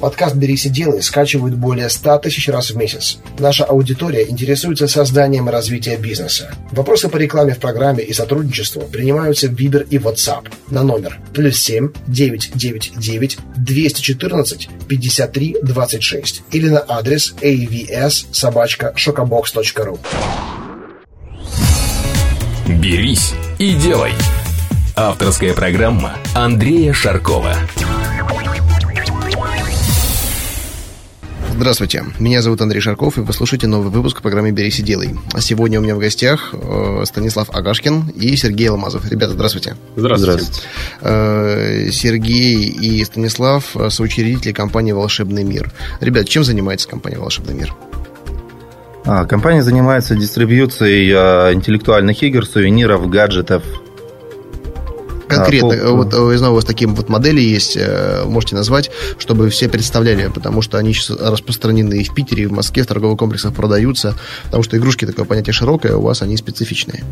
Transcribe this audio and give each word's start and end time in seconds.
Подкаст 0.00 0.36
«Берись 0.36 0.66
и 0.66 0.68
делай» 0.68 1.02
скачивают 1.02 1.56
более 1.56 1.88
100 1.88 2.18
тысяч 2.18 2.48
раз 2.48 2.70
в 2.70 2.76
месяц. 2.76 3.18
Наша 3.38 3.64
аудитория 3.64 4.28
интересуется 4.28 4.86
созданием 4.86 5.48
и 5.48 5.52
развитием 5.52 6.00
бизнеса. 6.00 6.54
Вопросы 6.70 7.08
по 7.08 7.16
рекламе 7.16 7.54
в 7.54 7.58
программе 7.58 8.04
и 8.04 8.12
сотрудничеству 8.12 8.82
принимаются 8.82 9.48
в 9.48 9.54
Viber 9.54 9.86
и 9.88 9.98
WhatsApp 9.98 10.46
на 10.70 10.82
номер 10.82 11.18
плюс 11.34 11.58
7 11.58 11.90
999 12.06 13.38
214 13.56 14.68
53 14.88 15.56
26 15.62 16.42
или 16.52 16.68
на 16.68 16.84
адрес 16.86 17.34
avs 17.40 18.26
собачка 18.32 18.92
шокобокс.ру. 18.94 19.98
«Берись 22.68 23.32
и 23.58 23.74
делай» 23.74 24.12
Авторская 25.00 25.54
программа 25.54 26.16
Андрея 26.34 26.92
Шаркова. 26.92 27.54
Здравствуйте, 31.60 32.04
меня 32.20 32.40
зовут 32.40 32.60
Андрей 32.60 32.80
Шарков, 32.80 33.18
и 33.18 33.20
вы 33.20 33.32
слушаете 33.32 33.66
новый 33.66 33.90
выпуск 33.90 34.22
программы 34.22 34.52
«Берись 34.52 34.78
и 34.78 34.82
делай». 34.84 35.16
А 35.32 35.40
сегодня 35.40 35.80
у 35.80 35.82
меня 35.82 35.96
в 35.96 35.98
гостях 35.98 36.50
э, 36.52 37.02
Станислав 37.04 37.50
Агашкин 37.50 38.10
и 38.10 38.36
Сергей 38.36 38.68
Ломазов. 38.68 39.10
Ребята, 39.10 39.32
здравствуйте. 39.32 39.74
Здравствуйте. 39.96 40.40
здравствуйте. 40.44 40.68
Э, 41.00 41.90
Сергей 41.90 42.68
и 42.68 43.04
Станислав– 43.04 43.74
соучредители 43.88 44.52
компании 44.52 44.92
«Волшебный 44.92 45.42
мир». 45.42 45.72
Ребят, 46.00 46.28
чем 46.28 46.44
занимается 46.44 46.88
компания 46.88 47.18
«Волшебный 47.18 47.54
мир»? 47.54 47.74
А, 49.04 49.24
компания 49.24 49.64
занимается 49.64 50.14
дистрибьюцией 50.14 51.12
а, 51.12 51.52
интеллектуальных 51.52 52.22
игр, 52.22 52.46
сувениров, 52.46 53.10
гаджетов, 53.10 53.64
Конкретно, 55.28 55.74
а, 55.74 55.90
вот 55.92 56.12
я 56.12 56.38
знаю, 56.38 56.52
у 56.52 56.56
вас 56.56 56.64
такие 56.64 56.88
вот 56.88 57.08
модели 57.08 57.40
есть, 57.40 57.76
э, 57.76 58.24
можете 58.26 58.56
назвать, 58.56 58.90
чтобы 59.18 59.50
все 59.50 59.68
представляли, 59.68 60.28
потому 60.28 60.62
что 60.62 60.78
они 60.78 60.92
сейчас 60.92 61.18
распространены 61.20 62.00
и 62.00 62.04
в 62.04 62.14
Питере, 62.14 62.44
и 62.44 62.46
в 62.46 62.52
Москве, 62.52 62.82
в 62.82 62.86
торговых 62.86 63.18
комплексах 63.18 63.52
продаются, 63.54 64.14
потому 64.44 64.62
что 64.62 64.76
игрушки 64.76 65.06
такое 65.06 65.24
понятие 65.24 65.52
широкое, 65.52 65.96
у 65.96 66.02
вас 66.02 66.22
они 66.22 66.36
специфичные. 66.36 67.04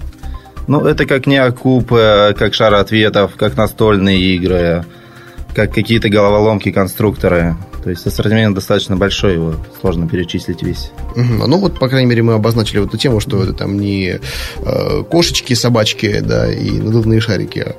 Ну, 0.67 0.85
это 0.85 1.07
как 1.07 1.27
не 1.27 1.37
окуп, 1.37 1.91
как 1.91 2.55
шар 2.55 2.75
ответов, 2.75 3.33
как 3.37 3.57
настольные 3.57 4.21
игры, 4.35 4.85
как 5.55 5.73
какие-то 5.73 6.09
головоломки, 6.09 6.73
конструкторы. 6.73 7.57
То 7.87 7.91
есть 7.91 8.05
ассортимент 8.05 8.53
достаточно 8.55 8.97
большой, 8.97 9.35
его 9.35 9.55
сложно 9.81 10.09
перечислить 10.09 10.61
весь. 10.61 10.91
Угу. 11.15 11.47
Ну 11.47 11.59
вот, 11.59 11.79
по 11.79 11.89
крайней 11.89 12.09
мере, 12.09 12.23
мы 12.23 12.33
обозначили 12.33 12.81
вот 12.81 12.89
эту 12.89 12.99
тему, 12.99 13.21
что 13.21 13.41
это 13.43 13.53
там 13.53 13.79
не 13.79 14.19
э, 14.57 15.03
кошечки, 15.05 15.55
собачки, 15.55 16.19
да, 16.19 16.53
и 16.53 16.73
надувные 16.73 17.21
шарики, 17.21 17.61
а 17.61 17.77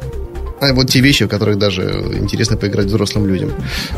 вот 0.59 0.89
те 0.89 1.01
вещи, 1.01 1.25
в 1.25 1.29
которых 1.29 1.57
даже 1.57 1.83
интересно 2.19 2.57
поиграть 2.57 2.87
взрослым 2.87 3.27
людям. 3.27 3.51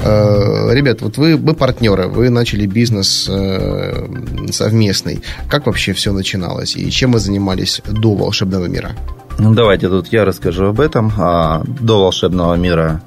Э, 0.04 0.74
ребят, 0.74 1.02
вот 1.02 1.18
вы, 1.18 1.36
вы 1.36 1.54
партнеры, 1.54 2.08
вы 2.08 2.30
начали 2.30 2.66
бизнес 2.66 3.28
э, 3.30 4.08
совместный. 4.52 5.22
Как 5.50 5.66
вообще 5.66 5.94
все 5.94 6.12
начиналось? 6.12 6.76
И 6.76 6.90
чем 6.92 7.14
вы 7.14 7.20
занимались 7.20 7.82
до 7.88 8.16
волшебного 8.16 8.66
мира? 8.66 8.92
Ну, 9.38 9.54
давайте 9.54 9.88
тут 9.88 10.08
я 10.08 10.26
расскажу 10.26 10.66
об 10.66 10.82
этом. 10.82 11.12
А, 11.18 11.64
до 11.66 12.02
волшебного 12.02 12.56
мира 12.56 13.02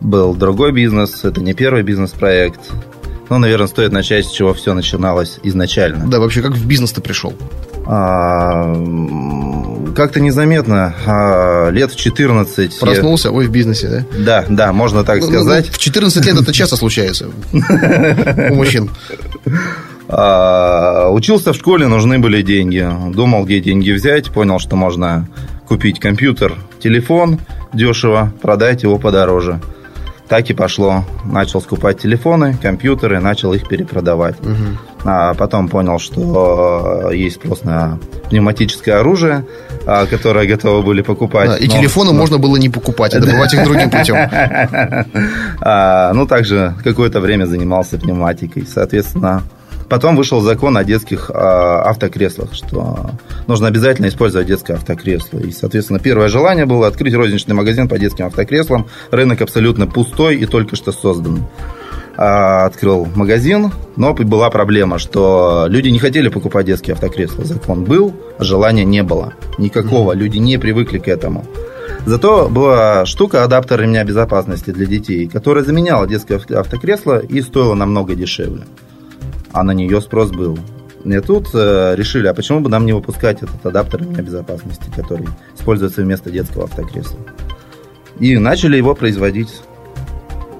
был 0.00 0.34
другой 0.34 0.72
бизнес. 0.72 1.24
Это 1.24 1.40
не 1.40 1.54
первый 1.54 1.82
бизнес-проект. 1.82 2.60
Ну, 3.30 3.38
наверное, 3.38 3.68
стоит 3.68 3.92
начать, 3.92 4.26
с 4.26 4.30
чего 4.30 4.52
все 4.52 4.74
начиналось 4.74 5.38
изначально. 5.44 6.06
Да, 6.08 6.18
вообще, 6.18 6.42
как 6.42 6.52
в 6.52 6.66
бизнес 6.66 6.92
ты 6.92 7.00
пришел? 7.00 7.32
А, 7.86 8.74
как-то 9.92 10.20
незаметно, 10.20 10.94
а, 11.06 11.70
лет 11.70 11.92
в 11.92 11.96
14... 11.96 12.78
Проснулся, 12.80 13.28
я... 13.28 13.34
ой, 13.34 13.46
в 13.46 13.50
бизнесе, 13.50 13.88
да? 13.88 14.04
Да, 14.18 14.44
да, 14.48 14.72
можно 14.72 15.04
так 15.04 15.20
ну, 15.20 15.26
ну 15.26 15.32
сказать. 15.32 15.66
Ну, 15.66 15.72
в 15.72 15.78
14 15.78 16.26
лет 16.26 16.40
это 16.40 16.52
часто 16.52 16.76
случается 16.76 17.30
у 17.52 18.54
мужчин. 18.54 18.90
А, 20.14 21.08
учился 21.10 21.54
в 21.54 21.56
школе, 21.56 21.86
нужны 21.86 22.18
были 22.18 22.42
деньги. 22.42 22.86
Думал, 23.14 23.46
где 23.46 23.60
деньги 23.60 23.92
взять, 23.92 24.30
понял, 24.30 24.58
что 24.58 24.76
можно 24.76 25.26
купить 25.66 26.00
компьютер, 26.00 26.54
телефон 26.80 27.40
дешево, 27.72 28.32
продать 28.42 28.82
его 28.82 28.98
подороже. 28.98 29.60
Так 30.28 30.48
и 30.50 30.54
пошло. 30.54 31.04
Начал 31.24 31.60
скупать 31.60 32.00
телефоны, 32.00 32.56
компьютеры, 32.60 33.20
начал 33.20 33.52
их 33.52 33.68
перепродавать. 33.68 34.38
Угу. 34.40 35.04
А 35.04 35.34
потом 35.34 35.68
понял, 35.68 35.98
что 35.98 37.10
э, 37.10 37.16
есть 37.16 37.36
спрос 37.36 37.64
на 37.64 37.98
пневматическое 38.30 39.00
оружие, 39.00 39.44
а, 39.86 40.06
которое 40.06 40.46
готовы 40.46 40.82
были 40.82 41.02
покупать. 41.02 41.48
Да, 41.48 41.56
и 41.56 41.66
но, 41.66 41.74
телефоны 41.74 42.12
но... 42.12 42.18
можно 42.18 42.38
было 42.38 42.56
не 42.56 42.68
покупать, 42.68 43.14
а 43.14 43.20
добывать 43.20 43.52
их 43.54 43.64
другим 43.64 43.90
путем. 43.90 44.16
А, 45.64 46.12
ну, 46.12 46.26
также 46.26 46.74
какое-то 46.82 47.20
время 47.20 47.44
занимался 47.44 47.96
пневматикой. 47.96 48.66
Соответственно, 48.66 49.44
Потом 49.92 50.16
вышел 50.16 50.40
закон 50.40 50.78
о 50.78 50.84
детских 50.84 51.30
э, 51.30 51.34
автокреслах, 51.34 52.54
что 52.54 53.10
нужно 53.46 53.68
обязательно 53.68 54.08
использовать 54.08 54.46
детское 54.46 54.72
автокресло. 54.72 55.38
И, 55.40 55.52
соответственно, 55.52 55.98
первое 55.98 56.28
желание 56.28 56.64
было 56.64 56.86
открыть 56.86 57.12
розничный 57.12 57.54
магазин 57.54 57.90
по 57.90 57.98
детским 57.98 58.24
автокреслам. 58.24 58.86
Рынок 59.10 59.42
абсолютно 59.42 59.86
пустой 59.86 60.36
и 60.36 60.46
только 60.46 60.76
что 60.76 60.92
создан. 60.92 61.46
А, 62.16 62.66
открыл 62.66 63.06
магазин, 63.14 63.72
но 63.96 64.14
была 64.14 64.50
проблема, 64.50 64.98
что 64.98 65.66
люди 65.68 65.88
не 65.88 65.98
хотели 65.98 66.28
покупать 66.28 66.66
детские 66.66 66.94
автокресла. 66.94 67.44
Закон 67.44 67.84
был, 67.84 68.12
а 68.38 68.44
желания 68.44 68.84
не 68.84 69.02
было. 69.02 69.34
Никакого. 69.58 70.12
Люди 70.12 70.38
не 70.38 70.58
привыкли 70.58 70.98
к 70.98 71.08
этому. 71.08 71.44
Зато 72.04 72.48
была 72.48 73.06
штука 73.06 73.44
адаптер 73.44 73.80
ремня 73.80 74.04
безопасности 74.04 74.70
для 74.70 74.86
детей, 74.86 75.28
которая 75.28 75.64
заменяла 75.64 76.06
детское 76.06 76.40
автокресло 76.58 77.18
и 77.18 77.40
стоила 77.40 77.74
намного 77.74 78.14
дешевле 78.14 78.62
а 79.52 79.62
на 79.62 79.72
нее 79.72 80.00
спрос 80.00 80.30
был. 80.30 80.58
И 81.04 81.20
тут 81.20 81.48
э, 81.52 81.94
решили, 81.96 82.26
а 82.26 82.34
почему 82.34 82.60
бы 82.60 82.70
нам 82.70 82.86
не 82.86 82.92
выпускать 82.92 83.42
этот 83.42 83.64
адаптер 83.64 84.02
ремня 84.02 84.22
безопасности, 84.22 84.90
который 84.94 85.28
используется 85.54 86.02
вместо 86.02 86.30
детского 86.30 86.64
автокресла. 86.64 87.18
И 88.18 88.38
начали 88.38 88.76
его 88.76 88.94
производить. 88.94 89.62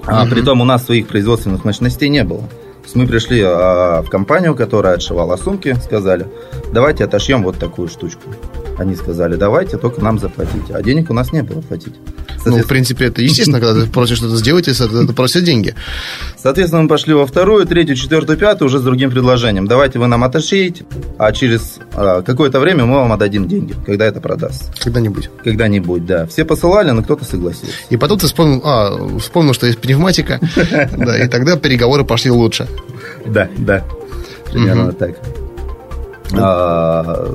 А 0.06 0.24
угу. 0.24 0.42
том 0.42 0.60
у 0.60 0.64
нас 0.64 0.84
своих 0.84 1.08
производственных 1.08 1.64
мощностей 1.64 2.08
не 2.08 2.24
было. 2.24 2.40
То 2.40 2.86
есть 2.86 2.96
мы 2.96 3.06
пришли 3.06 3.40
а, 3.44 4.02
в 4.02 4.10
компанию, 4.10 4.56
которая 4.56 4.94
отшивала 4.94 5.36
сумки, 5.36 5.76
сказали, 5.84 6.26
давайте 6.72 7.04
отошьем 7.04 7.44
вот 7.44 7.56
такую 7.56 7.88
штучку. 7.88 8.34
Они 8.76 8.96
сказали, 8.96 9.36
давайте, 9.36 9.78
только 9.78 10.02
нам 10.02 10.18
заплатите. 10.18 10.74
А 10.74 10.82
денег 10.82 11.10
у 11.10 11.14
нас 11.14 11.32
не 11.32 11.42
было 11.42 11.60
платить. 11.60 11.94
Ну, 12.44 12.58
в 12.58 12.66
принципе, 12.66 13.06
это 13.06 13.22
естественно, 13.22 13.60
когда 13.60 13.82
ты 13.82 13.90
просишь 13.90 14.18
что-то 14.18 14.36
сделать, 14.36 14.68
это 14.68 15.12
просят 15.12 15.44
деньги. 15.44 15.74
Соответственно, 16.36 16.82
мы 16.82 16.88
пошли 16.88 17.14
во 17.14 17.26
вторую, 17.26 17.66
третью, 17.66 17.96
четвертую, 17.96 18.38
пятую 18.38 18.68
уже 18.68 18.78
с 18.78 18.82
другим 18.82 19.10
предложением. 19.10 19.66
Давайте 19.66 19.98
вы 19.98 20.06
нам 20.06 20.24
отошьете, 20.24 20.84
а 21.18 21.32
через 21.32 21.78
а, 21.94 22.22
какое-то 22.22 22.60
время 22.60 22.84
мы 22.84 22.96
вам 22.96 23.12
отдадим 23.12 23.48
деньги, 23.48 23.74
когда 23.86 24.06
это 24.06 24.20
продаст. 24.20 24.72
Когда-нибудь. 24.82 25.30
Когда-нибудь, 25.44 26.06
да. 26.06 26.26
Все 26.26 26.44
посылали, 26.44 26.90
но 26.90 27.02
кто-то 27.02 27.24
согласился. 27.24 27.74
И 27.90 27.96
потом 27.96 28.18
ты 28.18 28.26
вспомнил, 28.26 28.60
а, 28.64 29.18
вспомнил, 29.18 29.54
что 29.54 29.66
есть 29.66 29.78
пневматика, 29.78 30.40
да, 30.96 31.24
и 31.24 31.28
тогда 31.28 31.56
переговоры 31.56 32.04
пошли 32.04 32.30
лучше. 32.30 32.66
Да, 33.26 33.48
да. 33.58 33.84
Примерно 34.50 34.92
так. 34.92 35.16
А, 36.34 37.26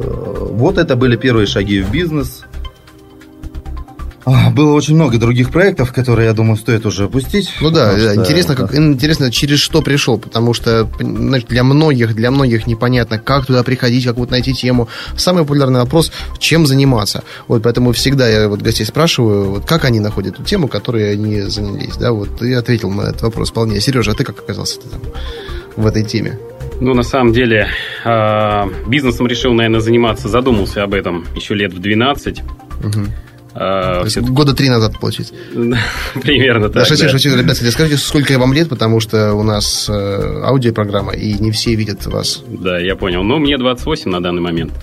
вот 0.51 0.77
это 0.77 0.95
были 0.95 1.15
первые 1.15 1.47
шаги 1.47 1.81
в 1.81 1.91
бизнес. 1.91 2.43
А, 4.29 4.49
было 4.49 4.73
очень 4.73 4.95
много 4.95 5.17
других 5.17 5.51
проектов, 5.51 5.93
которые, 5.93 6.27
я 6.27 6.33
думаю, 6.33 6.57
стоит 6.57 6.85
уже 6.85 7.05
опустить. 7.05 7.49
Ну 7.61 7.71
да, 7.71 7.97
что, 7.97 8.13
интересно, 8.13 8.55
да. 8.55 8.67
Как, 8.67 8.75
интересно, 8.75 9.31
через 9.31 9.59
что 9.59 9.81
пришел, 9.81 10.17
потому 10.17 10.53
что 10.53 10.89
знаешь, 10.99 11.45
для 11.45 11.63
многих, 11.63 12.13
для 12.13 12.29
многих 12.29 12.67
непонятно, 12.67 13.19
как 13.19 13.45
туда 13.45 13.63
приходить, 13.63 14.03
как 14.03 14.17
вот 14.17 14.29
найти 14.29 14.53
тему. 14.53 14.89
Самый 15.15 15.43
популярный 15.43 15.79
вопрос, 15.79 16.11
чем 16.39 16.67
заниматься. 16.67 17.23
Вот 17.47 17.63
поэтому 17.63 17.93
всегда 17.93 18.27
я 18.27 18.49
вот 18.49 18.61
гостей 18.61 18.83
спрашиваю, 18.83 19.49
вот 19.49 19.65
как 19.65 19.85
они 19.85 20.01
находят 20.01 20.35
ту 20.35 20.43
тему, 20.43 20.67
которой 20.67 21.13
они 21.13 21.43
занялись, 21.43 21.95
да, 21.95 22.11
вот 22.11 22.37
ты 22.37 22.53
ответил 22.55 22.91
на 22.91 23.03
этот 23.03 23.21
вопрос 23.21 23.51
вполне. 23.51 23.79
Сережа, 23.79 24.11
а 24.11 24.13
ты 24.13 24.25
как 24.25 24.39
оказался 24.39 24.81
там 24.81 24.99
в 25.77 25.87
этой 25.87 26.03
теме? 26.03 26.37
Ну, 26.81 26.93
на 26.93 27.03
самом 27.03 27.31
деле, 27.31 27.69
а, 28.03 28.67
бизнесом 28.87 29.25
решил, 29.25 29.53
наверное, 29.53 29.79
заниматься, 29.79 30.27
задумался 30.27 30.83
об 30.83 30.93
этом 30.95 31.25
еще 31.33 31.53
лет 31.55 31.71
в 31.71 31.79
12. 31.79 32.43
Угу. 32.83 33.05
А, 33.59 34.05
То 34.05 34.21
года 34.21 34.53
три 34.53 34.69
назад, 34.69 34.99
получается. 34.99 35.33
Примерно 36.21 36.69
так. 36.69 36.83
Да, 36.83 36.85
шучу, 36.85 37.03
да. 37.03 37.09
шучу, 37.09 37.35
ребята, 37.35 37.55
скажите, 37.55 37.97
сколько 37.97 38.37
вам 38.37 38.53
лет, 38.53 38.69
потому 38.69 38.99
что 38.99 39.33
у 39.33 39.41
нас 39.41 39.89
э, 39.89 40.41
аудиопрограмма, 40.43 41.13
и 41.13 41.33
не 41.33 41.51
все 41.51 41.73
видят 41.73 42.05
вас. 42.05 42.43
Да, 42.47 42.77
я 42.77 42.95
понял. 42.95 43.23
Ну, 43.23 43.39
мне 43.39 43.57
28 43.57 44.11
на 44.11 44.21
данный 44.21 44.41
момент. 44.41 44.73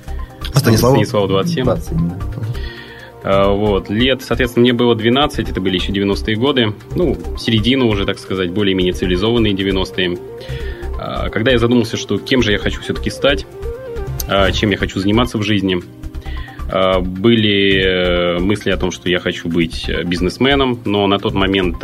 А 0.53 0.59
Станиславу? 0.59 0.97
Станиславу 0.97 1.29
27. 1.29 1.65
27 1.65 2.09
да. 2.09 2.15
А, 3.23 3.53
вот. 3.53 3.91
Лет, 3.91 4.23
соответственно, 4.23 4.63
мне 4.63 4.73
было 4.73 4.97
12, 4.97 5.49
это 5.49 5.61
были 5.61 5.77
еще 5.77 5.93
90-е 5.93 6.35
годы. 6.35 6.75
Ну, 6.97 7.17
середину 7.39 7.87
уже, 7.87 8.05
так 8.07 8.19
сказать, 8.19 8.51
более-менее 8.51 8.93
цивилизованные 8.93 9.55
90-е. 9.55 10.19
А, 10.99 11.29
когда 11.31 11.53
я 11.53 11.59
задумался, 11.59 11.97
что 11.97 12.19
кем 12.19 12.43
же 12.43 12.51
я 12.51 12.59
хочу 12.59 12.81
все-таки 12.83 13.11
стать, 13.11 13.47
а, 14.29 14.51
чем 14.51 14.71
я 14.71 14.77
хочу 14.77 14.99
заниматься 14.99 15.39
в 15.39 15.43
жизни, 15.43 15.81
были 17.01 17.83
э, 17.83 18.39
мысли 18.39 18.71
о 18.71 18.77
том, 18.77 18.91
что 18.91 19.09
я 19.09 19.19
хочу 19.19 19.49
быть 19.49 19.89
бизнесменом, 20.05 20.81
но 20.85 21.07
на 21.07 21.19
тот 21.19 21.35
момент 21.35 21.83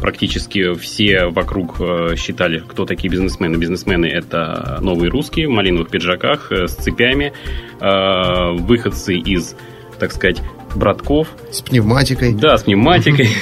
практически 0.00 0.74
все 0.74 1.26
вокруг 1.26 1.76
э, 1.80 2.14
считали, 2.16 2.62
кто 2.66 2.84
такие 2.84 3.10
бизнесмены. 3.10 3.56
Бизнесмены– 3.56 4.06
это 4.06 4.78
новые 4.82 5.10
русские 5.10 5.48
в 5.48 5.50
малиновых 5.50 5.88
пиджаках 5.88 6.52
с 6.52 6.74
цепями, 6.74 7.32
выходцы 7.80 9.14
из, 9.16 9.56
так 9.98 10.12
сказать, 10.12 10.42
братков. 10.74 11.28
С 11.50 11.62
пневматикой. 11.62 12.34
Да, 12.34 12.56
с 12.58 12.64
пневматикой. 12.64 13.28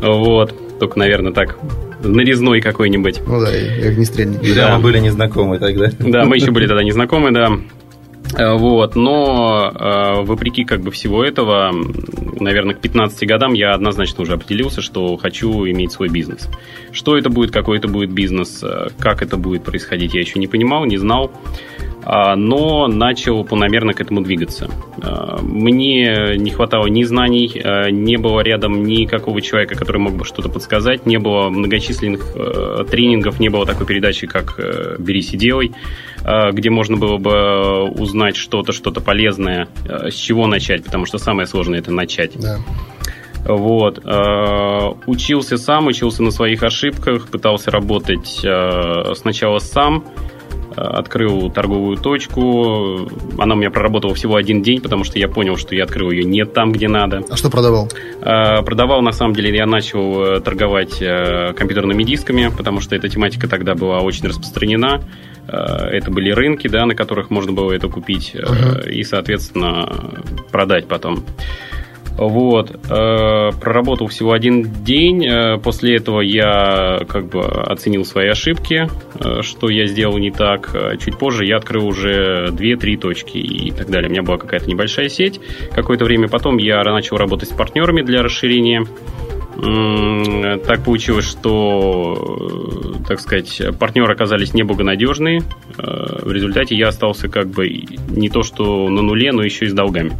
Вот. 0.00 0.54
Только, 0.78 0.98
наверное, 0.98 1.32
так 1.32 1.58
нарезной 2.02 2.60
какой-нибудь. 2.60 3.22
Ну 3.26 3.40
да, 3.40 3.56
и 3.56 3.88
огнестрельник. 3.88 4.54
Да, 4.54 4.76
мы 4.76 4.82
были 4.82 4.98
незнакомы 4.98 5.58
тогда. 5.58 5.90
Да, 5.98 6.24
мы 6.24 6.36
еще 6.36 6.50
были 6.50 6.66
тогда 6.66 6.82
незнакомы, 6.82 7.30
да. 7.30 7.50
Э, 8.34 8.54
вот, 8.54 8.96
но 8.96 9.72
э, 9.74 10.22
вопреки 10.22 10.64
как 10.64 10.80
бы 10.80 10.90
всего 10.90 11.24
этого, 11.24 11.72
наверное, 12.40 12.74
к 12.74 12.80
15 12.80 13.26
годам 13.28 13.54
я 13.54 13.72
однозначно 13.72 14.22
уже 14.22 14.34
определился, 14.34 14.80
что 14.80 15.16
хочу 15.16 15.66
иметь 15.66 15.92
свой 15.92 16.08
бизнес. 16.08 16.48
Что 16.92 17.16
это 17.16 17.30
будет, 17.30 17.50
какой 17.50 17.78
это 17.78 17.88
будет 17.88 18.10
бизнес, 18.10 18.62
э, 18.62 18.88
как 18.98 19.22
это 19.22 19.36
будет 19.36 19.64
происходить, 19.64 20.14
я 20.14 20.20
еще 20.20 20.38
не 20.38 20.46
понимал, 20.46 20.84
не 20.84 20.96
знал. 20.96 21.30
А, 22.08 22.36
но 22.36 22.86
начал 22.86 23.42
планомерно 23.42 23.92
к 23.92 24.00
этому 24.00 24.20
двигаться. 24.20 24.70
А, 25.02 25.40
мне 25.42 26.36
не 26.36 26.52
хватало 26.52 26.86
ни 26.86 27.02
знаний, 27.02 27.60
а, 27.64 27.90
не 27.90 28.16
было 28.16 28.42
рядом 28.42 28.84
никакого 28.84 29.42
человека, 29.42 29.74
который 29.74 29.98
мог 29.98 30.14
бы 30.14 30.24
что-то 30.24 30.48
подсказать, 30.48 31.04
не 31.04 31.18
было 31.18 31.50
многочисленных 31.50 32.32
тренингов, 32.88 33.40
не 33.40 33.48
было 33.48 33.66
такой 33.66 33.86
передачи, 33.86 34.28
как 34.28 34.56
«Берись 35.00 35.34
и 35.34 35.36
делай», 35.36 35.72
где 36.52 36.70
можно 36.70 36.96
было 36.96 37.18
бы 37.18 37.90
узнать 37.90 38.36
что-то, 38.36 38.72
что-то 38.72 39.00
полезное, 39.00 39.68
с 39.84 40.14
чего 40.14 40.46
начать, 40.46 40.84
потому 40.84 41.06
что 41.06 41.18
самое 41.18 41.46
сложное– 41.46 41.78
это 41.80 41.90
начать. 41.90 42.38
Да. 42.40 42.58
Вот. 43.44 43.98
Учился 45.06 45.56
сам, 45.56 45.86
учился 45.86 46.22
на 46.22 46.30
своих 46.30 46.62
ошибках, 46.62 47.28
пытался 47.28 47.70
работать 47.70 48.44
сначала 49.14 49.58
сам, 49.58 50.04
открыл 50.76 51.50
торговую 51.50 51.96
точку. 51.96 53.08
Она 53.38 53.54
у 53.54 53.58
меня 53.58 53.70
проработала 53.70 54.14
всего 54.14 54.36
один 54.36 54.62
день, 54.62 54.80
потому 54.80 55.04
что 55.04 55.18
я 55.18 55.28
понял, 55.28 55.56
что 55.56 55.74
я 55.74 55.84
открыл 55.84 56.10
ее 56.10 56.24
не 56.24 56.44
там, 56.44 56.72
где 56.72 56.88
надо. 56.88 57.22
А 57.28 57.36
что 57.36 57.50
продавал? 57.50 57.88
А, 58.22 58.62
продавал, 58.62 59.02
на 59.02 59.12
самом 59.12 59.34
деле, 59.34 59.54
я 59.54 59.66
начал 59.66 60.22
э, 60.22 60.40
торговать 60.40 61.00
э, 61.00 61.52
компьютерными 61.54 62.02
дисками, 62.02 62.50
потому 62.56 62.80
что 62.80 62.94
эта 62.94 63.08
тематика 63.08 63.48
тогда 63.48 63.74
была 63.74 64.00
очень 64.00 64.26
распространена. 64.26 65.02
Э, 65.48 65.86
это 65.90 66.10
были 66.10 66.30
рынки, 66.30 66.68
да, 66.68 66.86
на 66.86 66.94
которых 66.94 67.30
можно 67.30 67.52
было 67.52 67.72
это 67.72 67.88
купить 67.88 68.34
uh-huh. 68.34 68.90
и, 68.90 69.02
соответственно, 69.02 70.12
продать 70.50 70.86
потом. 70.88 71.24
Вот. 72.16 72.70
Э, 72.88 73.50
проработал 73.60 74.06
всего 74.06 74.32
один 74.32 74.62
день. 74.84 75.26
Э, 75.26 75.58
после 75.58 75.96
этого 75.96 76.20
я 76.20 77.00
как 77.08 77.28
бы 77.28 77.40
оценил 77.42 78.04
свои 78.04 78.28
ошибки, 78.28 78.88
э, 79.20 79.42
что 79.42 79.68
я 79.68 79.86
сделал 79.86 80.16
не 80.18 80.30
так. 80.30 80.74
Чуть 81.04 81.18
позже 81.18 81.44
я 81.44 81.56
открыл 81.56 81.86
уже 81.86 82.48
2-3 82.52 82.96
точки 82.96 83.38
и 83.38 83.70
так 83.70 83.90
далее. 83.90 84.08
У 84.08 84.12
меня 84.12 84.22
была 84.22 84.38
какая-то 84.38 84.66
небольшая 84.66 85.08
сеть. 85.08 85.40
Какое-то 85.74 86.04
время 86.04 86.28
потом 86.28 86.56
я 86.56 86.82
начал 86.84 87.16
работать 87.16 87.50
с 87.50 87.52
партнерами 87.52 88.02
для 88.02 88.22
расширения. 88.22 88.86
Так 90.66 90.84
получилось, 90.84 91.24
что, 91.24 92.94
так 93.08 93.20
сказать, 93.20 93.62
партнеры 93.78 94.12
оказались 94.12 94.52
неблагонадежные. 94.52 95.42
В 95.78 96.30
результате 96.30 96.76
я 96.76 96.88
остался 96.88 97.30
как 97.30 97.46
бы 97.46 97.66
не 98.10 98.28
то 98.28 98.42
что 98.42 98.90
на 98.90 99.00
нуле, 99.00 99.32
но 99.32 99.42
еще 99.42 99.64
и 99.64 99.68
с 99.68 99.72
долгами. 99.72 100.12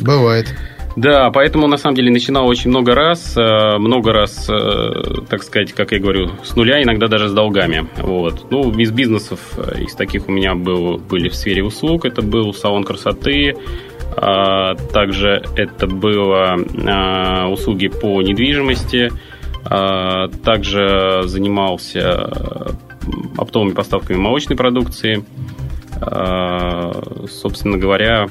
Бывает. 0.00 0.54
Да, 0.96 1.30
поэтому 1.30 1.66
на 1.66 1.76
самом 1.76 1.94
деле 1.94 2.10
начинал 2.10 2.46
очень 2.46 2.70
много 2.70 2.94
раз, 2.94 3.36
э, 3.36 3.76
много 3.78 4.12
раз, 4.14 4.48
э, 4.48 5.24
так 5.28 5.42
сказать, 5.42 5.74
как 5.74 5.92
я 5.92 5.98
говорю, 5.98 6.30
с 6.42 6.56
нуля, 6.56 6.82
иногда 6.82 7.06
даже 7.06 7.28
с 7.28 7.32
долгами. 7.32 7.86
Вот. 7.98 8.50
Ну, 8.50 8.72
из 8.72 8.90
бизнесов, 8.92 9.40
э, 9.58 9.82
из 9.82 9.94
таких 9.94 10.26
у 10.28 10.32
меня 10.32 10.54
был, 10.54 10.96
были 10.96 11.28
в 11.28 11.34
сфере 11.34 11.62
услуг, 11.62 12.06
это 12.06 12.22
был 12.22 12.54
салон 12.54 12.82
красоты, 12.84 13.54
а, 14.16 14.74
также 14.74 15.42
это 15.56 15.86
было 15.86 16.56
услуги 17.50 17.88
по 17.88 18.22
недвижимости, 18.22 19.12
а, 19.64 20.28
также 20.28 21.22
занимался 21.24 22.74
оптовыми 23.36 23.72
поставками 23.72 24.16
молочной 24.16 24.56
продукции. 24.56 25.24
А, 26.00 26.92
собственно 27.28 27.76
говоря, 27.76 28.28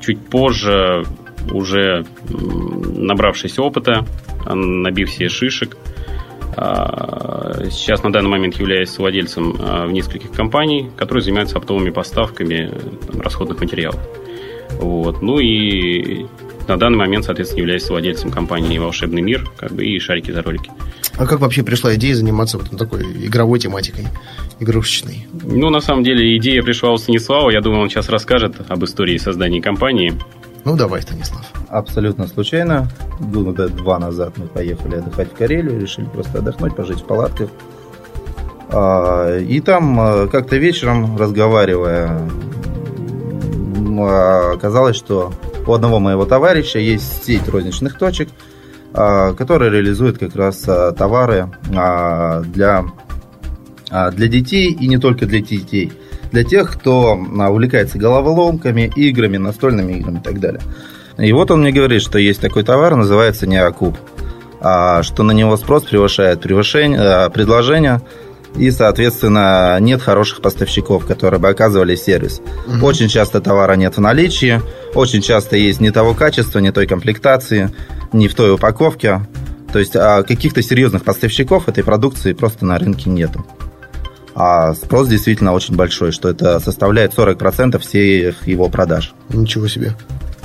чуть 0.00 0.24
позже 0.26 1.04
уже 1.52 2.04
набравшись 2.28 3.58
опыта, 3.58 4.06
набив 4.46 5.10
себе 5.10 5.28
шишек. 5.28 5.76
А, 6.58 7.64
сейчас 7.70 8.02
на 8.02 8.10
данный 8.10 8.30
момент 8.30 8.54
являюсь 8.54 8.96
владельцем 8.96 9.56
а, 9.58 9.86
в 9.86 9.92
нескольких 9.92 10.32
компаний, 10.32 10.90
которые 10.96 11.22
занимаются 11.22 11.58
оптовыми 11.58 11.90
поставками 11.90 12.72
там, 13.10 13.20
расходных 13.20 13.60
материалов. 13.60 14.00
Вот. 14.80 15.20
Ну 15.20 15.38
и 15.38 16.26
на 16.66 16.76
данный 16.78 16.98
момент, 16.98 17.24
соответственно, 17.24 17.60
являюсь 17.60 17.88
владельцем 17.88 18.30
компании 18.30 18.78
«Волшебный 18.78 19.22
мир» 19.22 19.48
как 19.56 19.72
бы, 19.72 19.84
и 19.84 19.98
«Шарики 19.98 20.30
за 20.30 20.42
ролики». 20.42 20.70
А 21.18 21.26
как 21.26 21.40
вообще 21.40 21.62
пришла 21.62 21.94
идея 21.94 22.14
заниматься 22.14 22.58
вот 22.58 22.70
такой 22.76 23.02
игровой 23.02 23.58
тематикой, 23.58 24.06
игрушечной? 24.60 25.26
Ну, 25.32 25.70
на 25.70 25.80
самом 25.80 26.02
деле, 26.04 26.36
идея 26.36 26.62
пришла 26.62 26.92
у 26.92 26.98
Станислава. 26.98 27.50
Я 27.50 27.60
думаю, 27.60 27.82
он 27.82 27.88
сейчас 27.88 28.08
расскажет 28.08 28.56
об 28.68 28.84
истории 28.84 29.16
создания 29.16 29.62
компании. 29.62 30.14
Ну, 30.66 30.76
давай, 30.76 31.00
Станислав. 31.00 31.44
Абсолютно 31.68 32.26
случайно. 32.26 32.88
Года 33.20 33.68
два 33.68 34.00
назад 34.00 34.36
мы 34.36 34.46
поехали 34.48 34.96
отдыхать 34.96 35.32
в 35.32 35.36
Карелию, 35.36 35.80
решили 35.80 36.06
просто 36.06 36.38
отдохнуть, 36.38 36.74
пожить 36.74 37.02
в 37.02 37.06
палатках. 37.06 37.50
А, 38.70 39.38
и 39.38 39.60
там 39.60 39.96
а, 40.00 40.26
как-то 40.26 40.56
вечером, 40.56 41.16
разговаривая, 41.16 42.20
оказалось, 44.52 44.96
что 44.96 45.32
у 45.68 45.72
одного 45.72 46.00
моего 46.00 46.24
товарища 46.24 46.80
есть 46.80 47.24
сеть 47.24 47.48
розничных 47.48 47.96
точек, 47.96 48.28
а, 48.92 49.34
которая 49.34 49.70
реализует 49.70 50.18
как 50.18 50.34
раз 50.34 50.56
товары 50.98 51.48
для, 51.70 52.84
для 53.88 54.28
детей 54.28 54.72
и 54.72 54.88
не 54.88 54.98
только 54.98 55.26
для 55.26 55.40
детей– 55.40 55.92
для 56.36 56.44
тех, 56.44 56.70
кто 56.70 57.18
а, 57.38 57.50
увлекается 57.50 57.96
головоломками, 57.96 58.92
играми, 58.94 59.38
настольными 59.38 59.94
играми 59.94 60.18
и 60.18 60.22
так 60.22 60.38
далее. 60.38 60.60
И 61.16 61.32
вот 61.32 61.50
он 61.50 61.62
мне 61.62 61.72
говорит, 61.72 62.02
что 62.02 62.18
есть 62.18 62.42
такой 62.42 62.62
товар, 62.62 62.94
называется 62.94 63.46
неокуб, 63.46 63.96
а, 64.60 65.02
что 65.02 65.22
на 65.22 65.32
него 65.32 65.56
спрос 65.56 65.84
превышает 65.84 66.42
превышение, 66.42 67.00
а, 67.00 67.30
предложение, 67.30 68.02
и, 68.54 68.70
соответственно, 68.70 69.78
нет 69.80 70.02
хороших 70.02 70.42
поставщиков, 70.42 71.06
которые 71.06 71.40
бы 71.40 71.48
оказывали 71.48 71.96
сервис. 71.96 72.42
Угу. 72.66 72.84
Очень 72.84 73.08
часто 73.08 73.40
товара 73.40 73.72
нет 73.72 73.96
в 73.96 74.00
наличии, 74.02 74.60
очень 74.94 75.22
часто 75.22 75.56
есть 75.56 75.80
не 75.80 75.90
того 75.90 76.12
качества, 76.12 76.58
не 76.58 76.70
той 76.70 76.86
комплектации, 76.86 77.70
не 78.12 78.28
в 78.28 78.34
той 78.34 78.52
упаковке. 78.52 79.22
То 79.72 79.78
есть 79.78 79.92
каких-то 79.92 80.62
серьезных 80.62 81.02
поставщиков 81.02 81.66
этой 81.68 81.82
продукции 81.82 82.34
просто 82.34 82.66
на 82.66 82.78
рынке 82.78 83.08
нету 83.08 83.46
а 84.38 84.74
спрос 84.74 85.08
действительно 85.08 85.54
очень 85.54 85.76
большой, 85.76 86.12
что 86.12 86.28
это 86.28 86.60
составляет 86.60 87.14
40% 87.14 87.78
всех 87.78 88.46
его 88.46 88.68
продаж. 88.68 89.14
Ничего 89.30 89.66
себе. 89.66 89.94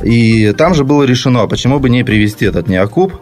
И 0.02 0.54
там 0.54 0.74
же 0.74 0.86
было 0.86 1.04
решено, 1.04 1.46
почему 1.46 1.78
бы 1.80 1.90
не 1.90 2.06
привести 2.06 2.46
этот 2.46 2.70
неокуб 2.70 3.14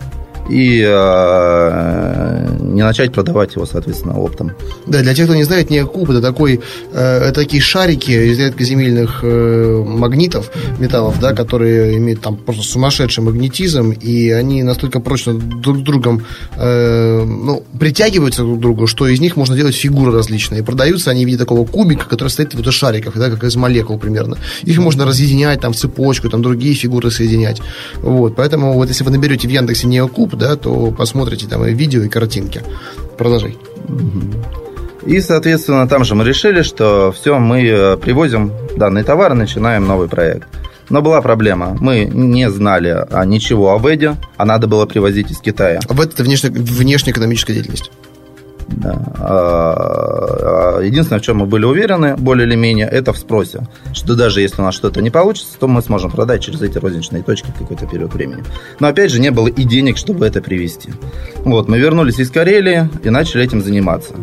и 0.48 0.84
э, 0.88 2.39
не 2.60 2.84
начать 2.84 3.12
продавать 3.12 3.56
его, 3.56 3.66
соответственно, 3.66 4.20
оптом. 4.20 4.52
Да, 4.88 5.02
для 5.02 5.14
тех, 5.14 5.26
кто 5.26 5.36
не 5.36 5.44
знает, 5.44 5.70
неокуб 5.70 6.10
это 6.10 6.22
такой, 6.22 6.62
э, 6.94 7.32
такие 7.34 7.62
шарики 7.62 8.12
из 8.12 8.40
редкоземельных 8.40 9.20
э, 9.24 9.84
магнитов, 9.86 10.52
металлов, 10.80 11.20
да, 11.20 11.34
которые 11.34 11.98
имеют 11.98 12.22
там 12.22 12.36
просто 12.38 12.64
сумасшедший 12.64 13.24
магнетизм, 13.24 13.92
и 13.92 14.30
они 14.30 14.64
настолько 14.64 15.00
прочно 15.00 15.34
друг 15.34 15.78
с 15.78 15.82
другом 15.82 16.26
э, 16.56 17.24
ну, 17.24 17.64
притягиваются 17.80 18.44
друг 18.44 18.58
к 18.58 18.62
другу, 18.62 18.88
что 18.88 19.08
из 19.08 19.20
них 19.20 19.36
можно 19.36 19.56
делать 19.56 19.76
фигуры 19.76 20.12
различные. 20.12 20.62
И 20.62 20.64
продаются 20.64 21.12
они 21.12 21.24
в 21.24 21.28
виде 21.28 21.38
такого 21.38 21.66
кубика, 21.66 22.06
который 22.06 22.30
состоит 22.30 22.54
вот 22.54 22.68
из 22.68 22.74
шариков, 22.74 23.16
да, 23.16 23.30
как 23.30 23.44
из 23.44 23.56
молекул 23.56 23.98
примерно. 23.98 24.38
Их 24.64 24.78
можно 24.80 25.06
разъединять 25.06 25.62
там 25.62 25.74
в 25.74 25.76
цепочку, 25.76 26.30
там 26.30 26.42
другие 26.42 26.74
фигуры 26.74 27.12
соединять. 27.12 27.62
Вот, 28.02 28.36
поэтому 28.36 28.74
вот 28.74 28.90
если 28.90 29.04
вы 29.04 29.12
наберете 29.12 29.48
в 29.48 29.52
Яндексе 29.52 29.88
неокуб, 29.88 30.36
да, 30.36 30.56
то 30.56 30.92
посмотрите 30.92 31.48
там 31.48 31.66
и 31.66 31.74
видео, 31.74 32.02
и 32.04 32.10
картинки. 32.10 32.49
Продолжай. 33.18 33.58
И, 35.06 35.22
соответственно, 35.22 35.88
там 35.88 36.04
же 36.04 36.16
мы 36.16 36.24
решили, 36.24 36.62
что 36.62 37.12
все, 37.12 37.40
мы 37.40 37.64
э, 37.64 37.98
привозим 37.98 38.52
данный 38.76 39.04
товар 39.04 39.34
начинаем 39.34 39.88
новый 39.88 40.08
проект. 40.08 40.48
Но 40.90 41.02
была 41.02 41.22
проблема. 41.22 41.78
Мы 41.80 42.06
не 42.06 42.50
знали 42.50 43.06
а, 43.12 43.24
ничего 43.26 43.72
о 43.72 43.78
ВЭДе, 43.78 44.18
а 44.38 44.46
надо 44.46 44.68
было 44.68 44.86
привозить 44.86 45.32
из 45.32 45.40
Китая. 45.40 45.80
А 45.88 45.94
ВЭД– 45.94 46.14
это 46.16 46.24
внешне, 46.24 46.50
внешняя 46.50 47.12
экономическая 47.12 47.54
деятельность? 47.54 47.92
Да. 48.72 49.02
А, 49.20 50.78
а, 50.78 50.82
единственное, 50.82 51.20
в 51.20 51.24
чем 51.24 51.38
мы 51.38 51.46
были 51.46 51.66
уверены, 51.66 52.16
более 52.18 52.48
или 52.48 52.56
менее, 52.56 52.88
это 52.88 53.14
в 53.14 53.18
спросе. 53.18 53.68
Что 53.94 54.16
даже 54.16 54.42
если 54.42 54.62
у 54.62 54.66
нас 54.66 54.76
что-то 54.76 55.02
не 55.02 55.10
получится, 55.10 55.58
то 55.60 55.68
мы 55.68 55.82
сможем 55.82 56.12
продать 56.12 56.44
через 56.44 56.62
эти 56.62 56.78
розничные 56.78 57.24
точки 57.24 57.48
в 57.52 57.60
какой-то 57.60 57.86
период 57.88 58.14
времени. 58.14 58.44
Но 58.80 58.88
опять 58.88 59.12
же, 59.12 59.20
не 59.20 59.32
было 59.32 59.48
и 59.48 59.64
денег, 59.64 59.98
чтобы 59.98 60.26
это 60.26 60.42
привести. 60.42 60.92
Вот, 61.38 61.68
мы 61.68 61.80
вернулись 61.80 62.20
из 62.20 62.32
Карелии 62.32 62.90
и 63.04 63.10
начали 63.10 63.44
этим 63.44 63.62
заниматься. 63.62 64.14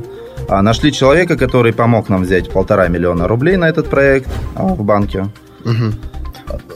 А 0.49 0.63
нашли 0.63 0.93
человека, 0.93 1.37
который 1.37 1.73
помог 1.73 2.09
нам 2.09 2.23
взять 2.23 2.51
полтора 2.51 2.89
миллиона 2.89 3.27
рублей 3.27 3.57
на 3.57 3.69
этот 3.69 3.89
проект 3.89 4.29
в 4.55 4.83
банке. 4.83 5.29
Угу. 5.65 6.16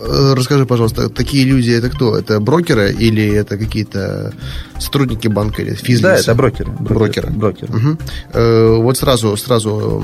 Э, 0.01 0.35
расскажи, 0.37 0.67
пожалуйста, 0.67 1.09
такие 1.09 1.45
люди 1.45 1.71
это 1.71 1.91
кто? 1.91 2.17
Это 2.17 2.41
брокеры 2.41 2.93
или 2.93 3.27
это 3.35 3.59
какие-то 3.59 4.33
сотрудники 4.79 5.29
банка 5.29 5.63
или 5.63 5.75
физлицы? 5.75 6.03
Да, 6.03 6.17
это 6.17 6.35
брокеры. 6.35 6.71
Брокеры. 6.79 7.31
брокеры. 7.31 7.73
Угу. 7.75 8.83
Вот 8.83 8.97
сразу, 8.97 9.37
сразу 9.37 10.03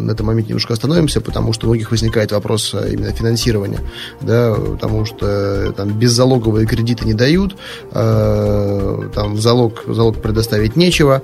на 0.00 0.12
этом 0.12 0.26
моменте 0.26 0.48
немножко 0.50 0.72
остановимся, 0.72 1.20
потому 1.20 1.52
что 1.52 1.66
у 1.66 1.70
многих 1.70 1.90
возникает 1.90 2.32
вопрос 2.32 2.74
э, 2.74 2.92
именно 2.92 3.12
финансирования, 3.12 3.80
да, 4.20 4.54
потому 4.54 5.04
что 5.04 5.72
там 5.76 5.90
беззалоговые 5.98 6.66
кредиты 6.66 7.04
не 7.04 7.14
дают, 7.14 7.56
там 7.92 9.34
в 9.34 9.40
залог, 9.40 9.86
в 9.86 9.94
залог 9.94 10.20
предоставить 10.20 10.76
нечего, 10.76 11.22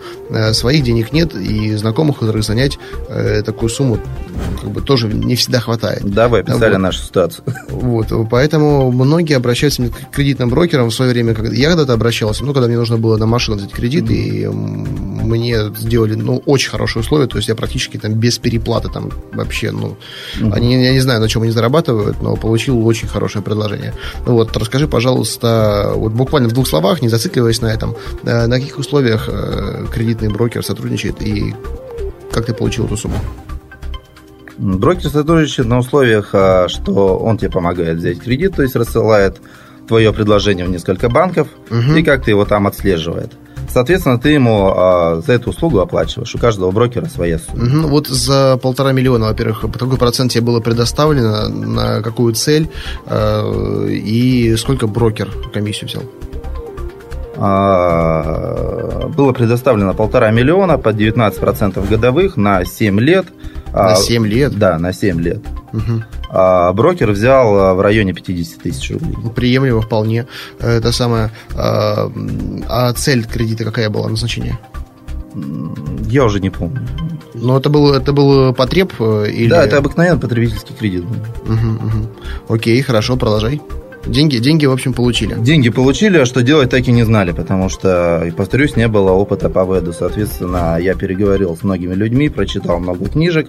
своих 0.53 0.85
денег 0.85 1.13
нет, 1.13 1.35
и 1.35 1.75
знакомых, 1.75 2.19
которых 2.19 2.45
занять 2.45 2.79
такую 3.45 3.69
сумму 3.69 3.99
как 4.61 4.71
бы 4.71 4.81
тоже 4.81 5.09
не 5.09 5.37
всегда 5.37 5.61
хватает. 5.61 6.03
Да, 6.05 6.29
вы 6.29 6.41
описали 6.41 6.73
вот. 6.73 6.79
нашу 6.79 7.03
ситуацию. 7.03 7.45
Вот, 7.85 8.07
поэтому 8.31 8.91
многие 8.91 9.35
обращаются 9.35 9.83
к 9.91 10.11
кредитным 10.11 10.49
брокерам 10.49 10.89
в 10.89 10.95
свое 10.95 11.13
время, 11.13 11.35
когда 11.35 11.55
я 11.55 11.69
когда-то 11.69 11.93
обращался, 11.93 12.43
ну, 12.43 12.55
когда 12.55 12.67
мне 12.67 12.79
нужно 12.79 12.97
было 12.97 13.19
на 13.19 13.27
машину 13.27 13.59
взять 13.59 13.73
кредит, 13.73 14.11
и 14.11 14.47
мне 14.47 15.59
сделали, 15.77 16.15
ну, 16.15 16.43
очень 16.47 16.71
хорошие 16.71 17.03
условия, 17.03 17.27
то 17.27 17.37
есть 17.37 17.49
я 17.49 17.55
практически 17.55 17.99
там 17.99 18.15
без 18.15 18.39
переплаты 18.39 18.89
там 18.89 19.11
вообще, 19.33 19.71
ну, 19.71 19.99
mm-hmm. 20.41 20.53
они, 20.55 20.83
я 20.83 20.93
не 20.93 21.01
знаю, 21.01 21.21
на 21.21 21.29
чем 21.29 21.43
они 21.43 21.51
зарабатывают, 21.51 22.23
но 22.23 22.37
получил 22.37 22.87
очень 22.87 23.07
хорошее 23.07 23.45
предложение. 23.45 23.93
Ну, 24.27 24.33
вот, 24.33 24.57
расскажи, 24.57 24.89
пожалуйста, 24.89 25.93
вот 25.95 26.13
буквально 26.13 26.49
в 26.49 26.53
двух 26.53 26.67
словах, 26.67 27.03
не 27.03 27.11
зацикливаясь 27.11 27.61
на 27.61 27.67
этом, 27.67 27.95
э, 28.25 28.47
на 28.47 28.59
каких 28.59 28.79
условиях 28.79 29.29
э, 29.29 29.87
кредитный 29.93 30.31
брокер 30.31 30.65
сотрудничает 30.65 31.21
и 31.21 31.55
как 32.33 32.47
ты 32.47 32.55
получил 32.55 32.87
эту 32.87 32.97
сумму? 32.97 33.19
Брокер 34.57 35.11
сотрудничает 35.11 35.69
на 35.69 35.79
условиях, 35.79 36.31
а, 36.33 36.69
что 36.69 37.19
он 37.19 37.39
тебе 37.39 37.51
помогает 37.51 37.99
взять 37.99 38.21
кредит, 38.21 38.55
то 38.57 38.63
есть 38.63 38.77
рассылает 38.77 39.41
твое 39.89 40.13
предложение 40.13 40.67
в 40.67 40.71
несколько 40.71 41.09
банков, 41.09 41.49
угу. 41.71 41.95
и 41.97 42.03
как 42.03 42.25
ты 42.25 42.31
его 42.31 42.45
там 42.45 42.67
отслеживает. 42.67 43.33
Соответственно, 43.73 44.19
ты 44.19 44.29
ему 44.31 44.73
а, 44.75 45.21
за 45.27 45.33
эту 45.33 45.51
услугу 45.51 45.81
оплачиваешь. 45.81 46.35
У 46.35 46.39
каждого 46.39 46.71
брокера 46.71 47.07
своя 47.07 47.39
сумма. 47.39 47.65
Угу. 47.65 47.89
Вот 47.89 48.07
за 48.07 48.57
полтора 48.63 48.93
миллиона, 48.93 49.27
во-первых, 49.27 49.63
какой 49.63 49.97
процент 49.97 50.31
тебе 50.33 50.45
было 50.45 50.61
предоставлено, 50.61 51.49
на 51.49 52.01
какую 52.03 52.35
цель, 52.35 52.69
а, 53.07 53.87
и 53.89 54.55
сколько 54.57 54.87
брокер 54.87 55.31
комиссию 55.53 55.91
взял? 55.91 56.03
А, 57.37 59.09
было 59.09 59.33
предоставлено 59.33 59.93
полтора 59.95 60.31
миллиона 60.31 60.79
под 60.79 60.95
19% 60.95 61.89
годовых 61.89 62.37
на 62.37 62.65
7 62.65 63.01
лет– 63.01 63.27
на 63.75 63.97
7 63.97 64.25
а, 64.25 64.27
лет? 64.27 64.59
Да, 64.59 64.79
на 64.79 64.93
7 64.93 65.21
лет. 65.21 65.41
Угу. 65.73 66.03
А 66.31 66.73
брокер 66.73 67.11
взял 67.11 67.59
а, 67.59 67.75
в 67.75 67.81
районе 67.81 68.13
50 68.13 68.63
тысяч 68.63 68.91
рублей. 68.91 69.17
Ну, 69.23 69.31
приемлемо 69.31 69.81
вполне. 69.81 70.27
Это 70.61 70.93
самое. 70.93 71.31
А, 71.57 72.11
а 72.69 72.93
цель 72.93 73.25
кредита 73.25 73.65
какая 73.65 73.91
была, 73.91 74.09
назначение? 74.09 74.59
Я 76.09 76.25
уже 76.25 76.41
не 76.41 76.51
помню. 76.51 76.81
Но 77.35 77.59
это 77.59 77.69
был, 77.69 77.93
это 77.93 78.13
был 78.13 78.55
потреб 78.55 78.93
э, 79.01 79.31
или... 79.31 79.51
Да, 79.51 79.65
это 79.65 79.79
обыкновенный 79.79 80.21
потребительский 80.21 80.75
кредит. 80.75 81.03
Угу, 81.03 81.53
угу. 81.53 82.55
Окей, 82.55 82.81
хорошо, 82.83 83.17
продолжай. 83.17 83.61
Деньги, 84.07 84.37
деньги, 84.37 84.67
в 84.67 84.73
общем, 84.73 84.93
получили. 84.93 85.35
Деньги 85.35 85.71
получили, 85.71 86.19
а 86.19 86.27
что 86.27 86.43
делать 86.43 86.71
так 86.71 86.87
и 86.87 86.93
не 86.93 87.05
знали, 87.05 87.33
потому 87.33 87.69
что, 87.69 88.31
повторюсь, 88.37 88.77
не 88.77 88.87
было 88.87 89.13
опыта 89.13 89.49
по 89.49 89.65
веду. 89.65 89.93
Соответственно, 89.93 90.77
я 90.79 90.95
переговорил 90.95 91.57
с 91.57 91.63
многими 91.63 91.95
людьми, 91.95 92.29
прочитал 92.29 92.81
много 92.81 93.09
книжек, 93.09 93.49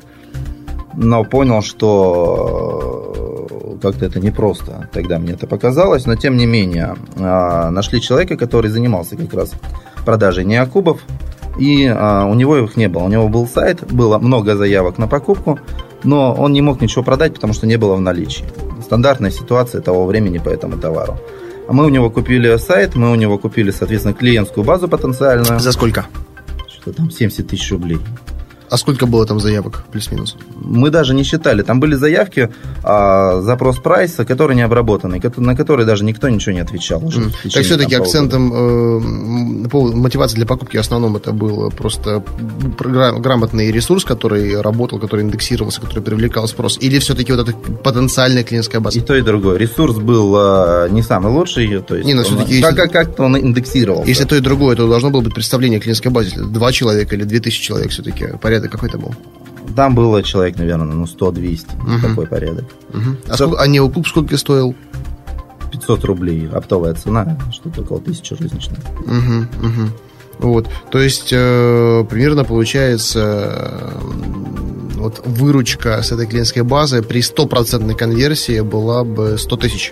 но 0.95 1.24
понял, 1.25 1.62
что 1.62 3.13
э, 3.50 3.77
как-то 3.81 4.05
это 4.05 4.19
непросто. 4.19 4.89
Тогда 4.93 5.19
мне 5.19 5.33
это 5.33 5.45
показалось, 5.45 6.05
но 6.05 6.15
тем 6.15 6.38
не 6.38 6.45
менее 6.45 6.95
э, 7.17 7.69
нашли 7.69 8.00
человека, 8.00 8.38
который 8.38 8.71
занимался 8.71 9.17
как 9.17 9.33
раз 9.33 9.51
продажей 10.05 10.45
неокубов, 10.45 11.01
и 11.59 11.83
э, 11.83 12.24
у 12.24 12.33
него 12.33 12.57
их 12.57 12.77
не 12.77 12.88
было. 12.88 13.03
У 13.03 13.09
него 13.09 13.27
был 13.27 13.45
сайт, 13.45 13.83
было 13.91 14.19
много 14.19 14.55
заявок 14.55 14.97
на 14.97 15.07
покупку, 15.07 15.59
но 16.03 16.33
он 16.33 16.53
не 16.53 16.62
мог 16.62 16.81
ничего 16.81 17.03
продать, 17.03 17.33
потому 17.33 17.51
что 17.53 17.67
не 17.67 17.75
было 17.77 17.95
в 17.95 18.01
наличии. 18.01 18.45
Стандартная 18.85 19.31
ситуация 19.31 19.81
того 19.81 20.05
времени 20.05 20.37
по 20.37 20.49
этому 20.49 20.77
товару. 20.77 21.17
А 21.67 21.73
мы 21.73 21.85
у 21.85 21.89
него 21.89 22.11
купили 22.11 22.55
сайт, 22.57 22.93
мы 22.95 23.11
у 23.11 23.15
него 23.15 23.39
купили, 23.39 23.71
соответственно, 23.71 24.13
клиентскую 24.13 24.63
базу 24.63 24.87
потенциальную. 24.87 25.59
За 25.59 25.71
сколько? 25.71 26.05
Что 26.69 26.93
там, 26.93 27.09
70 27.09 27.47
тысяч 27.47 27.71
рублей. 27.71 27.97
А 28.69 28.77
сколько 28.77 29.05
было 29.05 29.25
там 29.25 29.39
заявок, 29.39 29.84
плюс-минус? 29.91 30.36
Мы 30.55 30.89
даже 30.89 31.13
не 31.13 31.24
считали. 31.24 31.62
Там 31.62 31.79
были 31.79 31.95
заявки, 31.95 32.50
а, 32.84 33.41
запрос 33.41 33.77
прайса, 33.77 34.25
который 34.25 34.55
не 34.55 34.63
обработанный, 34.63 35.22
на 35.38 35.55
который 35.55 35.86
даже 35.86 36.03
никто 36.03 36.29
ничего 36.29 36.53
не 36.53 36.62
отвечал. 36.62 37.01
Mm. 37.01 37.31
Так 37.53 37.63
все-таки 37.63 37.95
акцентом 37.95 38.53
э, 38.53 39.00
мотивации 39.69 40.36
для 40.36 40.45
покупки 40.45 40.77
в 40.77 40.79
основном 40.79 41.15
это 41.15 41.31
был 41.31 41.72
просто 41.72 42.24
грамотный 42.79 43.72
ресурс, 43.72 44.03
который 44.03 44.62
работал, 44.62 45.00
который 45.00 45.22
индексировался, 45.22 45.81
который 45.81 46.01
привлекал 46.01 46.48
спрос. 46.48 46.77
Или 46.81 47.00
все-таки 47.00 47.31
вот 47.34 47.48
эта 47.48 47.57
потенциальная 47.57 48.43
клиентская 48.43 48.81
база? 48.81 48.98
И 48.98 49.01
то, 49.01 49.15
и 49.15 49.22
другое. 49.22 49.57
Ресурс 49.57 49.98
был 49.98 50.36
э, 50.38 50.89
не 50.91 51.01
самый 51.01 51.31
лучший. 51.31 51.81
То 51.81 51.95
есть 51.95 52.07
не, 52.07 52.13
но 52.13 52.22
ну, 52.22 52.27
все-таки... 52.27 52.62
Как, 52.62 52.75
как, 52.75 52.91
как-то 52.91 53.24
он 53.24 53.38
индексировался. 53.38 54.10
Если 54.10 54.25
то 54.25 54.36
и 54.36 54.39
другое, 54.39 54.75
то 54.75 54.88
должно 54.88 55.10
было 55.10 55.22
быть 55.22 55.34
представление 55.34 55.79
о 55.79 55.81
клиентской 55.81 56.12
базе. 56.12 56.38
Два 56.38 56.72
человека 56.72 57.15
или 57.15 57.24
две 57.24 57.39
тысячи 57.39 57.62
человек 57.62 57.91
все-таки. 57.91 58.27
Порядок 58.41 58.54
порядок 58.55 58.71
какой-то 58.71 58.97
был? 58.97 59.13
Там 59.75 59.95
было 59.95 60.24
человек, 60.24 60.57
наверное, 60.57 60.85
ну 60.85 61.05
100-200, 61.05 61.65
угу. 61.81 62.07
такой 62.07 62.27
порядок. 62.27 62.65
Угу. 62.93 63.17
А, 63.27 63.33
сколько, 63.35 63.62
а 63.62 63.67
неокуп 63.67 64.07
сколько 64.07 64.38
стоил? 64.38 64.75
500 65.71 66.05
рублей, 66.05 66.47
оптовая 66.47 66.93
цена, 66.93 67.38
что-то 67.51 67.81
около 67.81 68.00
1000 68.00 68.35
розничных. 68.35 68.79
Угу, 69.00 69.67
угу. 69.67 69.89
Вот, 70.38 70.69
то 70.91 71.00
есть 71.00 71.29
э, 71.31 72.05
примерно 72.09 72.43
получается 72.43 73.19
э, 73.21 74.00
вот 74.95 75.21
выручка 75.25 76.01
с 76.01 76.12
этой 76.12 76.27
клиентской 76.27 76.63
базы 76.63 77.01
при 77.01 77.21
стопроцентной 77.21 77.95
конверсии 77.95 78.62
была 78.62 79.03
бы 79.03 79.38
100 79.38 79.57
тысяч. 79.57 79.91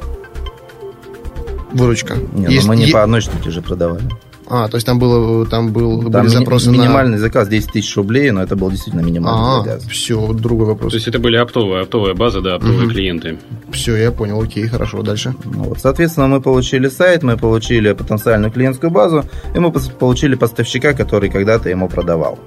Выручка. 1.71 2.15
Не, 2.33 2.53
Есть, 2.53 2.67
мы 2.67 2.75
не 2.75 2.85
е... 2.85 2.93
по 2.93 3.03
одной 3.03 3.21
штуке 3.21 3.49
же 3.49 3.61
продавали. 3.61 4.07
А, 4.55 4.67
то 4.67 4.75
есть 4.77 4.85
там, 4.85 4.99
было, 4.99 5.47
там 5.47 5.73
был, 5.73 6.03
там 6.11 6.11
были 6.11 6.27
запросы 6.27 6.69
минимальный 6.69 7.13
на... 7.13 7.17
заказ 7.17 7.47
10 7.47 7.71
тысяч 7.71 7.95
рублей, 7.97 8.29
но 8.29 8.43
это 8.43 8.55
был 8.55 8.69
действительно 8.69 9.01
минимальный 9.01 9.61
а, 9.61 9.63
заказ. 9.63 9.83
все, 9.85 10.31
другой 10.31 10.67
вопрос. 10.67 10.91
То 10.91 10.97
есть 10.97 11.07
это 11.07 11.17
были 11.17 11.37
оптовые, 11.37 11.81
оптовая 11.81 12.13
база, 12.13 12.39
да, 12.39 12.55
оптовые 12.57 12.85
угу. 12.85 12.91
клиенты. 12.91 13.39
Все, 13.71 13.95
я 13.95 14.11
понял, 14.11 14.39
окей, 14.39 14.67
хорошо, 14.67 15.01
дальше. 15.01 15.33
Ну, 15.43 15.63
вот, 15.63 15.79
соответственно, 15.79 16.27
мы 16.27 16.39
получили 16.39 16.87
сайт, 16.87 17.23
мы 17.23 17.35
получили 17.35 17.93
потенциальную 17.93 18.51
клиентскую 18.51 18.91
базу, 18.91 19.25
и 19.55 19.57
мы 19.57 19.71
получили 19.71 20.35
поставщика, 20.35 20.93
который 20.93 21.31
когда-то 21.31 21.69
ему 21.69 21.89
продавал. 21.89 22.37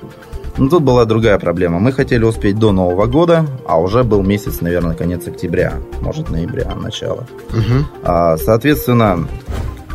Но 0.58 0.68
тут 0.68 0.84
была 0.84 1.06
другая 1.06 1.40
проблема. 1.40 1.80
Мы 1.80 1.90
хотели 1.90 2.22
успеть 2.22 2.56
до 2.56 2.70
Нового 2.70 3.06
года, 3.06 3.44
а 3.66 3.80
уже 3.80 4.04
был 4.04 4.22
месяц, 4.22 4.60
наверное, 4.60 4.94
конец 4.94 5.26
октября, 5.26 5.74
может, 6.00 6.30
ноября, 6.30 6.72
начало. 6.76 7.26
Угу. 7.50 7.86
А, 8.04 8.36
соответственно, 8.36 9.26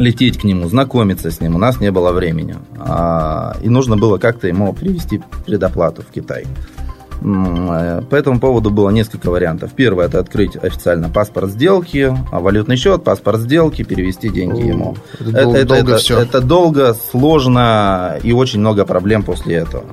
лететь 0.02 0.40
к 0.40 0.44
нему, 0.44 0.68
знакомиться 0.68 1.32
с 1.32 1.40
ним. 1.40 1.56
У 1.56 1.60
нас 1.60 1.80
не 1.80 1.92
было 1.92 2.12
времени. 2.12 2.56
А, 2.78 3.56
и 3.62 3.70
нужно 3.70 3.98
было 3.98 4.18
как-то 4.18 4.48
ему 4.48 4.74
привести 4.74 5.22
предоплату 5.46 6.02
в 6.02 6.14
Китай. 6.14 6.46
Э, 7.24 8.02
по 8.10 8.16
этому 8.16 8.40
поводу 8.40 8.72
было 8.72 8.90
несколько 8.90 9.30
вариантов. 9.30 9.72
Первое– 9.76 10.06
это 10.08 10.20
открыть 10.20 10.56
официально 10.56 11.10
паспорт 11.10 11.52
сделки, 11.52 12.16
а 12.32 12.40
валютный 12.40 12.78
счет, 12.78 13.04
паспорт 13.04 13.42
сделки, 13.42 13.84
перевести 13.84 14.30
деньги 14.30 14.62
ему. 14.68 14.96
Это, 15.20 15.30
это, 15.30 15.44
долго, 15.44 15.58
это, 15.58 15.68
долго 15.68 15.94
это, 15.94 16.14
это 16.22 16.42
долго, 16.42 16.96
сложно 17.12 18.18
и 18.24 18.34
очень 18.34 18.60
много 18.60 18.86
проблем 18.86 19.24
после 19.24 19.56
этого. 19.58 19.84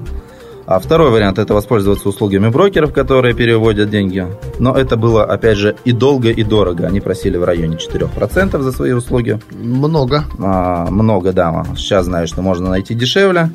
А 0.68 0.80
второй 0.80 1.10
вариант– 1.10 1.38
это 1.40 1.54
воспользоваться 1.54 2.10
услугами 2.10 2.50
брокеров, 2.50 2.92
которые 2.92 3.34
переводят 3.34 3.88
деньги. 3.88 4.26
Но 4.58 4.76
это 4.76 4.98
было, 4.98 5.24
опять 5.24 5.56
же, 5.56 5.76
и 5.86 5.92
долго, 5.92 6.28
и 6.28 6.44
дорого. 6.44 6.86
Они 6.86 7.00
просили 7.00 7.38
в 7.38 7.44
районе 7.44 7.76
4% 7.76 8.60
за 8.60 8.72
свои 8.72 8.92
услуги. 8.92 9.40
Много. 9.50 10.24
А, 10.38 10.90
много, 10.90 11.32
да. 11.32 11.64
Сейчас 11.74 12.04
знаю, 12.04 12.28
что 12.28 12.42
можно 12.42 12.68
найти 12.68 12.92
дешевле. 12.92 13.50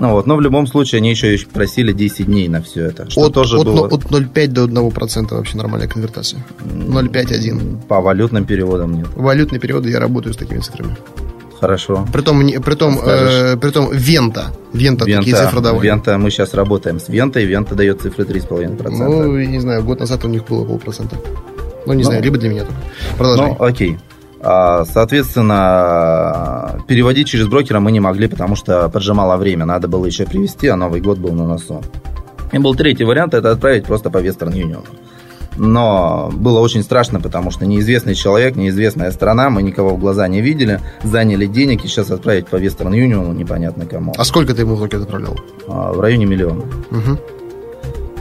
Ну 0.00 0.10
вот, 0.10 0.26
но 0.26 0.34
в 0.34 0.40
любом 0.40 0.66
случае 0.66 0.98
они 0.98 1.10
еще 1.10 1.38
просили 1.54 1.92
10 1.92 2.26
дней 2.26 2.48
на 2.48 2.60
все 2.60 2.86
это. 2.86 3.08
Что 3.08 3.26
от, 3.26 3.34
тоже 3.34 3.58
от, 3.58 3.64
было... 3.64 3.86
от 3.86 4.02
0,5 4.02 4.46
до 4.48 4.64
1% 4.64 5.34
вообще 5.36 5.56
нормальная 5.56 5.88
конвертация. 5.88 6.44
0,5-1. 6.64 7.86
По 7.86 8.00
валютным 8.00 8.44
переводам 8.44 8.92
нет. 8.92 9.06
Валютные 9.14 9.60
переводы 9.60 9.90
я 9.90 10.00
работаю 10.00 10.34
с 10.34 10.36
такими 10.36 10.58
цифрами. 10.58 10.96
Хорошо. 11.60 12.06
Притом, 12.12 12.46
притом, 12.62 12.98
э, 13.02 13.56
притом 13.56 13.90
Вента. 13.92 14.52
Вента, 14.72 15.04
такие 15.04 15.34
цифры 15.36 15.60
давали. 15.60 15.82
Вента, 15.86 16.18
мы 16.18 16.30
сейчас 16.30 16.54
работаем 16.54 17.00
с 17.00 17.08
Вентой, 17.08 17.44
Вента 17.44 17.74
дает 17.74 18.00
цифры 18.02 18.24
3,5%. 18.24 19.08
Ну, 19.08 19.36
я 19.38 19.46
не 19.46 19.60
знаю, 19.60 19.82
год 19.84 20.00
назад 20.00 20.24
у 20.24 20.28
них 20.28 20.44
было 20.46 20.64
полпроцента. 20.64 21.16
Ну, 21.86 21.92
не 21.94 22.02
Ну. 22.02 22.08
знаю, 22.08 22.22
либо 22.22 22.36
для 22.38 22.48
меня 22.50 22.60
только. 22.64 22.80
Продолжай. 23.16 23.46
Ну, 23.58 23.64
окей. 23.64 23.98
А, 24.40 24.84
Соответственно, 24.84 26.80
переводить 26.88 27.28
через 27.28 27.46
брокера 27.46 27.80
мы 27.80 27.90
не 27.92 28.00
могли, 28.00 28.28
потому 28.28 28.56
что 28.56 28.88
поджимало 28.88 29.36
время. 29.36 29.64
Надо 29.64 29.88
было 29.88 30.06
еще 30.06 30.26
привезти, 30.26 30.68
а 30.68 30.76
Новый 30.76 31.00
год 31.00 31.18
был 31.18 31.32
на 31.32 31.46
носу. 31.46 31.82
И 32.52 32.58
был 32.58 32.74
третий 32.74 33.04
вариант, 33.04 33.34
это 33.34 33.50
отправить 33.50 33.84
просто 33.86 34.10
по 34.10 34.18
Western 34.18 34.52
Union. 34.52 34.84
Но 35.56 36.30
было 36.34 36.60
очень 36.60 36.82
страшно, 36.82 37.20
потому 37.20 37.50
что 37.50 37.64
неизвестный 37.66 38.14
человек, 38.14 38.56
неизвестная 38.56 39.10
страна, 39.10 39.48
мы 39.50 39.62
никого 39.62 39.90
в 39.90 39.98
глаза 39.98 40.28
не 40.28 40.40
видели, 40.42 40.80
заняли 41.02 41.46
денег 41.46 41.84
и 41.84 41.88
сейчас 41.88 42.10
отправить 42.10 42.46
по 42.48 42.56
Western 42.56 42.90
Union 42.92 43.34
непонятно 43.34 43.86
кому. 43.86 44.12
А 44.18 44.24
сколько 44.24 44.54
ты 44.54 44.62
ему 44.62 44.74
в 44.74 44.82
руки 44.82 44.96
отправлял? 44.96 45.36
А, 45.68 45.92
В 45.92 46.00
районе 46.00 46.26
миллиона. 46.26 46.62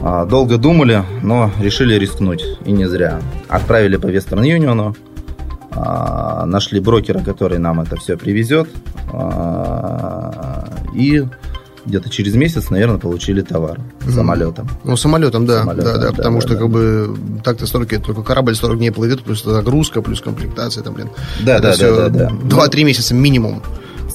А, 0.02 0.26
Долго 0.26 0.58
думали, 0.58 1.04
но 1.24 1.52
решили 1.60 1.96
рискнуть. 1.96 2.44
И 2.66 2.72
не 2.72 2.86
зря. 2.88 3.20
Отправили 3.50 3.98
по 3.98 4.08
Western 4.08 4.42
Union. 4.44 4.96
а, 5.72 6.46
Нашли 6.46 6.80
брокера, 6.80 7.20
который 7.20 7.58
нам 7.60 7.82
это 7.82 7.96
все 7.98 8.16
привезет. 8.18 8.70
И 10.94 11.24
где-то 11.86 12.10
через 12.10 12.36
месяц, 12.36 12.70
наверное, 12.70 12.98
получили 12.98 13.42
товар 13.42 13.80
самолетом. 14.10 14.70
Ну, 14.84 14.98
самолетом, 14.98 15.46
да. 15.46 15.60
Самолетом, 15.60 15.86
да, 15.86 15.98
да, 15.98 16.10
да, 16.10 16.14
потому 16.14 16.38
да, 16.40 16.42
что, 16.42 16.54
да. 16.54 16.60
как 16.60 16.70
бы, 16.70 17.18
так-то 17.44 17.68
40, 17.68 17.94
это 17.94 18.04
только 18.04 18.24
корабль 18.24 18.56
40 18.56 18.78
дней 18.78 18.92
плывет, 18.92 19.24
плюс 19.24 19.44
загрузка, 19.44 20.02
плюс 20.02 20.22
комплектация, 20.22 20.84
там, 20.84 20.94
блин. 20.94 21.10
Да, 21.44 21.60
да, 21.60 21.76
да, 21.78 22.10
да, 22.10 22.30
да. 22.30 22.68
2-3 22.68 22.84
месяца 22.84 23.14
минимум. 23.14 23.62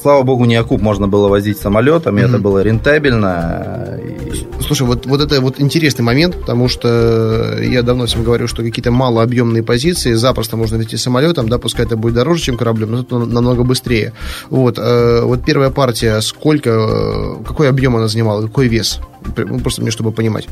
Слава 0.03 0.23
богу, 0.23 0.47
не 0.47 0.57
окуп 0.57 0.81
можно 0.81 1.09
было 1.09 1.29
возить 1.29 1.59
самолетом, 1.59 2.17
и 2.19 2.23
Мгм. 2.23 2.31
это 2.31 2.39
было 2.43 2.63
рентабельно. 2.63 3.99
И- 4.03 4.63
Слушай, 4.63 4.87
вот, 4.87 5.05
вот 5.07 5.21
это 5.21 5.41
вот 5.43 5.61
интересный 5.61 6.03
момент, 6.05 6.37
потому 6.41 6.69
что 6.69 7.59
я 7.61 7.83
давно 7.83 8.07
всем 8.07 8.23
говорю, 8.25 8.47
что 8.49 8.63
какие-то 8.63 8.91
малообъемные 8.93 9.63
позиции 9.63 10.15
запросто 10.15 10.57
можно 10.57 10.77
вести 10.77 10.97
самолетом, 10.97 11.49
да, 11.49 11.59
пускай 11.59 11.85
это 11.85 11.97
будет 11.97 12.15
дороже, 12.15 12.41
чем 12.43 12.57
кораблем, 12.57 12.93
но 12.93 12.97
зато 12.99 13.19
намного 13.19 13.63
быстрее. 13.65 14.13
Вот, 14.49 14.79
э, 14.79 15.23
вот 15.23 15.45
первая 15.45 15.71
партия, 15.71 16.21
сколько, 16.23 16.71
э, 16.71 17.45
какой 17.47 17.69
объем 17.69 17.97
она 17.97 18.09
занимала, 18.09 18.43
какой 18.43 18.69
вес? 18.69 19.01
Ну, 19.37 19.59
Просто 19.59 19.83
мне, 19.83 19.91
чтобы 19.91 20.13
понимать. 20.13 20.49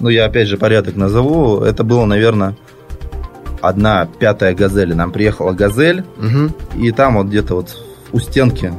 Ну, 0.00 0.10
я 0.10 0.26
опять 0.26 0.48
же 0.48 0.58
порядок 0.58 0.96
назову. 0.96 1.60
Это 1.60 1.84
было, 1.84 2.04
наверное, 2.04 2.54
одна 3.62 4.06
пятая 4.18 4.54
газель. 4.54 4.94
Нам 4.94 5.10
приехала 5.12 5.52
газель, 5.52 6.04
Мгм. 6.18 6.52
и 6.76 6.90
там 6.90 7.16
вот 7.16 7.28
где-то 7.28 7.54
вот 7.54 7.76
у 8.14 8.20
стенки 8.20 8.72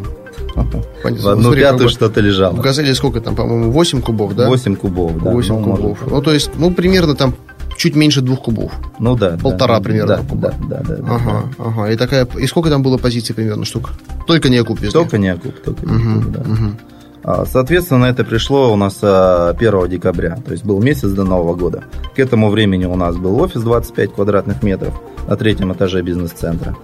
Понятно. 0.56 0.82
в 1.04 1.28
одну 1.28 1.44
Смотри, 1.44 1.62
пятую 1.62 1.90
что-то 1.90 2.22
В 2.22 2.24
лежало. 2.24 2.56
«Газели» 2.56 2.94
сколько 2.94 3.20
там, 3.20 3.36
по-моему, 3.36 3.72
8 3.72 4.02
кубов, 4.02 4.36
да? 4.36 4.48
8 4.48 4.76
кубов, 4.78 5.22
да. 5.22 5.32
8 5.32 5.54
ну, 5.54 5.64
кубов. 5.64 5.80
может. 5.82 6.08
Ну, 6.08 6.22
то 6.22 6.34
есть, 6.34 6.52
ну, 6.56 6.72
примерно 6.72 7.14
там 7.14 7.36
чуть 7.76 7.96
меньше 7.96 8.22
двух 8.22 8.44
кубов. 8.44 8.72
Ну 9.00 9.18
да. 9.18 9.38
Полтора 9.38 9.78
да, 9.78 9.84
примерно 9.84 10.18
да, 10.18 10.24
куба. 10.24 10.54
Да, 10.70 10.82
да, 10.82 10.96
да. 10.96 10.96
да, 10.96 11.16
Ага, 11.16 11.44
ага. 11.58 11.92
И 11.92 11.98
такая. 11.98 12.26
И 12.38 12.48
сколько 12.48 12.70
там 12.70 12.84
было 12.84 12.98
позиций 12.98 13.36
примерно 13.36 13.66
штук? 13.66 13.92
Только 14.28 14.48
не 14.48 14.58
окуп 14.58 14.80
да. 14.80 14.86
везли. 14.86 14.94
Только 14.94 15.18
не 15.18 15.28
окуп, 15.28 15.56
только 15.62 15.86
не 15.86 16.14
окуп, 16.14 16.32
да. 16.32 16.40
мгм. 16.40 16.78
А, 17.24 17.46
Соответственно, 17.46 18.06
это 18.06 18.24
пришло 18.24 18.72
у 18.72 18.78
нас 18.78 19.00
а, 19.02 19.50
1 19.58 19.90
декабря, 19.90 20.38
то 20.46 20.54
есть 20.54 20.64
был 20.64 20.82
месяц 20.82 21.10
до 21.10 21.26
Нового 21.26 21.56
года. 21.56 21.84
К 22.16 22.20
этому 22.20 22.50
времени 22.50 22.86
у 22.86 22.96
нас 22.96 23.18
был 23.18 23.42
офис 23.42 23.62
25 23.62 24.14
квадратных 24.14 24.64
метров 24.64 24.94
на 25.28 25.36
третьем 25.36 25.74
этаже 25.74 26.02
бизнес-центра. 26.02 26.78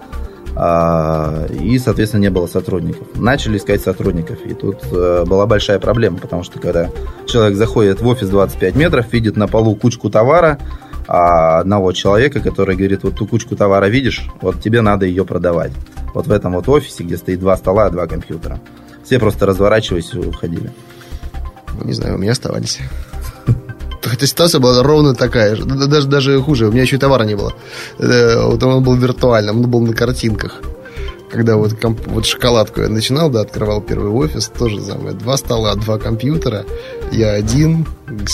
А, 0.55 1.45
И, 1.47 1.79
соответственно, 1.79 2.21
не 2.21 2.29
было 2.29 2.47
сотрудников. 2.47 3.07
Начали 3.15 3.57
искать 3.57 3.81
сотрудников. 3.81 4.39
И 4.45 4.53
тут 4.53 4.79
э, 4.91 5.23
была 5.25 5.45
большая 5.45 5.79
проблема, 5.79 6.17
потому 6.17 6.43
что 6.43 6.59
когда 6.59 6.89
человек 7.25 7.55
заходит 7.57 8.01
в 8.01 8.07
офис 8.07 8.29
25 8.29 8.75
метров, 8.75 9.11
видит 9.13 9.37
на 9.37 9.47
полу 9.47 9.75
кучку 9.75 10.09
товара, 10.09 10.59
а 11.07 11.59
одного 11.59 11.91
человека, 11.93 12.39
который 12.41 12.75
говорит, 12.75 13.03
вот 13.03 13.15
ту 13.15 13.27
кучку 13.27 13.55
товара 13.55 13.85
видишь, 13.85 14.27
вот 14.41 14.61
тебе 14.61 14.81
надо 14.81 15.05
ее 15.05 15.25
продавать. 15.25 15.71
Вот 16.13 16.27
в 16.27 16.31
этом 16.31 16.53
вот 16.53 16.67
офисе, 16.67 17.03
где 17.03 17.17
стоит 17.17 17.39
два 17.39 17.55
стола, 17.57 17.89
два 17.89 18.07
компьютера. 18.07 18.59
Все 19.03 19.19
просто 19.19 19.45
разворачивались 19.45 20.13
и 20.13 20.19
уходили. 20.19 20.71
Не 21.83 21.93
знаю, 21.93 22.15
у 22.15 22.17
меня 22.17 22.31
оставались. 22.33 22.79
Хотя 24.11 24.27
ситуация 24.27 24.59
была 24.59 24.83
ровно 24.83 25.13
такая 25.15 25.55
же. 25.55 25.63
Да- 25.65 25.87
Даже, 25.87 26.07
даже 26.07 26.41
хуже. 26.41 26.67
У 26.67 26.71
меня 26.71 26.81
еще 26.81 26.97
и 26.97 26.99
товара 26.99 27.23
не 27.23 27.35
было. 27.35 27.53
Э, 27.99 28.43
Вот 28.45 28.61
он 28.63 28.83
был 28.83 28.95
виртуальным, 28.95 29.57
он 29.63 29.69
был 29.71 29.79
на 29.81 29.93
картинках. 29.93 30.61
Когда 31.31 31.55
вот, 31.55 31.73
комп- 31.73 32.05
вот 32.07 32.25
шоколадку 32.25 32.81
я 32.81 32.89
начинал, 32.89 33.29
да, 33.29 33.41
открывал 33.41 33.79
первый 33.81 34.11
офис, 34.11 34.51
тоже 34.57 34.81
самое. 34.81 35.13
Два 35.15 35.37
стола, 35.37 35.75
два 35.75 35.97
компьютера, 35.97 36.65
я 37.11 37.31
один, 37.31 37.85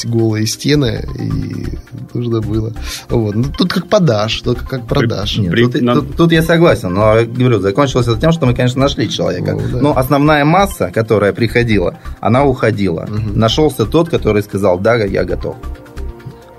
голые 0.06 0.48
стены, 0.48 1.06
и 1.20 1.78
нужно 2.16 2.42
было. 2.42 2.74
Вот. 3.10 3.36
Ну, 3.36 3.46
тут 3.56 3.72
как 3.72 3.88
подашь, 3.88 4.42
только 4.42 4.66
как 4.68 4.88
продашь. 4.88 5.38
Нет, 5.38 5.54
тут, 5.54 5.82
надо- 5.82 6.02
тут- 6.02 6.16
тут 6.18 6.32
я 6.32 6.42
согласен, 6.42 6.92
но 6.94 7.18
говорю, 7.24 7.60
закончилось 7.60 8.08
это 8.08 8.20
тем, 8.20 8.32
что 8.32 8.48
мы, 8.48 8.56
конечно, 8.56 8.82
нашли 8.82 9.08
человека. 9.10 9.52
Ну, 9.54 9.62
да. 9.72 9.80
Но 9.80 9.98
основная 9.98 10.44
масса, 10.44 10.90
которая 10.92 11.34
приходила, 11.34 12.00
она 12.20 12.46
уходила. 12.46 13.06
Мгм. 13.08 13.38
Нашелся 13.40 13.86
тот, 13.86 14.10
который 14.10 14.42
сказал, 14.42 14.80
да, 14.80 14.96
я 14.96 15.24
готов. 15.24 15.56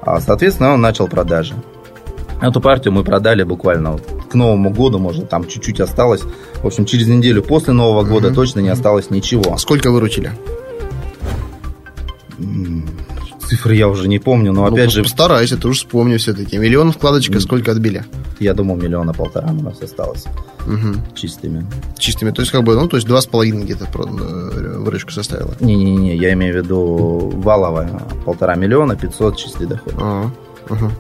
А, 0.03 0.20
соответственно, 0.20 0.74
он 0.74 0.81
начал 0.81 1.09
продажи. 1.09 1.55
Эту 2.40 2.61
партию 2.61 2.92
мы 2.94 3.03
продали 3.03 3.42
буквально 3.42 3.92
вот 3.92 4.03
к 4.28 4.34
Новому 4.34 4.70
году, 4.70 4.98
может, 4.98 5.28
там 5.28 5.46
чуть-чуть 5.46 5.80
осталось. 5.80 6.22
В 6.62 6.66
общем, 6.66 6.84
через 6.84 7.06
неделю 7.08 7.42
после 7.42 7.72
Нового 7.72 8.02
года 8.04 8.28
Мгм. 8.28 8.34
точно 8.36 8.60
не 8.60 8.68
осталось 8.68 9.10
ничего. 9.10 9.56
Сколько 9.58 9.90
выручили? 9.90 10.30
Цифры 13.48 13.74
я 13.76 13.88
уже 13.88 14.08
не 14.08 14.18
помню, 14.18 14.52
но 14.52 14.66
Ну, 14.68 14.74
опять 14.74 14.90
же, 14.92 15.02
Постарайся, 15.02 15.56
ты 15.56 15.68
уж 15.68 15.78
вспомни 15.78 16.18
все-таки. 16.18 16.58
Миллион 16.58 16.92
вкладочка, 16.92 17.40
сколько 17.40 17.72
отбили? 17.72 18.04
я 18.40 18.54
думал, 18.54 18.76
миллиона 18.76 19.12
полтора 19.12 19.48
у 19.50 19.62
нас 19.62 19.80
осталось 19.82 20.26
Мгм. 20.66 21.00
чистыми. 21.14 21.66
Чистыми. 21.98 22.30
То 22.30 22.42
есть, 22.42 22.52
как 22.52 22.62
бы, 22.62 22.74
ну, 22.74 22.86
то 22.86 22.96
есть, 22.96 23.08
два 23.08 23.20
с 23.20 23.26
половиной 23.26 23.64
где-то 23.64 23.86
э, 23.86 24.78
выручка 24.78 25.12
составила. 25.12 25.54
Не-не-не, 25.60 26.14
я 26.16 26.32
имею 26.34 26.54
в 26.54 26.56
виду 26.58 27.32
валовая. 27.36 27.90
Полтора 28.26 28.54
миллиона, 28.54 28.94
500 28.94 29.36
чистый 29.38 29.66
доход. 29.66 29.94
А, 29.98 30.30
ага. 30.68 30.90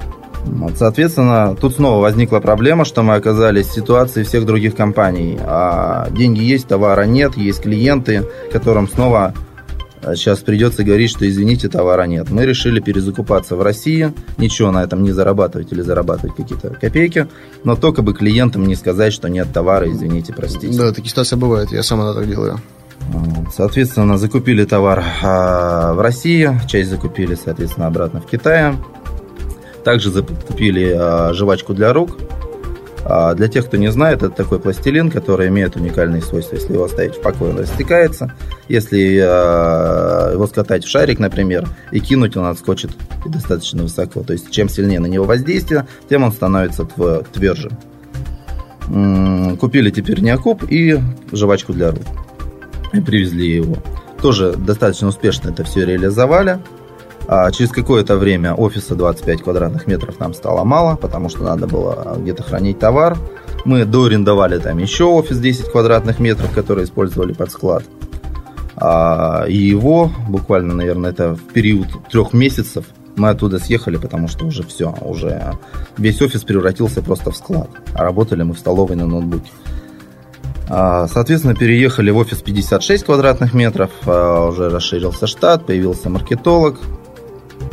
Соответственно, 0.76 1.56
тут 1.60 1.74
снова 1.74 2.00
возникла 2.00 2.40
проблема, 2.40 2.84
что 2.84 3.02
мы 3.02 3.14
оказались 3.14 3.66
в 3.66 3.74
ситуации 3.74 4.22
всех 4.22 4.46
других 4.46 4.74
компаний. 4.74 5.38
А 5.40 6.08
деньги 6.10 6.42
есть, 6.42 6.68
товара 6.68 7.04
нет, 7.04 7.36
есть 7.36 7.62
клиенты, 7.62 8.24
которым 8.52 8.88
снова 8.88 9.34
а, 10.02 10.14
сейчас 10.14 10.40
придется 10.40 10.84
говорить, 10.84 11.10
что 11.10 11.28
извините, 11.28 11.68
товара 11.68 12.04
нет. 12.04 12.30
Мы 12.30 12.46
решили 12.46 12.80
перезакупаться 12.80 13.56
в 13.56 13.62
России, 13.62 14.12
ничего 14.36 14.70
на 14.70 14.82
этом 14.82 15.02
не 15.02 15.12
зарабатывать 15.12 15.72
или 15.72 15.82
зарабатывать 15.82 16.36
какие-то 16.36 16.70
копейки, 16.70 17.28
но 17.64 17.76
только 17.76 18.02
бы 18.02 18.14
клиентам 18.14 18.66
не 18.66 18.76
сказать, 18.76 19.12
что 19.12 19.28
нет 19.28 19.48
товара, 19.52 19.90
извините, 19.90 20.32
простите. 20.32 20.78
Да, 20.78 20.92
такие 20.92 21.10
ситуации 21.10 21.36
бывают. 21.36 21.72
Я 21.72 21.82
сам 21.82 22.00
иногда 22.00 22.20
так 22.20 22.28
делаю. 22.28 22.60
Соответственно, 23.54 24.18
закупили 24.18 24.64
товар 24.64 25.02
а, 25.22 25.94
в 25.94 26.00
России, 26.00 26.50
часть 26.68 26.90
закупили, 26.90 27.36
соответственно, 27.42 27.86
обратно 27.86 28.20
в 28.20 28.26
Китае. 28.26 28.76
Также 29.88 30.10
закупили 30.10 30.94
а, 30.94 31.32
жвачку 31.32 31.72
для 31.72 31.94
рук. 31.94 32.18
А, 33.06 33.32
Для 33.32 33.48
тех, 33.48 33.64
кто 33.64 33.78
не 33.78 33.90
знает, 33.90 34.18
это 34.22 34.28
такой 34.28 34.60
пластилин, 34.60 35.10
который 35.10 35.48
имеет 35.48 35.76
уникальные 35.76 36.20
свойства. 36.20 36.56
Если 36.56 36.74
его 36.74 36.84
оставить 36.84 37.14
в 37.14 37.22
покое, 37.22 37.52
он 37.52 37.60
растекается. 37.60 38.34
Если 38.68 39.18
а, 39.24 40.30
его 40.34 40.46
скатать 40.46 40.84
в 40.84 40.90
шарик, 40.90 41.20
например, 41.20 41.66
и 41.90 42.00
кинуть, 42.00 42.36
он 42.36 42.44
отскочит 42.44 42.90
достаточно 43.24 43.84
высоко. 43.84 44.22
То 44.22 44.34
есть, 44.34 44.50
чем 44.50 44.68
сильнее 44.68 45.00
на 45.00 45.06
него 45.06 45.24
воздействие, 45.24 45.86
тем 46.10 46.22
он 46.22 46.32
становится 46.32 46.82
тв- 46.82 47.24
тверже. 47.32 47.70
М, 48.90 49.56
Купили 49.56 49.88
теперь 49.88 50.20
неокуп 50.20 50.64
и 50.68 51.00
жвачку 51.32 51.72
для 51.72 51.92
рук 51.92 52.02
и 52.92 53.00
привезли 53.00 53.50
его. 53.56 53.76
Тоже 54.20 54.52
достаточно 54.52 55.08
успешно 55.08 55.48
это 55.48 55.64
все 55.64 55.86
реализовали. 55.86 56.58
А 57.30 57.50
через 57.50 57.70
какое-то 57.70 58.16
время 58.16 58.54
офиса 58.54 58.94
25 58.94 59.42
квадратных 59.42 59.86
метров 59.86 60.18
нам 60.18 60.32
стало 60.32 60.64
мало, 60.64 60.96
потому 60.96 61.28
что 61.28 61.44
надо 61.44 61.66
было 61.66 62.16
где-то 62.18 62.42
хранить 62.42 62.78
товар. 62.78 63.18
Мы 63.66 63.84
доарендовали 63.84 64.58
там 64.58 64.78
еще 64.78 65.04
офис 65.04 65.38
10 65.38 65.70
квадратных 65.70 66.20
метров, 66.20 66.50
который 66.52 66.84
использовали 66.84 67.34
под 67.34 67.50
склад. 67.50 67.84
А, 68.76 69.44
и 69.46 69.58
его 69.58 70.10
буквально, 70.26 70.72
наверное, 70.72 71.10
это 71.10 71.34
в 71.34 71.42
период 71.52 71.88
трех 72.10 72.32
месяцев 72.32 72.86
мы 73.16 73.28
оттуда 73.28 73.58
съехали, 73.58 73.98
потому 73.98 74.28
что 74.28 74.46
уже 74.46 74.62
все, 74.62 74.94
уже 75.02 75.54
весь 75.98 76.22
офис 76.22 76.44
превратился 76.44 77.02
просто 77.02 77.30
в 77.30 77.36
склад. 77.36 77.68
А 77.92 78.04
работали 78.04 78.42
мы 78.42 78.54
в 78.54 78.58
столовой 78.58 78.96
на 78.96 79.06
ноутбуке. 79.06 79.50
А, 80.70 81.06
Соответственно, 81.08 81.54
переехали 81.54 82.10
в 82.10 82.16
офис 82.16 82.38
56 82.38 83.04
квадратных 83.04 83.52
метров, 83.52 83.90
а, 84.06 84.46
уже 84.48 84.70
расширился 84.70 85.26
штат, 85.26 85.66
появился 85.66 86.08
маркетолог, 86.08 86.78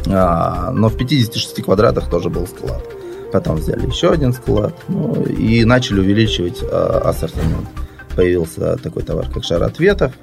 А, 0.08 0.72
но 0.72 0.90
в 0.90 0.98
56 0.98 1.64
квадратах 1.64 2.10
тоже 2.10 2.30
был 2.30 2.48
склад. 2.48 2.84
Потом 3.32 3.58
взяли 3.58 3.88
еще 3.88 4.12
один 4.12 4.34
склад 4.34 4.74
ну, 4.88 5.24
и 5.24 5.66
начали 5.66 6.00
увеличивать 6.00 6.60
а, 6.64 7.02
ассортимент. 7.06 7.68
появился 8.16 8.78
такой 8.78 9.04
товар, 9.04 9.28
как 9.30 9.44
шар 9.44 9.64
ответов. 9.64 10.14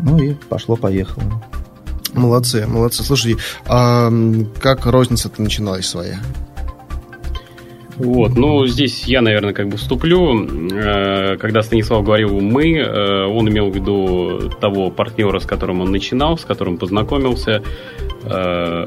Ну 0.00 0.18
и 0.18 0.34
пошло-поехало. 0.34 1.42
Молодцы, 2.12 2.66
молодцы. 2.66 3.02
Слушай, 3.02 3.38
а 3.66 4.10
как 4.60 4.86
розница-то 4.86 5.42
начиналась 5.42 5.88
своя? 5.88 6.20
Вот, 7.96 8.36
ну, 8.36 8.66
здесь 8.66 9.04
я, 9.04 9.20
наверное, 9.20 9.52
как 9.52 9.68
бы 9.68 9.76
вступлю. 9.76 10.46
Э, 10.72 11.36
когда 11.36 11.62
Станислав 11.62 12.04
говорил 12.04 12.40
«мы», 12.40 12.76
э, 12.76 13.26
он 13.26 13.48
имел 13.48 13.70
в 13.70 13.74
виду 13.74 14.50
того 14.60 14.90
партнера, 14.90 15.38
с 15.38 15.46
которым 15.46 15.80
он 15.80 15.92
начинал, 15.92 16.36
с 16.36 16.44
которым 16.44 16.76
познакомился. 16.76 17.62
Э, 18.24 18.86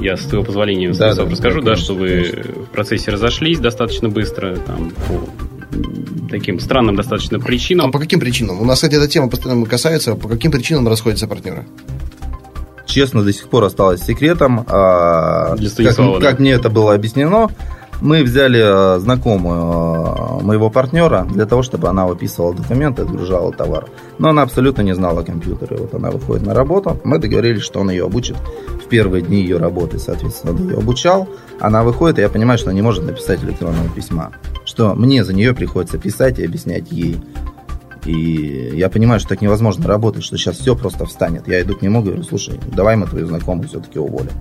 я, 0.00 0.16
с 0.16 0.24
твоего 0.26 0.44
позволения, 0.44 0.88
да, 0.88 0.94
Станислав, 0.94 1.26
да, 1.26 1.32
расскажу, 1.32 1.60
да, 1.60 1.70
да 1.72 1.76
что 1.76 1.94
вы 1.94 2.44
в 2.70 2.72
процессе 2.72 3.10
разошлись 3.10 3.58
достаточно 3.58 4.08
быстро, 4.08 4.56
там, 4.56 4.90
по 5.08 6.28
таким 6.30 6.60
странным 6.60 6.96
достаточно 6.96 7.40
причинам. 7.40 7.88
А 7.88 7.92
по 7.92 7.98
каким 7.98 8.20
причинам? 8.20 8.60
У 8.60 8.64
нас, 8.64 8.76
кстати, 8.76 8.94
эта 8.94 9.08
тема 9.08 9.28
постоянно 9.28 9.66
касается. 9.66 10.14
По 10.14 10.28
каким 10.28 10.52
причинам 10.52 10.86
расходятся 10.88 11.26
партнеры? 11.26 11.66
Честно, 12.86 13.24
до 13.24 13.32
сих 13.32 13.48
пор 13.48 13.64
осталось 13.64 14.02
секретом. 14.02 14.64
А, 14.68 15.56
Для 15.56 15.68
Станислава, 15.68 16.14
как, 16.14 16.22
да? 16.22 16.30
как 16.30 16.40
мне 16.40 16.52
это 16.52 16.70
было 16.70 16.94
объяснено, 16.94 17.48
мы 18.00 18.22
взяли 18.22 18.60
э, 18.60 18.98
знакомую 19.00 20.40
э, 20.40 20.42
моего 20.42 20.70
партнера 20.70 21.26
для 21.30 21.46
того, 21.46 21.62
чтобы 21.62 21.88
она 21.88 22.06
выписывала 22.06 22.54
документы, 22.54 23.02
отгружала 23.02 23.52
товар. 23.52 23.86
Но 24.18 24.28
она 24.28 24.42
абсолютно 24.42 24.82
не 24.82 24.94
знала 24.94 25.22
компьютеры. 25.22 25.76
Вот 25.76 25.94
она 25.94 26.10
выходит 26.10 26.46
на 26.46 26.54
работу. 26.54 27.00
Мы 27.04 27.18
договорились, 27.18 27.62
что 27.62 27.80
он 27.80 27.90
ее 27.90 28.04
обучит 28.04 28.36
в 28.84 28.88
первые 28.88 29.22
дни 29.22 29.40
ее 29.40 29.56
работы. 29.58 29.98
Соответственно, 29.98 30.52
он 30.52 30.68
ее 30.68 30.76
обучал. 30.76 31.28
Она 31.60 31.82
выходит, 31.82 32.18
и 32.18 32.22
я 32.22 32.28
понимаю, 32.28 32.58
что 32.58 32.68
она 32.68 32.76
не 32.76 32.82
может 32.82 33.04
написать 33.04 33.42
электронного 33.42 33.88
письма. 33.88 34.32
Что 34.64 34.94
мне 34.94 35.24
за 35.24 35.32
нее 35.32 35.54
приходится 35.54 35.98
писать 35.98 36.38
и 36.38 36.44
объяснять 36.44 36.92
ей. 36.92 37.20
И 38.04 38.72
я 38.74 38.88
понимаю, 38.88 39.18
что 39.18 39.30
так 39.30 39.42
невозможно 39.42 39.88
работать, 39.88 40.22
что 40.22 40.36
сейчас 40.36 40.58
все 40.58 40.76
просто 40.76 41.06
встанет. 41.06 41.48
Я 41.48 41.60
иду 41.62 41.74
к 41.74 41.82
нему, 41.82 42.02
говорю, 42.02 42.22
слушай, 42.22 42.60
давай 42.66 42.94
мы 42.96 43.06
твою 43.06 43.26
знакомую 43.26 43.68
все-таки 43.68 43.98
уволим. 43.98 44.32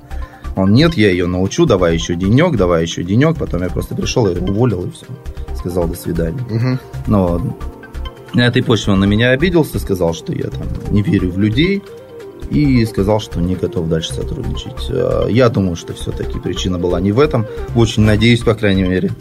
Он, 0.56 0.74
нет, 0.74 0.96
я 0.96 1.10
ее 1.10 1.28
научу, 1.28 1.66
давай 1.66 1.94
еще 1.94 2.16
денек, 2.16 2.56
давай 2.56 2.84
еще 2.84 3.04
денек. 3.04 3.38
Потом 3.38 3.62
я 3.62 3.70
просто 3.70 3.94
пришел 3.96 4.28
и 4.28 4.40
уволил, 4.40 4.86
и 4.86 4.92
все. 4.92 5.06
Сказал, 5.56 5.88
до 5.88 5.96
свидания. 5.96 6.42
Угу. 6.50 6.80
Но 7.08 7.58
на 8.34 8.48
этой 8.48 8.64
почве 8.64 8.94
он 8.94 9.00
на 9.00 9.06
меня 9.06 9.32
обиделся, 9.32 9.80
сказал, 9.80 10.14
что 10.14 10.34
я 10.34 10.46
там 10.50 10.68
не 10.92 11.02
верю 11.02 11.32
в 11.32 11.38
людей. 11.40 11.84
И 12.52 12.86
сказал, 12.86 13.20
что 13.20 13.42
не 13.42 13.56
готов 13.56 13.90
дальше 13.90 14.14
сотрудничать. 14.14 14.90
А, 14.92 15.28
Я 15.28 15.50
думаю, 15.50 15.76
что 15.76 15.94
все-таки 15.94 16.40
причина 16.40 16.78
была 16.78 17.02
не 17.02 17.12
в 17.12 17.20
этом. 17.20 17.46
Очень 17.76 18.04
надеюсь, 18.04 18.42
по 18.42 18.54
крайней 18.54 18.84
мере. 18.84 19.12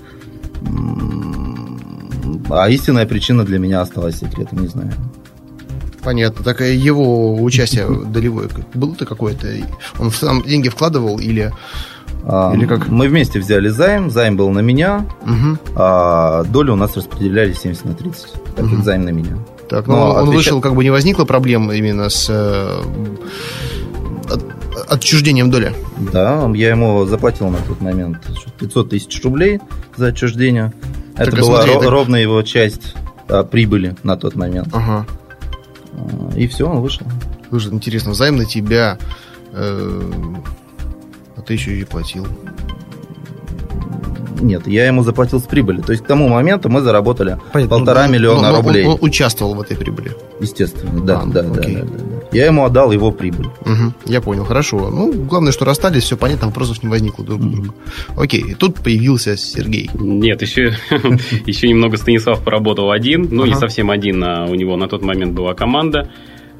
А 2.50 2.68
истинная 2.68 3.06
причина 3.06 3.44
для 3.44 3.58
меня 3.58 3.80
осталась 3.80 4.18
секретом, 4.18 4.58
не 4.58 4.68
знаю. 4.68 4.92
Понятно. 6.04 6.44
Так 6.44 6.60
его 6.60 7.42
участие 7.42 7.86
долевое 8.06 8.48
было-то 8.74 9.06
какое-то? 9.06 9.48
Он 9.98 10.10
сам 10.10 10.42
деньги 10.42 10.68
вкладывал 10.68 11.18
или... 11.18 11.52
А, 12.26 12.52
Или 12.54 12.64
как? 12.66 12.88
Мы 12.88 13.08
вместе 13.08 13.38
взяли 13.38 13.68
займ, 13.68 14.10
займ 14.10 14.36
был 14.38 14.48
на 14.50 14.60
меня, 14.60 15.04
Угу. 15.22 15.58
а 15.76 16.42
доли 16.44 16.70
у 16.70 16.76
нас 16.76 16.96
распределяли 16.96 17.52
70 17.52 17.84
на 17.84 17.94
30. 17.94 18.32
Так 18.56 18.70
как 18.70 18.82
займ 18.82 19.04
на 19.04 19.10
меня. 19.10 19.36
Так, 19.68 19.86
ну, 19.86 19.96
Но 19.96 20.10
он 20.10 20.16
отвеча- 20.28 20.34
вышел, 20.36 20.60
как 20.62 20.74
бы 20.74 20.84
не 20.84 20.90
возникло 20.90 21.24
проблем 21.26 21.70
именно 21.70 22.08
с 22.08 22.26
э, 22.30 22.82
от- 24.30 24.90
отчуждением 24.90 25.50
доли. 25.50 25.74
Да, 26.12 26.50
я 26.54 26.70
ему 26.70 27.04
заплатил 27.04 27.48
на 27.48 27.58
тот 27.58 27.80
момент 27.80 28.18
500 28.58 28.90
тысяч 28.90 29.22
рублей 29.22 29.60
за 29.96 30.06
отчуждение. 30.08 30.72
Так, 31.16 31.28
Это 31.28 31.36
а 31.36 31.40
была 31.40 31.62
смотри, 31.62 31.74
ро- 31.86 31.90
ровно 31.90 32.16
его 32.16 32.42
часть 32.42 32.94
а, 33.28 33.42
прибыли 33.44 33.96
на 34.02 34.16
тот 34.16 34.34
момент. 34.34 34.68
Ага. 34.72 35.06
А, 35.96 36.36
И 36.36 36.46
все, 36.46 36.68
он 36.68 36.80
вышел. 36.80 37.06
Слушай, 37.48 37.72
интересно, 37.72 38.14
займ 38.14 38.36
на 38.36 38.44
тебя, 38.44 38.98
э, 39.52 40.00
а 41.36 41.40
ты 41.42 41.52
еще 41.52 41.78
и 41.78 41.84
платил. 41.84 42.26
Нет, 44.40 44.66
я 44.66 44.86
ему 44.86 45.02
заплатил 45.02 45.40
с 45.40 45.44
прибыли. 45.44 45.80
То 45.80 45.92
есть 45.92 46.04
к 46.04 46.06
тому 46.06 46.28
моменту 46.28 46.68
мы 46.68 46.80
заработали 46.82 47.38
Понятно. 47.52 47.78
полтора 47.78 48.06
Ну, 48.06 48.12
миллиона 48.12 48.50
ну, 48.50 48.56
ну, 48.56 48.62
рублей. 48.62 48.84
Он, 48.86 48.92
он 48.94 48.98
участвовал 49.00 49.54
в 49.54 49.60
этой 49.60 49.76
прибыли. 49.76 50.12
Естественно, 50.40 51.00
да, 51.00 51.20
А, 51.20 51.24
ну, 51.24 51.32
да, 51.32 51.40
окей. 51.40 51.76
да, 51.76 51.82
да, 51.82 51.88
да. 51.98 52.13
Я 52.34 52.46
ему 52.46 52.64
отдал 52.64 52.92
его 52.92 53.10
прибыль. 53.12 53.48
Мгм, 53.64 53.94
я 54.06 54.20
понял, 54.20 54.44
хорошо. 54.44 54.90
Ну, 54.90 55.12
главное, 55.12 55.52
что 55.52 55.64
расстались, 55.64 56.02
все 56.02 56.16
понятно, 56.16 56.48
вопросов 56.48 56.82
не 56.82 56.88
возникло 56.90 57.24
друг 57.24 57.40
к 57.40 57.44
другу. 57.44 57.74
Окей, 58.16 58.42
и 58.42 58.54
тут 58.54 58.74
появился 58.80 59.36
Сергей. 59.36 59.88
Нет, 59.94 60.42
еще, 60.42 60.74
еще 61.46 61.68
немного 61.68 61.96
Станислав 61.96 62.42
поработал 62.44 62.90
один. 62.90 63.28
Ну, 63.30 63.44
не 63.46 63.52
Ага. 63.52 63.60
совсем 63.60 63.90
один, 63.90 64.22
а 64.24 64.46
у 64.50 64.54
него 64.54 64.76
на 64.76 64.88
тот 64.88 65.02
момент 65.02 65.32
была 65.32 65.54
команда. 65.54 66.10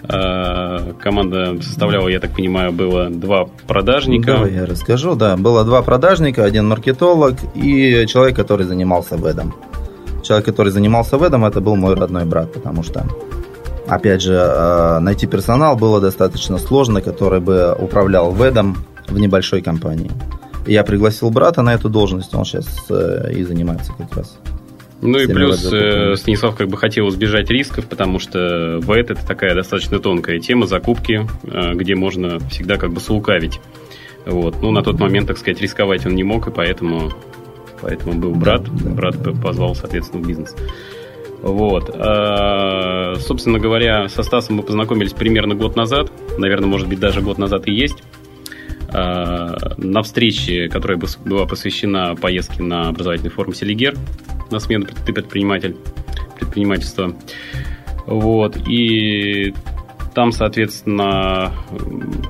Э, 0.07 0.93
Команда 1.01 1.57
составляла, 1.63 2.09
я 2.09 2.21
так 2.21 2.33
понимаю, 2.37 2.73
было 2.73 3.09
два 3.09 3.47
продажника. 3.67 4.35
Давай 4.35 4.53
я 4.53 4.67
расскажу. 4.67 5.15
Да, 5.15 5.37
было 5.37 5.65
два 5.65 5.83
продажника, 5.83 6.45
один 6.45 6.69
маркетолог 6.69 7.35
и 7.55 8.05
человек, 8.07 8.37
который 8.37 8.67
занимался 8.67 9.17
ведом. 9.17 9.55
Человек, 10.23 10.45
который 10.47 10.73
занимался 10.73 11.17
ведом, 11.17 11.45
это 11.47 11.61
был 11.61 11.77
мой 11.77 11.95
родной 11.95 12.25
брат, 12.27 12.53
потому 12.53 12.83
что, 12.83 13.07
опять 13.87 14.23
же, 14.23 14.35
э, 14.35 14.99
найти 15.01 15.27
персонал 15.27 15.77
было 15.77 16.01
достаточно 16.01 16.59
сложно, 16.59 17.01
который 17.01 17.41
бы 17.41 17.75
управлял 17.79 18.33
ведом 18.33 18.77
в 19.09 19.19
небольшой 19.19 19.63
компании. 19.63 20.11
Я 20.67 20.83
пригласил 20.83 21.31
брата 21.31 21.63
на 21.63 21.75
эту 21.75 21.89
должность, 21.89 22.35
он 22.35 22.45
сейчас 22.45 22.67
и 23.31 23.45
занимается 23.45 23.93
как 23.99 24.17
раз. 24.17 24.39
Ну 25.05 25.19
и 25.19 25.27
плюс 25.27 25.71
э, 25.71 26.17
Станислав 26.17 26.57
как 26.57 26.69
бы 26.69 26.79
хотел 26.79 27.11
избежать 27.11 27.51
рисков, 27.51 27.87
потому 27.87 28.19
что 28.19 28.79
ВЭТ 28.81 29.11
это 29.11 29.27
такая 29.27 29.55
достаточно 29.55 29.99
тонкая 29.99 30.39
тема 30.39 30.67
закупки, 30.67 31.29
э, 31.43 31.75
где 31.75 31.95
можно 31.95 32.39
всегда 32.49 32.79
как 32.79 32.91
бы 32.91 33.01
слукавить. 33.01 33.61
Вот. 34.25 34.63
Ну, 34.63 34.71
на 34.71 34.83
тот 34.83 34.99
момент, 34.99 35.29
так 35.29 35.37
сказать, 35.37 35.61
рисковать 35.61 36.07
он 36.07 36.15
не 36.15 36.25
мог, 36.25 36.49
и 36.49 36.51
поэтому, 36.51 37.13
поэтому 37.83 38.15
был 38.15 38.35
брат. 38.35 38.63
да, 38.65 38.91
брат 38.91 39.23
да. 39.23 39.33
позвал, 39.33 39.75
соответственно, 39.75 40.23
в 40.23 40.27
бизнес. 40.27 40.55
Вот. 41.45 41.91
А, 41.95 43.17
собственно 43.17 43.59
говоря, 43.59 44.09
со 44.09 44.23
Стасом 44.23 44.57
мы 44.57 44.63
познакомились 44.63 45.13
примерно 45.13 45.55
год 45.55 45.77
назад. 45.77 46.11
Наверное, 46.39 46.69
может 46.69 46.89
быть, 46.89 46.99
даже 46.99 47.21
год 47.21 47.37
назад 47.37 47.69
и 47.69 47.73
есть. 47.73 48.03
А, 48.89 49.75
на 49.77 50.03
встрече, 50.03 50.69
которая 50.69 50.99
была 51.27 51.45
посвящена 51.45 52.17
поездке 52.17 52.63
на 52.63 52.89
образовательный 52.89 53.31
форум 53.31 53.53
Селигер 53.53 53.95
на 54.51 54.59
смену 54.59 54.87
«Ты 55.05 55.13
предприниматель», 55.13 55.77
предпринимательства. 56.41 57.15
Вот. 58.07 58.57
И 58.67 59.53
там, 60.15 60.33
соответственно, 60.33 61.53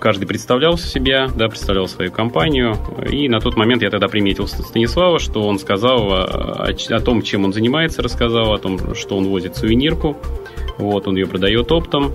каждый 0.01 0.27
представлял 0.27 0.79
себя, 0.79 1.29
да, 1.37 1.49
представлял 1.49 1.87
свою 1.87 2.11
компанию. 2.11 2.77
И 3.11 3.29
на 3.29 3.40
тот 3.40 3.57
момент 3.57 3.83
я 3.83 3.90
тогда 3.90 4.09
приметил 4.09 4.47
Станислава, 4.49 5.18
что 5.18 5.42
он 5.42 5.59
сказал 5.59 6.12
о, 6.12 6.66
о 6.66 7.01
том, 7.01 7.23
чем 7.23 7.44
он 7.44 7.53
занимается, 7.53 8.03
рассказал 8.03 8.53
о 8.53 8.59
том, 8.59 8.94
что 8.94 9.16
он 9.16 9.29
возит 9.29 9.57
сувенирку. 9.57 10.16
Вот, 10.79 11.07
он 11.07 11.16
ее 11.16 11.27
продает 11.27 11.70
оптом. 11.70 12.12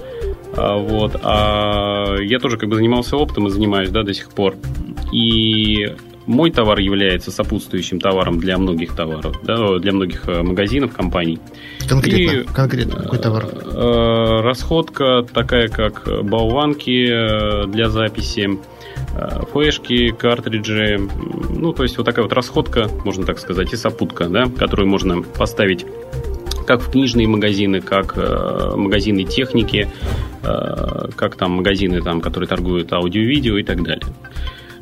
А, 0.58 0.78
Вот, 0.78 1.16
а 1.24 2.16
я 2.20 2.40
тоже 2.40 2.58
как 2.58 2.70
бы 2.70 2.76
занимался 2.76 3.16
оптом 3.16 3.48
и 3.48 3.50
занимаюсь, 3.50 3.90
да, 3.90 4.04
до 4.04 4.14
сих 4.14 4.32
пор. 4.32 4.56
И 5.14 5.96
мой 6.30 6.52
товар 6.52 6.78
является 6.78 7.32
сопутствующим 7.32 8.00
товаром 8.00 8.40
для 8.40 8.60
многих 8.60 8.96
товаров, 8.96 9.40
да, 9.44 9.80
для 9.80 9.92
многих 9.92 10.30
э, 10.30 10.44
магазинов, 10.44 10.94
компаний. 10.94 11.40
Конкретно, 11.88 12.18
И, 12.18 12.44
конкретно, 12.44 13.02
какой 13.02 13.18
товар? 13.18 13.46
Э, 13.46 14.42
Расходка 14.42 15.24
такая, 15.24 15.70
как 15.70 16.08
болванки 16.24 17.10
э, 17.10 17.66
для 17.66 17.90
записи, 17.90 18.60
э, 19.16 19.46
флешки, 19.52 20.12
картриджи. 20.12 21.00
Ну, 21.50 21.74
то 21.74 21.82
есть 21.82 21.98
вот 21.98 22.06
такая 22.06 22.22
вот 22.22 22.34
расходка, 22.34 22.88
можно 23.04 23.26
так 23.26 23.40
сказать, 23.40 23.74
и 23.74 23.76
сопутка, 23.76 24.30
да, 24.30 24.46
которую 24.46 24.88
можно 24.88 25.24
поставить 25.24 25.84
как 26.68 26.84
в 26.84 26.92
книжные 26.92 27.28
магазины, 27.28 27.82
как 27.82 28.14
э, 28.16 28.76
магазины 28.76 29.24
техники, 29.24 29.90
э, 30.44 31.10
как 31.16 31.38
там 31.38 31.54
магазины, 31.54 32.04
там, 32.04 32.22
которые 32.22 32.48
торгуют 32.48 32.94
аудио-видео 32.94 33.58
и 33.58 33.64
так 33.64 33.82
далее. 33.82 34.06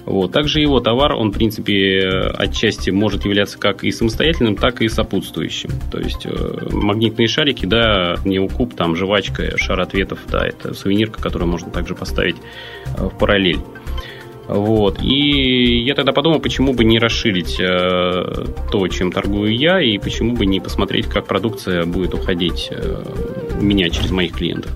Вот. 0.08 0.32
Также 0.32 0.62
его 0.62 0.80
товар, 0.80 1.14
он, 1.14 1.32
в 1.32 1.34
принципе, 1.34 2.00
э, 2.00 2.30
отчасти 2.30 2.92
может 2.92 3.26
являться 3.26 3.60
как 3.60 3.84
и 3.84 3.92
самостоятельным, 3.92 4.56
так 4.56 4.82
и 4.82 4.88
сопутствующим. 4.88 5.70
То 5.92 6.00
есть 6.00 6.26
э, 6.26 6.70
магнитные 6.72 7.28
шарики, 7.28 7.66
да, 7.66 8.16
неукуб, 8.24 8.74
там 8.74 8.96
жвачка, 8.96 9.58
шар 9.58 9.82
ответов, 9.82 10.20
да, 10.32 10.48
это 10.48 10.74
сувенирка, 10.74 11.22
которую 11.22 11.52
можно 11.52 11.70
также 11.72 11.94
поставить 11.94 12.38
э, 12.98 13.06
в 13.06 13.18
параллель. 13.18 13.60
Вот. 14.48 15.02
И 15.02 15.84
я 15.84 15.94
тогда 15.94 16.14
подумал, 16.14 16.40
почему 16.40 16.72
бы 16.72 16.86
не 16.86 17.00
расширить 17.00 17.60
э, 17.60 18.46
то, 18.72 18.88
чем 18.88 19.12
торгую 19.12 19.58
я, 19.58 19.82
и 19.82 19.98
почему 19.98 20.38
бы 20.38 20.46
не 20.46 20.62
посмотреть, 20.62 21.08
как 21.08 21.28
продукция 21.28 21.84
будет 21.84 22.14
уходить 22.14 22.70
э, 22.72 23.04
у 23.60 23.62
меня 23.62 23.90
через 23.90 24.12
моих 24.12 24.32
клиентов. 24.32 24.72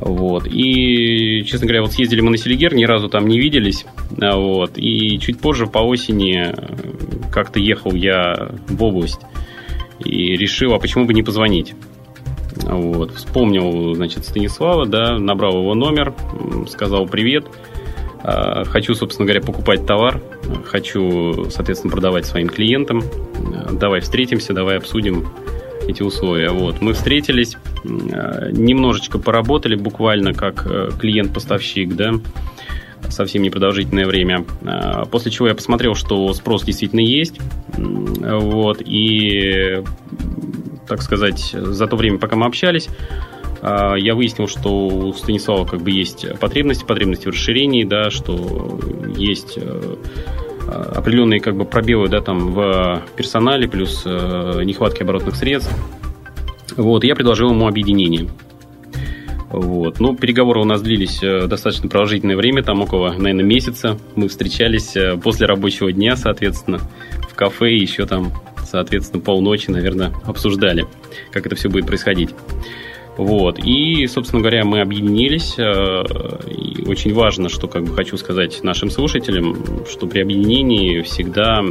Вот. 0.00 0.46
И, 0.46 1.44
честно 1.44 1.66
говоря, 1.66 1.82
вот 1.82 1.92
съездили 1.92 2.20
мы 2.20 2.30
на 2.30 2.36
Селигер, 2.36 2.74
ни 2.74 2.84
разу 2.84 3.08
там 3.08 3.26
не 3.26 3.38
виделись. 3.38 3.86
А, 4.20 4.36
Вот. 4.36 4.72
И 4.76 5.18
чуть 5.18 5.38
позже, 5.38 5.66
по 5.66 5.78
осени, 5.78 6.52
э, 6.52 7.30
как-то 7.32 7.60
ехал 7.60 7.92
я 7.92 8.50
в 8.68 8.82
область. 8.82 9.20
и 10.04 10.36
решил, 10.36 10.74
а 10.74 10.78
почему 10.78 11.06
бы 11.06 11.14
не 11.14 11.22
позвонить. 11.22 11.74
Вот. 12.62 13.14
Вспомнил, 13.14 13.94
значит, 13.94 14.26
Станислава, 14.26 14.86
да, 14.86 15.18
набрал 15.18 15.58
его 15.58 15.74
номер, 15.74 16.14
сказал 16.68 17.06
привет. 17.06 17.46
А, 18.22 18.64
хочу, 18.64 18.94
собственно 18.94 19.26
говоря, 19.26 19.40
покупать 19.40 19.86
товар, 19.86 20.20
хочу, 20.64 21.48
соответственно, 21.50 21.92
продавать 21.92 22.26
своим 22.26 22.48
клиентам. 22.48 23.02
Давай 23.72 24.00
встретимся, 24.00 24.52
давай 24.52 24.78
обсудим 24.78 25.28
эти 25.86 26.02
условия. 26.02 26.50
Вот. 26.50 26.80
Мы 26.80 26.94
встретились, 26.94 27.56
немножечко 27.84 29.18
поработали, 29.18 29.76
буквально 29.76 30.32
как 30.32 30.66
э, 30.66 30.90
клиент-поставщик, 30.98 31.94
да, 31.94 32.12
совсем 33.10 33.42
непродолжительное 33.42 34.06
время. 34.06 34.44
А, 34.64 35.04
после 35.04 35.30
чего 35.30 35.48
я 35.48 35.54
посмотрел, 35.54 35.94
что 35.94 36.32
спрос 36.32 36.64
действительно 36.64 37.00
есть. 37.00 37.38
Вот, 37.76 38.80
и 38.80 39.82
так 40.88 41.02
сказать, 41.02 41.50
за 41.52 41.86
то 41.86 41.96
время, 41.96 42.18
пока 42.18 42.36
мы 42.36 42.46
общались, 42.46 42.88
я 43.62 44.14
выяснил, 44.14 44.46
что 44.46 44.88
у 44.88 45.12
Станислава 45.14 45.64
как 45.64 45.80
бы 45.80 45.90
есть 45.90 46.26
потребности, 46.38 46.84
потребности 46.84 47.26
в 47.26 47.30
расширении, 47.30 47.84
да, 47.84 48.10
что 48.10 48.78
есть 49.16 49.56
э, 49.56 49.96
определенные 50.66 51.40
как 51.40 51.56
бы 51.56 51.64
пробелы, 51.64 52.08
да, 52.08 52.20
там 52.20 52.52
в 52.52 53.02
персонале, 53.16 53.68
плюс 53.68 54.02
э, 54.04 54.62
нехватки 54.64 55.02
оборотных 55.02 55.36
средств. 55.36 55.72
Вот, 56.76 57.04
я 57.04 57.14
предложил 57.14 57.50
ему 57.50 57.66
объединение. 57.66 58.28
Вот. 59.50 60.00
Ну, 60.00 60.16
переговоры 60.16 60.60
у 60.60 60.64
нас 60.64 60.82
длились 60.82 61.22
э, 61.22 61.46
достаточно 61.46 61.88
продолжительное 61.88 62.36
время, 62.36 62.62
там 62.62 62.80
около, 62.82 63.12
наверное, 63.12 63.44
месяца. 63.44 63.98
Мы 64.16 64.28
встречались 64.28 64.96
после 65.22 65.46
рабочего 65.46 65.92
дня, 65.92 66.16
соответственно, 66.16 66.80
в 67.30 67.34
кафе, 67.34 67.74
еще 67.74 68.06
там 68.06 68.32
соответственно, 68.74 69.22
полночи, 69.22 69.70
наверное, 69.70 70.12
обсуждали, 70.24 70.86
как 71.30 71.46
это 71.46 71.54
все 71.54 71.68
будет 71.68 71.86
происходить. 71.86 72.30
Вот. 73.16 73.60
И, 73.60 74.06
собственно 74.08 74.40
говоря, 74.40 74.64
мы 74.64 74.80
объединились. 74.80 75.54
Э, 75.58 76.02
и 76.50 76.82
очень 76.84 77.14
важно, 77.14 77.48
что 77.48 77.68
как 77.68 77.84
бы 77.84 77.94
хочу 77.94 78.16
сказать 78.16 78.64
нашим 78.64 78.90
слушателям, 78.90 79.86
что 79.88 80.08
при 80.08 80.20
объединении 80.20 81.02
всегда 81.02 81.62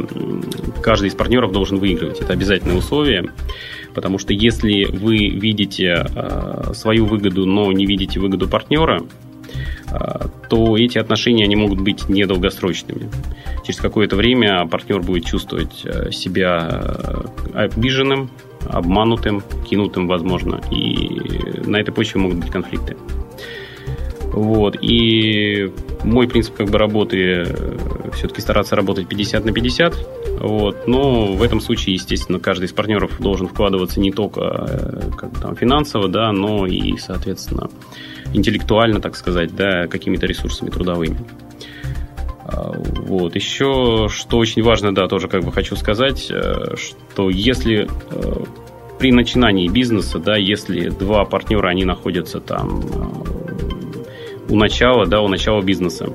каждый 0.82 1.08
из 1.08 1.14
партнеров 1.14 1.52
должен 1.52 1.78
выигрывать. 1.78 2.20
Это 2.22 2.32
обязательное 2.32 2.76
условие. 2.76 3.30
Потому 3.94 4.18
что 4.18 4.32
если 4.32 4.84
вы 4.84 5.28
видите 5.28 6.06
э, 6.14 6.72
свою 6.74 7.06
выгоду, 7.06 7.46
но 7.46 7.72
не 7.72 7.86
видите 7.86 8.20
выгоду 8.20 8.48
партнера, 8.48 9.02
э, 9.90 10.28
то 10.50 10.76
эти 10.76 10.98
отношения 10.98 11.44
они 11.44 11.56
могут 11.56 11.80
быть 11.80 12.08
недолгосрочными 12.08 13.08
через 13.64 13.80
какое-то 13.80 14.16
время 14.16 14.66
партнер 14.66 15.00
будет 15.00 15.24
чувствовать 15.24 15.84
э, 15.84 16.10
себя 16.12 16.68
э, 16.70 17.24
обиженным, 17.54 18.30
обманутым, 18.68 19.42
кинутым, 19.68 20.06
возможно. 20.06 20.60
И 20.70 21.20
на 21.64 21.78
этой 21.78 21.92
почве 21.92 22.20
могут 22.20 22.38
быть 22.38 22.50
конфликты. 22.50 22.96
Вот. 24.32 24.76
И 24.82 25.72
мой 26.02 26.28
принцип 26.28 26.54
как 26.56 26.68
бы 26.68 26.78
работы 26.78 27.44
э, 27.46 28.10
все-таки 28.12 28.40
стараться 28.42 28.76
работать 28.76 29.08
50 29.08 29.44
на 29.44 29.52
50. 29.52 29.94
Вот. 30.40 30.86
Но 30.86 31.32
в 31.32 31.42
этом 31.42 31.60
случае, 31.60 31.94
естественно, 31.94 32.38
каждый 32.38 32.64
из 32.64 32.72
партнеров 32.72 33.20
должен 33.20 33.48
вкладываться 33.48 34.00
не 34.00 34.10
только 34.10 35.10
как 35.16 35.38
там, 35.38 35.56
финансово, 35.56 36.08
да, 36.08 36.32
но 36.32 36.66
и, 36.66 36.96
соответственно, 36.96 37.70
интеллектуально, 38.32 39.00
так 39.00 39.16
сказать, 39.16 39.54
да, 39.54 39.86
какими-то 39.86 40.26
ресурсами 40.26 40.70
трудовыми. 40.70 41.18
А, 42.44 42.72
вот. 42.72 43.34
Еще, 43.36 44.08
что 44.10 44.38
очень 44.38 44.62
важно, 44.62 44.94
да, 44.94 45.08
тоже 45.08 45.28
как 45.28 45.44
бы 45.44 45.52
хочу 45.52 45.76
сказать, 45.76 46.30
э, 46.30 46.76
что 46.76 47.30
если 47.30 47.88
э, 48.10 48.44
при 48.98 49.12
начинании 49.12 49.68
бизнеса, 49.68 50.18
да, 50.18 50.36
если 50.36 50.88
два 50.88 51.24
партнера, 51.24 51.68
они 51.68 51.84
находятся 51.84 52.40
там 52.40 52.80
э, 52.80 53.33
у 54.48 54.56
начала, 54.56 55.06
да, 55.06 55.20
у 55.20 55.28
начала 55.28 55.62
бизнеса, 55.62 56.08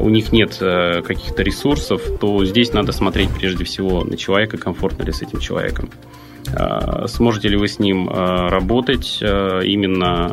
у 0.00 0.08
них 0.08 0.32
нет 0.32 0.56
каких-то 0.58 1.42
ресурсов, 1.42 2.02
то 2.20 2.44
здесь 2.44 2.72
надо 2.72 2.92
смотреть 2.92 3.30
прежде 3.30 3.64
всего 3.64 4.04
на 4.04 4.16
человека, 4.16 4.58
комфортно 4.58 5.02
ли 5.02 5.12
с 5.12 5.22
этим 5.22 5.40
человеком. 5.40 5.90
Сможете 7.06 7.48
ли 7.48 7.56
вы 7.56 7.68
с 7.68 7.78
ним 7.78 8.08
работать, 8.08 9.18
именно 9.20 10.26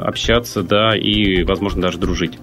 общаться, 0.00 0.62
да, 0.62 0.96
и, 0.96 1.42
возможно, 1.44 1.82
даже 1.82 1.98
дружить. 1.98 2.38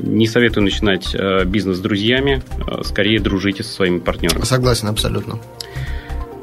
Не 0.00 0.26
советую 0.26 0.64
начинать 0.64 1.14
э, 1.14 1.44
бизнес 1.44 1.78
с 1.78 1.80
друзьями, 1.80 2.42
э, 2.66 2.82
скорее 2.82 3.18
дружите 3.18 3.62
со 3.62 3.70
своими 3.70 3.98
партнерами. 3.98 4.42
Согласен, 4.44 4.88
абсолютно. 4.88 5.38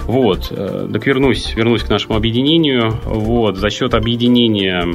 Вот, 0.05 0.47
э, 0.49 0.89
так 0.91 1.05
вернусь, 1.05 1.53
вернусь 1.55 1.83
к 1.83 1.89
нашему 1.89 2.15
объединению. 2.15 2.99
Вот, 3.05 3.57
за 3.57 3.69
счет 3.69 3.93
объединения, 3.93 4.87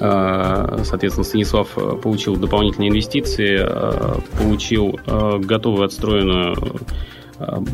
соответственно, 0.00 1.24
Станислав 1.24 1.68
получил 2.02 2.36
дополнительные 2.36 2.88
инвестиции, 2.90 3.58
получил 4.38 4.98
готовую 5.06 5.84
отстроенную 5.84 6.56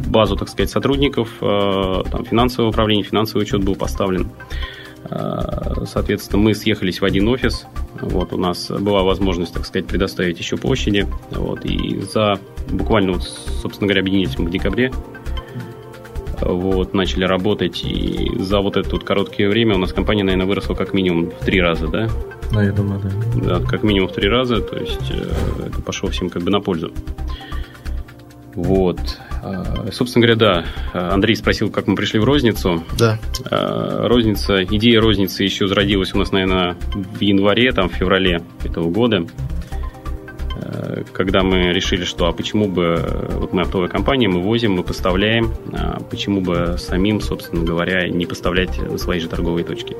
базу, 0.08 0.36
так 0.36 0.48
сказать, 0.48 0.70
сотрудников, 0.70 1.30
там, 1.40 2.24
финансовое 2.24 2.70
управление, 2.70 3.04
финансовый 3.04 3.42
учет 3.42 3.64
был 3.64 3.76
поставлен. 3.76 4.30
Соответственно, 5.86 6.42
мы 6.42 6.54
съехались 6.54 7.00
в 7.00 7.04
один 7.04 7.28
офис. 7.28 7.66
Вот, 8.00 8.32
у 8.32 8.38
нас 8.38 8.70
была 8.70 9.02
возможность, 9.04 9.54
так 9.54 9.64
сказать, 9.64 9.86
предоставить 9.86 10.38
еще 10.38 10.56
площади. 10.56 11.06
Вот, 11.30 11.64
и 11.64 12.00
за 12.00 12.40
буквально, 12.70 13.12
вот, 13.12 13.22
собственно 13.22 13.86
говоря, 13.86 14.00
объединились 14.00 14.36
мы 14.36 14.46
в 14.46 14.50
декабре. 14.50 14.92
Вот, 16.40 16.94
начали 16.94 17.24
работать, 17.24 17.82
и 17.84 18.30
за 18.38 18.60
вот 18.60 18.76
это 18.76 18.90
вот 18.90 19.04
короткое 19.04 19.48
время 19.48 19.74
у 19.74 19.78
нас 19.78 19.92
компания, 19.92 20.22
наверное, 20.22 20.46
выросла 20.46 20.74
как 20.74 20.92
минимум 20.92 21.30
в 21.30 21.44
три 21.44 21.60
раза, 21.60 21.88
да? 21.88 22.08
Ну, 22.52 22.60
я 22.60 22.72
думаю, 22.72 23.00
да. 23.00 23.58
Да, 23.58 23.66
как 23.66 23.82
минимум 23.82 24.08
в 24.08 24.12
три 24.12 24.28
раза, 24.28 24.60
то 24.60 24.76
есть 24.76 25.10
э, 25.10 25.66
это 25.66 25.80
пошло 25.82 26.10
всем 26.10 26.28
как 26.28 26.42
бы 26.42 26.50
на 26.50 26.60
пользу. 26.60 26.92
Вот. 28.54 28.98
А, 29.42 29.90
собственно 29.92 30.26
говоря, 30.26 30.64
да, 30.92 31.12
Андрей 31.12 31.36
спросил, 31.36 31.70
как 31.70 31.86
мы 31.86 31.94
пришли 31.94 32.18
в 32.18 32.24
розницу. 32.24 32.82
Да. 32.98 33.18
А, 33.50 34.08
розница, 34.08 34.64
идея 34.64 35.00
розницы 35.00 35.44
еще 35.44 35.68
зародилась 35.68 36.14
у 36.14 36.18
нас, 36.18 36.32
наверное, 36.32 36.76
в 36.94 37.20
январе, 37.20 37.72
там, 37.72 37.88
в 37.88 37.92
феврале 37.92 38.42
этого 38.64 38.90
года, 38.90 39.24
а, 39.24 39.55
когда 41.12 41.42
мы 41.42 41.72
решили, 41.72 42.04
что 42.04 42.26
а 42.26 42.32
почему 42.32 42.68
бы, 42.68 43.28
вот 43.34 43.52
мы 43.52 43.62
оптовая 43.62 43.88
компания, 43.88 44.28
мы 44.28 44.40
возим, 44.40 44.72
мы 44.72 44.82
поставляем, 44.82 45.52
а 45.72 46.00
почему 46.10 46.40
бы 46.40 46.76
самим, 46.78 47.20
собственно 47.20 47.64
говоря, 47.64 48.08
не 48.08 48.26
поставлять 48.26 48.78
свои 48.98 49.20
же 49.20 49.28
торговые 49.28 49.64
точки. 49.64 49.96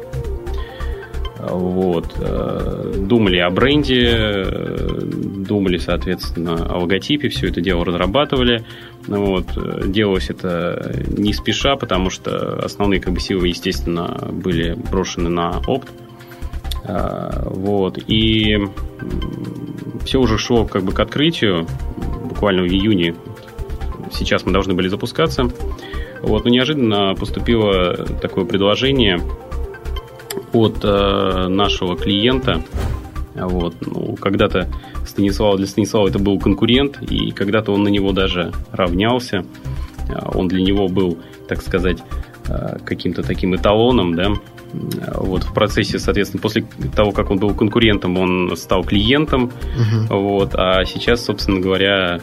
Вот. 1.39 2.17
Э, 2.19 2.95
думали 2.97 3.39
о 3.39 3.51
бренде, 3.51 4.45
думали, 5.47 5.79
соответственно, 5.79 6.67
о 6.69 6.79
логотипе, 6.79 7.29
все 7.29 7.49
это 7.49 7.61
дело 7.61 7.85
разрабатывали. 7.85 8.65
Вот. 9.07 9.47
Делалось 9.87 10.31
это 10.31 11.05
не 11.07 11.33
спеша, 11.33 11.77
потому 11.77 12.11
что 12.11 12.59
основные 12.65 13.01
как 13.01 13.13
бы, 13.13 13.21
силы, 13.21 13.49
естественно, 13.49 14.29
были 14.33 14.75
брошены 14.75 15.29
на 15.29 15.61
опт. 15.67 15.89
Э, 15.89 16.06
вот. 16.87 17.99
И 18.07 18.59
все 20.05 20.21
уже 20.21 20.39
шло 20.39 20.65
как 20.67 20.83
бы 20.83 20.93
к 20.93 21.01
открытию, 21.01 21.67
буквально 22.25 22.63
в 22.63 22.67
июне. 22.67 23.15
Сейчас 24.13 24.47
мы 24.47 24.53
должны 24.53 24.75
были 24.75 24.89
запускаться. 24.89 25.51
Вот, 26.23 26.45
но 26.45 26.51
неожиданно 26.51 27.15
поступило 27.15 27.95
такое 28.21 28.45
предложение– 28.45 29.21
от 30.53 30.85
э, 30.85 31.49
нашего 31.49 31.97
клиента. 31.97 32.63
Вот. 33.35 33.75
Ну, 33.81 34.17
когда-то 34.17 34.69
Станислав, 35.07 35.57
для 35.57 35.67
Станислава 35.67 36.09
это 36.09 36.19
был 36.19 36.39
конкурент, 36.39 37.03
и 37.03 37.31
когда-то 37.31 37.73
он 37.73 37.83
на 37.83 37.89
него 37.89 38.13
даже 38.13 38.53
равнялся. 38.73 39.45
А, 40.09 40.31
он 40.35 40.49
для 40.49 40.63
него 40.63 40.89
был, 40.89 41.19
так 41.49 41.63
сказать, 41.63 41.99
э, 42.49 42.79
каким-то 42.85 43.23
таким 43.23 43.55
эталоном, 43.55 44.15
да. 44.15 44.33
Вот 45.15 45.45
в 45.45 45.53
процессе, 45.53 45.99
соответственно, 45.99 46.41
после 46.41 46.65
того, 46.95 47.13
как 47.13 47.31
он 47.31 47.39
был 47.39 47.55
конкурентом, 47.55 48.19
он 48.19 48.57
стал 48.57 48.85
клиентом. 48.85 49.51
Uh-huh. 49.77 50.19
Вот, 50.19 50.55
а 50.55 50.85
сейчас, 50.85 51.25
собственно 51.25 51.61
говоря, 51.61 52.21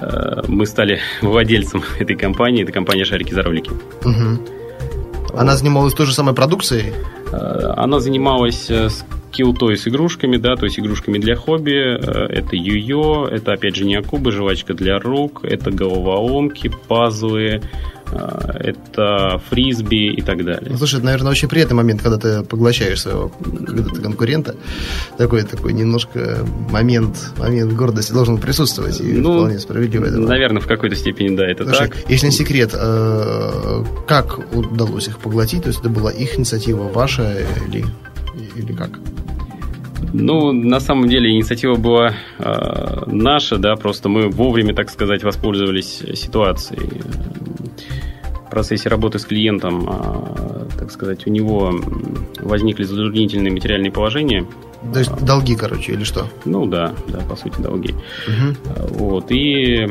э, 0.00 0.42
мы 0.48 0.66
стали 0.66 1.00
владельцем 1.22 1.82
этой 1.98 2.16
компании. 2.16 2.62
Это 2.62 2.72
компания 2.72 3.04
Шарики 3.04 3.34
за 3.34 3.42
ролики. 3.42 3.70
Uh-huh. 4.02 5.36
Она 5.36 5.56
занималась 5.56 5.94
той 5.94 6.06
же 6.06 6.12
самой 6.12 6.34
продукцией? 6.34 6.92
Э, 7.32 7.72
она 7.76 8.00
занималась 8.00 8.70
э, 8.70 8.88
Kill 9.32 9.56
Toys 9.56 9.88
игрушками, 9.88 10.36
да, 10.36 10.56
то 10.56 10.64
есть 10.64 10.78
игрушками 10.78 11.18
для 11.18 11.36
хобби. 11.36 11.72
Это 11.72 12.56
юйо, 12.56 13.26
это 13.26 13.52
опять 13.52 13.76
же 13.76 13.84
не 13.84 13.94
акубы, 13.94 14.32
жвачка 14.32 14.74
для 14.74 14.98
рук, 14.98 15.44
это 15.44 15.70
головоломки, 15.70 16.70
пазлы, 16.88 17.62
это 18.12 19.40
фрисби 19.48 20.12
и 20.12 20.22
так 20.22 20.44
далее. 20.44 20.70
Ну, 20.70 20.76
слушай, 20.76 20.96
это, 20.96 21.04
наверное, 21.04 21.30
очень 21.30 21.48
приятный 21.48 21.76
момент, 21.76 22.02
когда 22.02 22.18
ты 22.18 22.42
поглощаешь 22.44 23.02
своего 23.02 23.28
когда-то 23.28 24.00
конкурента. 24.00 24.56
Такой, 25.16 25.42
такой 25.42 25.72
немножко 25.72 26.38
момент, 26.70 27.32
момент 27.38 27.72
гордости 27.72 28.12
должен 28.12 28.38
присутствовать. 28.38 29.00
И 29.00 29.12
ну, 29.12 29.38
вполне 29.38 29.58
справедливо. 29.58 30.06
Это 30.06 30.18
наверное, 30.18 30.60
в 30.60 30.66
какой-то 30.66 30.96
степени, 30.96 31.36
да, 31.36 31.46
это 31.46 31.64
слушай, 31.64 31.88
так. 31.88 32.10
Если 32.10 32.26
не 32.26 32.32
секрет, 32.32 32.74
э, 32.74 33.84
как 34.06 34.54
удалось 34.54 35.08
их 35.08 35.18
поглотить? 35.18 35.62
То 35.62 35.68
есть 35.68 35.80
это 35.80 35.88
была 35.88 36.10
их 36.10 36.38
инициатива, 36.38 36.84
ваша 36.88 37.36
или, 37.68 37.84
или 38.56 38.72
как? 38.72 38.90
Ну, 40.12 40.52
на 40.52 40.80
самом 40.80 41.08
деле 41.08 41.30
инициатива 41.30 41.74
была 41.74 42.14
э, 42.38 43.02
наша, 43.06 43.58
да, 43.58 43.76
просто 43.76 44.08
мы 44.08 44.28
вовремя, 44.28 44.74
так 44.74 44.90
сказать, 44.90 45.22
воспользовались 45.22 46.02
ситуацией. 46.14 47.02
В 48.46 48.50
процессе 48.50 48.88
работы 48.88 49.18
с 49.18 49.24
клиентом, 49.24 49.88
э, 49.88 50.66
так 50.78 50.90
сказать, 50.90 51.26
у 51.26 51.30
него 51.30 51.72
возникли 52.40 52.82
затруднительные 52.84 53.52
материальные 53.52 53.92
положения. 53.92 54.46
То 54.92 54.98
есть 54.98 55.12
долги, 55.24 55.54
короче, 55.54 55.92
или 55.92 56.04
что? 56.04 56.26
Ну 56.44 56.66
да, 56.66 56.92
да, 57.08 57.20
по 57.20 57.36
сути, 57.36 57.60
долги. 57.60 57.94
Угу. 58.26 58.98
Вот, 58.98 59.30
и 59.30 59.86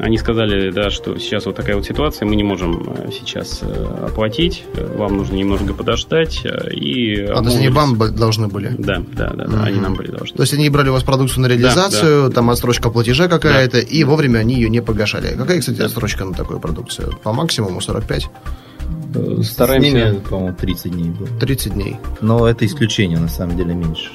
они 0.00 0.18
сказали, 0.18 0.70
да, 0.70 0.90
что 0.90 1.18
сейчас 1.18 1.46
вот 1.46 1.56
такая 1.56 1.76
вот 1.76 1.84
ситуация, 1.84 2.26
мы 2.26 2.36
не 2.36 2.42
можем 2.42 2.82
э, 2.86 3.10
сейчас 3.12 3.60
э, 3.62 4.06
оплатить, 4.06 4.64
вам 4.96 5.16
нужно 5.16 5.34
немного 5.34 5.74
подождать. 5.74 6.40
Э, 6.44 6.70
и 6.70 7.22
а, 7.22 7.36
то 7.36 7.44
есть 7.44 7.56
они 7.56 7.68
вам 7.68 7.96
должны 7.96 8.48
были? 8.48 8.74
Да, 8.78 9.02
да, 9.12 9.30
да, 9.34 9.46
да 9.46 9.64
они 9.64 9.80
нам 9.80 9.94
были 9.94 10.10
должны. 10.10 10.36
То 10.36 10.42
есть 10.42 10.54
они 10.54 10.68
брали 10.70 10.88
у 10.88 10.92
вас 10.92 11.02
продукцию 11.02 11.42
на 11.42 11.46
реализацию, 11.46 12.22
да, 12.22 12.28
да. 12.28 12.34
там 12.34 12.50
отсрочка 12.50 12.90
платежа 12.90 13.28
какая-то, 13.28 13.76
да. 13.76 13.82
и 13.82 14.04
вовремя 14.04 14.38
они 14.38 14.54
ее 14.54 14.70
не 14.70 14.80
погашали. 14.80 15.34
Какая, 15.36 15.60
кстати, 15.60 15.80
отсрочка 15.82 16.24
на 16.24 16.34
такую 16.34 16.60
продукцию? 16.60 17.18
По 17.22 17.32
максимуму 17.32 17.80
45? 17.80 18.30
Стараемся... 19.42 19.90
Ними, 19.90 20.20
по-моему, 20.28 20.56
30 20.58 20.92
дней 20.92 21.10
было. 21.10 21.28
30 21.40 21.74
дней. 21.74 21.96
Но 22.20 22.48
это 22.48 22.66
исключение, 22.66 23.18
на 23.18 23.28
самом 23.28 23.56
деле, 23.56 23.74
меньше. 23.74 24.10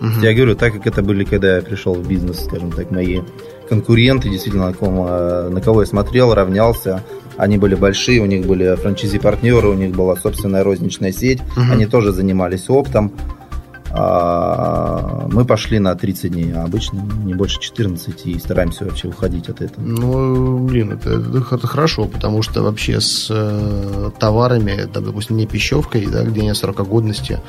Угу. 0.00 0.20
Я 0.22 0.34
говорю, 0.34 0.54
так 0.54 0.72
как 0.74 0.86
это 0.86 1.02
были, 1.02 1.24
когда 1.24 1.56
я 1.56 1.62
пришел 1.62 1.94
в 1.94 2.06
бизнес, 2.06 2.44
скажем 2.44 2.70
так, 2.70 2.90
мои 2.90 3.20
конкуренты, 3.68 4.28
действительно, 4.28 4.68
на, 4.68 4.74
ком, 4.74 5.06
э, 5.06 5.48
на 5.50 5.60
кого 5.60 5.82
я 5.82 5.86
смотрел, 5.86 6.34
равнялся. 6.34 7.02
Они 7.36 7.56
были 7.56 7.74
большие, 7.74 8.20
у 8.20 8.26
них 8.26 8.46
были 8.46 8.74
франчизи-партнеры, 8.74 9.68
у 9.68 9.74
них 9.74 9.94
была 9.94 10.16
собственная 10.16 10.64
розничная 10.64 11.12
сеть, 11.12 11.40
угу. 11.56 11.72
они 11.72 11.86
тоже 11.86 12.12
занимались 12.12 12.68
оптом. 12.68 13.12
А, 14.00 15.26
мы 15.32 15.44
пошли 15.44 15.80
на 15.80 15.94
30 15.96 16.30
дней, 16.30 16.52
а 16.54 16.62
обычно 16.62 17.00
не 17.24 17.34
больше 17.34 17.58
14, 17.58 18.26
и 18.26 18.38
стараемся 18.38 18.84
вообще 18.84 19.08
уходить 19.08 19.48
от 19.48 19.60
этого. 19.60 19.84
Ну, 19.84 20.58
блин, 20.58 20.92
это, 20.92 21.10
это, 21.10 21.54
это 21.56 21.66
хорошо, 21.66 22.04
потому 22.04 22.42
что 22.42 22.62
вообще 22.62 23.00
с 23.00 23.26
э, 23.28 24.10
товарами, 24.20 24.88
там, 24.92 25.04
допустим, 25.04 25.36
не 25.36 25.46
пищевкой, 25.46 26.06
да, 26.06 26.22
где 26.22 26.42
нет 26.42 26.56
срока 26.56 26.84
годности, 26.84 27.40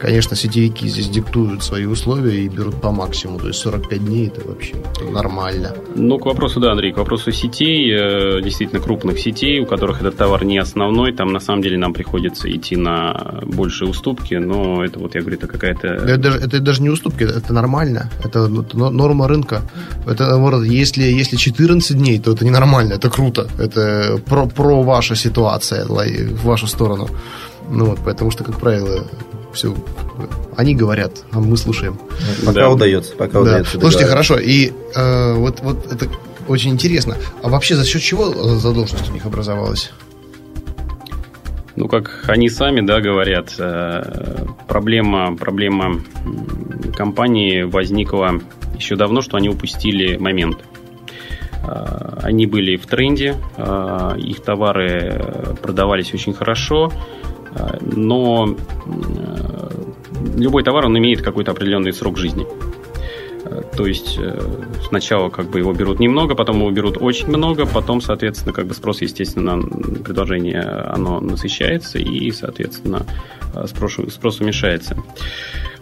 конечно, 0.00 0.34
сетевики 0.34 0.88
здесь 0.88 1.08
диктуют 1.08 1.62
свои 1.62 1.84
условия 1.84 2.44
и 2.44 2.48
берут 2.48 2.80
по 2.80 2.90
максимуму, 2.90 3.38
то 3.38 3.48
есть 3.48 3.60
45 3.60 4.04
дней 4.04 4.26
это 4.26 4.46
вообще 4.46 4.74
нормально. 5.12 5.76
Ну, 5.94 6.18
к 6.18 6.26
вопросу, 6.26 6.58
да, 6.58 6.72
Андрей, 6.72 6.92
к 6.92 6.96
вопросу 6.96 7.30
сетей, 7.30 7.88
э, 7.92 8.42
действительно 8.42 8.80
крупных 8.80 9.20
сетей, 9.20 9.60
у 9.60 9.66
которых 9.66 10.00
этот 10.00 10.16
товар 10.16 10.44
не 10.44 10.58
основной, 10.58 11.12
там 11.12 11.32
на 11.32 11.40
самом 11.40 11.62
деле 11.62 11.78
нам 11.78 11.94
приходится 11.94 12.50
идти 12.50 12.74
на 12.74 13.40
большие 13.42 13.88
уступки, 13.88 14.34
но 14.34 14.84
это 14.84 14.98
вот, 14.98 15.14
я 15.14 15.20
говорю, 15.20 15.36
это 15.36 15.46
какая 15.46 15.74
это... 15.84 16.04
Это 16.04 16.18
даже, 16.18 16.38
это 16.38 16.60
даже 16.60 16.82
не 16.82 16.90
уступки, 16.90 17.24
это 17.24 17.52
нормально. 17.52 18.10
Это 18.22 18.48
норма 18.48 19.28
рынка. 19.28 19.62
Это, 20.06 20.26
наоборот, 20.26 20.64
если, 20.64 21.02
если 21.02 21.36
14 21.36 21.96
дней, 21.96 22.18
то 22.18 22.32
это 22.32 22.44
ненормально, 22.44 22.94
это 22.94 23.10
круто. 23.10 23.48
Это 23.58 24.20
про, 24.26 24.46
про 24.46 24.82
ваша 24.82 25.16
ситуация, 25.16 25.86
в 25.86 26.44
вашу 26.44 26.66
сторону. 26.66 27.08
Ну 27.70 27.86
вот, 27.86 27.98
потому 28.04 28.30
что, 28.30 28.44
как 28.44 28.58
правило, 28.58 29.04
все 29.52 29.74
они 30.56 30.74
говорят, 30.74 31.12
а 31.32 31.40
мы 31.40 31.56
слушаем. 31.56 31.98
Пока 32.44 32.60
да. 32.60 32.70
удается, 32.70 33.12
пока 33.16 33.32
да. 33.32 33.40
удается. 33.40 33.80
Слушайте, 33.80 34.06
хорошо. 34.06 34.38
И 34.38 34.72
э, 34.94 35.34
вот, 35.34 35.60
вот 35.62 35.92
это 35.92 36.08
очень 36.48 36.70
интересно. 36.70 37.16
А 37.42 37.48
вообще 37.48 37.74
за 37.74 37.84
счет 37.84 38.02
чего 38.02 38.32
задолженность 38.58 39.10
у 39.10 39.12
них 39.12 39.26
образовалась? 39.26 39.90
Ну, 41.76 41.88
как 41.88 42.24
они 42.28 42.48
сами, 42.48 42.80
да, 42.80 43.00
говорят, 43.00 43.54
э, 43.58 44.46
проблема, 44.68 45.36
проблема 45.36 46.00
компании 46.96 47.62
возникла 47.62 48.40
еще 48.76 48.94
давно, 48.94 49.22
что 49.22 49.36
они 49.36 49.48
упустили 49.48 50.16
момент. 50.16 50.64
Э, 51.66 52.18
они 52.22 52.46
были 52.46 52.76
в 52.76 52.86
тренде, 52.86 53.36
э, 53.56 54.14
их 54.18 54.40
товары 54.42 55.56
продавались 55.62 56.14
очень 56.14 56.32
хорошо, 56.32 56.92
но 57.80 58.56
любой 60.36 60.64
товар, 60.64 60.86
он 60.86 60.98
имеет 60.98 61.22
какой-то 61.22 61.52
определенный 61.52 61.92
срок 61.92 62.18
жизни. 62.18 62.46
То 63.76 63.86
есть 63.86 64.18
э, 64.18 64.40
сначала 64.88 65.28
как 65.28 65.50
бы 65.50 65.58
его 65.58 65.72
берут 65.72 66.00
немного, 66.00 66.34
потом 66.34 66.60
его 66.60 66.70
берут 66.70 66.96
очень 67.00 67.28
много, 67.28 67.66
потом, 67.66 68.00
соответственно, 68.00 68.52
как 68.52 68.66
бы 68.66 68.74
спрос, 68.74 69.02
естественно, 69.02 69.60
предложение 70.02 70.62
оно 70.62 71.20
насыщается 71.20 71.98
и, 71.98 72.30
соответственно, 72.30 73.06
э, 73.54 73.66
спрос, 73.66 73.98
спрос 74.08 74.40
уменьшается. 74.40 74.96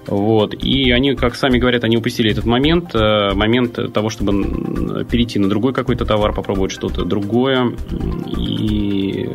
Вот. 0.06 0.54
И 0.54 0.90
они, 0.90 1.14
как 1.14 1.36
сами 1.36 1.58
говорят, 1.58 1.84
они 1.84 1.96
упустили 1.96 2.32
этот 2.32 2.46
момент, 2.46 2.94
э, 2.94 3.34
момент 3.34 3.78
того, 3.92 4.10
чтобы 4.10 5.04
перейти 5.04 5.38
на 5.38 5.48
другой 5.48 5.72
какой-то 5.72 6.04
товар, 6.04 6.32
попробовать 6.32 6.72
что-то 6.72 7.04
другое. 7.04 7.72
И 8.36 9.30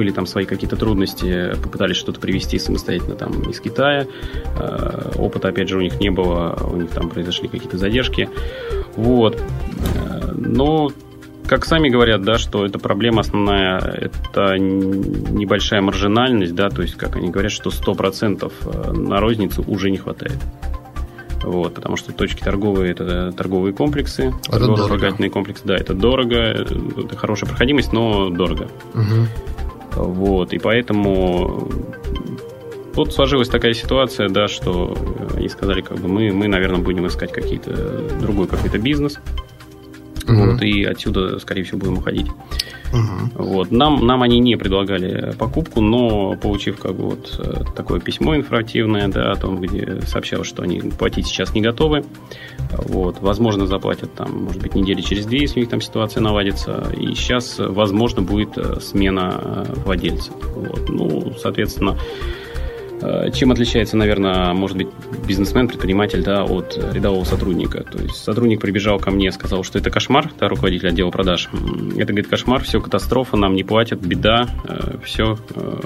были 0.00 0.12
там 0.12 0.24
свои 0.24 0.46
какие-то 0.46 0.76
трудности, 0.76 1.52
попытались 1.62 1.96
что-то 1.96 2.20
привезти 2.20 2.58
самостоятельно 2.58 3.16
там 3.16 3.42
из 3.50 3.60
Китая. 3.60 4.06
Э, 4.56 5.12
опыта, 5.18 5.48
опять 5.48 5.68
же, 5.68 5.76
у 5.76 5.82
них 5.82 6.00
не 6.00 6.08
было, 6.08 6.58
у 6.72 6.76
них 6.76 6.88
там 6.88 7.10
произошли 7.10 7.48
какие-то 7.48 7.76
задержки. 7.76 8.30
Вот. 8.96 9.36
Э, 9.36 10.32
но 10.34 10.90
как 11.46 11.66
сами 11.66 11.90
говорят, 11.90 12.22
да, 12.22 12.38
что 12.38 12.64
эта 12.64 12.78
проблема 12.78 13.20
основная, 13.20 13.78
это 13.78 14.56
небольшая 14.56 15.82
маржинальность, 15.82 16.54
да, 16.54 16.70
то 16.70 16.80
есть, 16.80 16.94
как 16.94 17.16
они 17.16 17.28
говорят, 17.28 17.52
что 17.52 17.68
100% 17.68 18.50
э, 18.50 18.92
на 18.92 19.20
розницу 19.20 19.62
уже 19.68 19.90
не 19.90 19.98
хватает. 19.98 20.38
Вот, 21.42 21.74
потому 21.74 21.96
что 21.96 22.12
точки 22.12 22.42
торговые 22.42 22.92
это 22.92 23.32
торговые 23.32 23.74
комплексы, 23.74 24.32
торгово-развлекательные 24.48 25.30
комплексы, 25.30 25.62
да, 25.66 25.74
это 25.74 25.92
дорого, 25.92 26.36
это 26.36 27.16
хорошая 27.16 27.50
проходимость, 27.50 27.92
но 27.92 28.30
дорого. 28.30 28.68
Угу. 28.94 29.26
Вот, 29.96 30.52
и 30.52 30.58
поэтому 30.58 31.68
вот 32.94 33.12
сложилась 33.14 33.48
такая 33.48 33.72
ситуация, 33.72 34.28
да, 34.28 34.48
что 34.48 34.96
они 35.36 35.48
сказали, 35.48 35.80
как 35.80 35.98
бы 35.98 36.08
мы, 36.08 36.32
мы, 36.32 36.48
наверное, 36.48 36.80
будем 36.80 37.06
искать 37.06 37.32
какие-то 37.32 38.08
другой 38.20 38.46
какой-то 38.46 38.78
бизнес. 38.78 39.20
Угу. 40.24 40.34
Вот, 40.34 40.62
и 40.62 40.84
отсюда, 40.84 41.38
скорее 41.38 41.62
всего, 41.64 41.78
будем 41.78 41.98
уходить. 41.98 42.26
Угу. 42.92 43.44
Вот. 43.44 43.70
Нам, 43.70 44.04
нам 44.06 44.22
они 44.22 44.40
не 44.40 44.56
предлагали 44.56 45.32
покупку, 45.38 45.80
но 45.80 46.36
получив 46.36 46.78
как 46.78 46.94
бы 46.96 47.10
вот 47.10 47.38
э, 47.38 47.64
такое 47.76 48.00
письмо 48.00 48.36
информативное, 48.36 49.08
да, 49.08 49.32
о 49.32 49.36
том, 49.36 49.60
где 49.60 50.00
сообщалось, 50.02 50.48
что 50.48 50.62
они 50.62 50.80
платить 50.80 51.26
сейчас 51.26 51.54
не 51.54 51.60
готовы. 51.60 52.04
Вот. 52.72 53.20
Возможно, 53.20 53.66
заплатят 53.66 54.14
там, 54.14 54.44
может 54.44 54.60
быть, 54.60 54.74
недели 54.74 55.00
через 55.00 55.26
две, 55.26 55.40
если 55.40 55.60
у 55.60 55.60
них 55.60 55.70
там 55.70 55.80
ситуация 55.80 56.20
наладится. 56.20 56.90
И 56.96 57.14
сейчас, 57.14 57.56
возможно, 57.58 58.22
будет 58.22 58.58
э, 58.58 58.80
смена 58.80 59.40
э, 59.40 59.64
владельца. 59.84 60.32
Вот. 60.54 60.88
Ну, 60.88 61.32
соответственно, 61.38 61.96
чем 63.32 63.50
отличается, 63.52 63.96
наверное, 63.96 64.52
может 64.52 64.76
быть, 64.76 64.88
бизнесмен, 65.26 65.68
предприниматель, 65.68 66.22
да, 66.22 66.44
от 66.44 66.78
рядового 66.92 67.24
сотрудника? 67.24 67.82
То 67.84 67.98
есть 67.98 68.16
сотрудник 68.16 68.60
прибежал 68.60 68.98
ко 68.98 69.10
мне, 69.10 69.32
сказал, 69.32 69.62
что 69.64 69.78
это 69.78 69.90
кошмар, 69.90 70.30
да, 70.38 70.48
руководитель 70.48 70.88
отдела 70.88 71.10
продаж. 71.10 71.48
Это, 71.96 72.12
говорит, 72.12 72.28
кошмар, 72.28 72.62
все, 72.62 72.80
катастрофа, 72.80 73.36
нам 73.36 73.54
не 73.54 73.64
платят, 73.64 74.00
беда, 74.00 74.48
э, 74.68 74.98
все. 75.04 75.38
Э, 75.54 75.80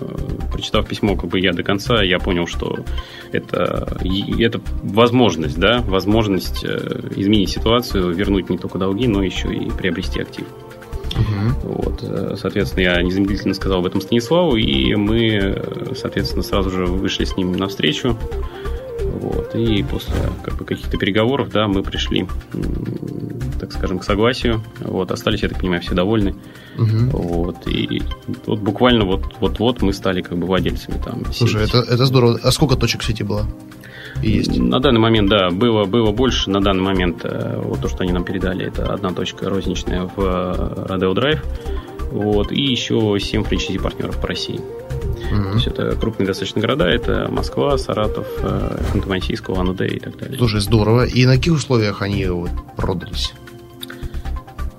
прочитав 0.53 0.87
письмо, 0.87 1.17
как 1.17 1.31
бы 1.31 1.41
я 1.41 1.53
до 1.53 1.63
конца, 1.63 2.03
я 2.03 2.19
понял, 2.19 2.47
что 2.47 2.79
это, 3.33 3.99
это 4.39 4.61
возможность, 4.83 5.59
да, 5.59 5.81
возможность 5.83 6.65
изменить 6.65 7.51
ситуацию, 7.51 8.13
вернуть 8.15 8.51
не 8.51 8.59
только 8.59 8.79
долги, 8.79 9.07
но 9.07 9.23
еще 9.23 9.53
и 9.55 9.71
приобрести 9.71 10.21
актив. 10.21 10.47
Угу. 11.15 11.73
Вот, 11.75 12.03
э, 12.03 12.37
соответственно, 12.39 12.83
я 12.83 13.03
незамедлительно 13.03 13.55
сказал 13.55 13.81
об 13.81 13.87
этом 13.87 14.01
Станиславу, 14.01 14.57
и 14.57 14.95
мы, 14.95 15.63
соответственно, 15.97 16.43
сразу 16.43 16.71
же 16.71 16.87
вышли 16.87 17.25
с 17.25 17.37
ним 17.37 17.53
навстречу. 17.53 18.17
Вот, 19.21 19.55
и 19.55 19.83
после 19.83 20.15
как 20.43 20.57
бы, 20.57 20.65
каких-то 20.65 20.97
переговоров, 20.99 21.51
да, 21.51 21.67
мы 21.69 21.83
пришли, 21.83 22.27
так 23.61 23.73
скажем, 23.73 23.99
к 23.99 24.05
согласию. 24.05 24.63
Вот, 24.81 25.11
остались, 25.11 25.43
я 25.43 25.49
так 25.49 25.59
понимаю, 25.59 25.83
все 25.83 25.95
довольны. 25.95 26.35
Угу. 26.77 27.19
Вот, 27.19 27.67
и 27.69 28.03
вот 28.47 28.61
буквально 28.61 29.05
вот, 29.05 29.25
вот-вот 29.41 29.83
мы 29.83 29.93
стали 29.93 30.21
как 30.21 30.37
бы 30.37 30.47
владельцами 30.47 31.01
там. 31.03 31.23
Слушай, 31.33 31.65
это, 31.65 31.79
это 31.79 32.05
здорово. 32.05 32.41
А 32.43 32.51
сколько 32.51 32.77
точек 32.77 33.03
сети 33.03 33.23
было? 33.23 33.47
Есть? 34.23 34.59
На 34.59 34.81
данный 34.81 35.01
момент, 35.01 35.29
да, 35.29 35.51
было, 35.51 35.85
было 35.85 36.13
больше. 36.13 36.51
На 36.51 36.61
данный 36.61 36.83
момент, 36.83 37.25
э, 37.25 37.61
вот 37.63 37.81
то, 37.81 37.89
что 37.89 38.03
они 38.03 38.13
нам 38.13 38.25
передали, 38.25 38.67
это 38.67 38.93
одна 38.93 39.13
точка 39.13 39.49
розничная 39.49 40.05
в 40.05 40.19
Rodeo 40.19 41.13
э, 41.13 41.15
Drive. 41.15 41.41
Вот, 42.11 42.53
и 42.53 42.63
еще 42.63 43.17
7 43.21 43.43
франчайзи-партнеров 43.43 44.21
по 44.21 44.29
России. 44.29 44.61
Mm-hmm. 44.61 45.49
То 45.49 45.55
есть 45.55 45.67
это 45.67 45.97
крупные 45.97 46.27
достаточно 46.27 46.61
города, 46.61 46.87
это 46.87 47.29
Москва, 47.31 47.77
Саратов, 47.79 48.27
э, 48.39 48.79
Ханты-Мансийск, 48.93 49.51
Улан-Удэ 49.51 49.89
и 49.89 49.99
так 49.99 50.17
далее. 50.17 50.39
Слушай, 50.39 50.61
здорово. 50.61 51.07
И 51.07 51.27
на 51.27 51.37
каких 51.37 51.55
условиях 51.55 52.03
они 52.03 52.27
вот 52.27 52.51
продались? 52.77 53.35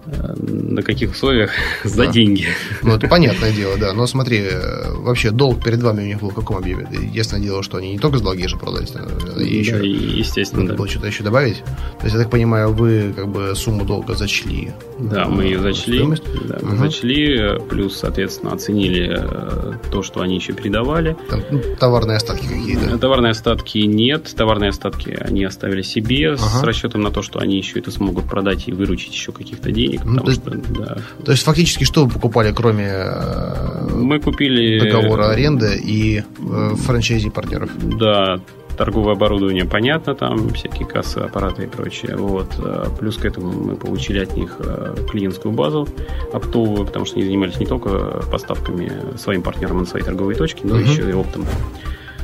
На 0.06 0.82
каких 0.82 1.12
условиях? 1.12 1.51
За 1.84 2.08
деньги. 2.08 2.47
Ну, 2.82 2.95
это 2.95 3.08
понятное 3.08 3.51
дело, 3.51 3.78
да. 3.78 3.93
Но 3.93 4.08
смотри, 4.08 4.39
э, 4.39 4.91
вообще 4.93 5.32
долг 5.32 5.64
перед 5.64 5.82
вами 5.82 6.03
у 6.03 6.06
них 6.06 6.20
был 6.20 6.30
в 6.30 6.36
каком 6.36 6.58
объеме? 6.58 6.88
Ясное 7.14 7.39
дело, 7.39 7.64
что 7.64 7.78
они 7.78 7.93
не 7.93 7.99
только 7.99 8.18
с 8.18 8.22
долги 8.22 8.47
же 8.47 8.58
продались, 8.58 8.93
и 9.39 9.58
еще, 9.58 9.86
естественно, 9.86 10.64
надо 10.64 10.74
да. 10.74 10.78
было 10.78 10.88
что-то 10.88 11.08
еще 11.08 11.24
добавить. 11.24 11.58
То 11.99 12.03
есть, 12.03 12.16
я 12.16 12.22
так 12.22 12.30
понимаю, 12.30 12.74
вы 12.74 13.14
как 13.16 13.28
бы 13.28 13.56
сумму 13.56 13.86
долга 13.86 14.16
зачли. 14.16 14.72
Да, 14.99 15.26
мы 15.28 15.43
ее 15.43 15.60
зачли. 15.60 15.99
Да, 16.47 16.60
мы 16.62 16.74
угу. 16.74 16.78
зачли, 16.78 17.60
плюс, 17.70 17.97
соответственно, 17.97 18.53
оценили 18.53 19.18
э, 19.18 19.74
то, 19.91 20.03
что 20.03 20.22
они 20.22 20.36
еще 20.36 20.53
передавали. 20.53 21.18
Там, 21.30 21.43
ну, 21.51 21.62
товарные 21.80 22.18
остатки 22.18 22.47
какие-то? 22.47 22.97
Товарные 22.97 23.32
остатки 23.32 23.80
нет. 23.80 24.34
Товарные 24.36 24.70
остатки 24.70 25.18
они 25.20 25.43
оставили 25.43 25.82
себе 25.82 26.34
ага. 26.34 26.39
с 26.39 26.64
расчетом 26.64 27.01
на 27.01 27.12
то, 27.12 27.22
что 27.22 27.39
они 27.39 27.58
еще 27.58 27.80
это 27.80 27.91
смогут 27.91 28.26
продать 28.26 28.68
и 28.68 28.72
выручить 28.72 29.14
еще 29.14 29.32
каких-то 29.32 29.72
денег. 29.72 29.95
Ну, 30.04 30.24
то, 30.24 30.32
что, 30.32 30.52
да. 30.52 30.98
то 31.24 31.32
есть 31.32 31.43
фактически 31.43 31.84
что 31.84 32.06
вы 32.06 32.12
покупали, 32.12 32.52
кроме 32.52 32.88
э, 32.88 33.88
мы 33.93 34.20
купили 34.20 34.80
договора 34.80 35.30
аренды 35.30 35.80
и 35.82 36.20
э, 36.20 36.76
франчайзи 36.76 37.30
партнеров? 37.30 37.70
Да, 37.98 38.39
торговое 38.76 39.14
оборудование, 39.14 39.66
понятно, 39.66 40.16
там 40.16 40.50
всякие 40.50 40.88
кассы, 40.88 41.20
аппараты 41.20 41.64
и 41.64 41.68
прочее. 41.68 42.16
Вот. 42.16 42.54
Э, 42.60 42.88
плюс 43.00 43.18
к 43.18 43.26
этому 43.26 43.52
мы 43.52 43.76
получили 43.76 44.20
от 44.20 44.36
них 44.36 44.58
э, 44.60 44.96
клиентскую 45.10 45.54
базу 45.54 45.88
оптовую, 46.34 46.86
потому 46.86 47.06
что 47.06 47.16
они 47.16 47.26
занимались 47.26 47.60
не 47.60 47.66
только 47.66 48.24
поставками 48.32 48.91
своим 49.18 49.41
партнерам 49.41 49.80
на 49.80 49.86
свои 49.86 50.04
торговые 50.04 50.38
точки, 50.38 50.62
но 50.64 50.78
uh-huh. 50.78 50.91
еще 50.91 51.10
и 51.10 51.14
оптом. 51.14 51.46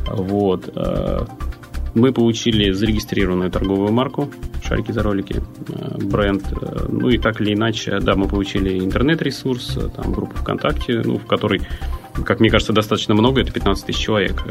Вот. 0.08 0.70
Мы 1.94 2.14
получили 2.14 2.72
зарегистрированную 2.72 3.52
торговую 3.52 3.92
марку 3.92 4.30
«Шарики 4.64 4.92
за 4.92 5.04
ролики», 5.04 5.42
э, 5.68 5.98
бренд. 5.98 6.44
Э, 6.52 6.86
ну 6.88 7.10
и 7.10 7.18
так 7.18 7.42
или 7.42 7.54
иначе, 7.54 8.00
да, 8.00 8.16
мы 8.16 8.28
получили 8.28 8.80
интернет-ресурс, 8.80 9.78
э, 9.78 9.90
там 9.90 10.14
группу 10.14 10.38
ВКонтакте, 10.38 11.02
ну, 11.04 11.18
в 11.18 11.26
которой 11.26 11.62
как 12.26 12.42
мне 12.42 12.50
кажется, 12.50 12.74
достаточно 12.74 13.14
много, 13.14 13.40
это 13.40 13.54
15 13.54 13.86
тысяч 13.86 14.00
человек, 14.00 14.44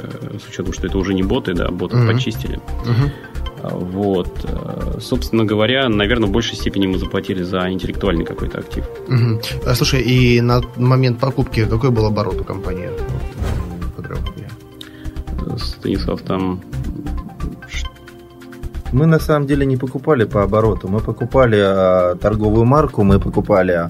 с 0.43 0.49
учетом, 0.49 0.73
что 0.73 0.87
это 0.87 0.97
уже 0.97 1.13
не 1.13 1.23
боты, 1.23 1.53
да, 1.53 1.69
ботов 1.69 2.01
uh-huh. 2.01 2.11
почистили. 2.11 2.59
Uh-huh. 2.87 3.79
Вот. 3.79 4.49
Собственно 4.99 5.45
говоря, 5.45 5.87
наверное, 5.91 6.27
в 6.27 6.33
большей 6.33 6.57
степени 6.57 6.87
мы 6.87 6.97
заплатили 6.97 7.43
за 7.43 7.71
интеллектуальный 7.71 8.25
какой-то 8.25 8.61
актив. 8.61 8.87
Uh-huh. 9.09 9.75
Слушай, 9.75 10.01
и 10.01 10.41
на 10.41 10.63
момент 10.77 11.21
покупки 11.21 11.67
какой 11.67 11.91
был 11.91 12.07
оборот 12.07 12.41
у 12.41 12.45
компании? 12.45 12.89
Станислав, 15.59 16.23
там 16.23 16.63
мы 18.93 19.07
на 19.07 19.19
самом 19.19 19.47
деле 19.47 19.67
не 19.67 19.77
покупали 19.77 20.25
по 20.25 20.43
обороту. 20.43 20.89
Мы 20.89 21.01
покупали 21.01 21.59
а, 21.61 22.17
торговую 22.17 22.65
марку, 22.65 23.03
мы 23.03 23.21
покупали 23.21 23.89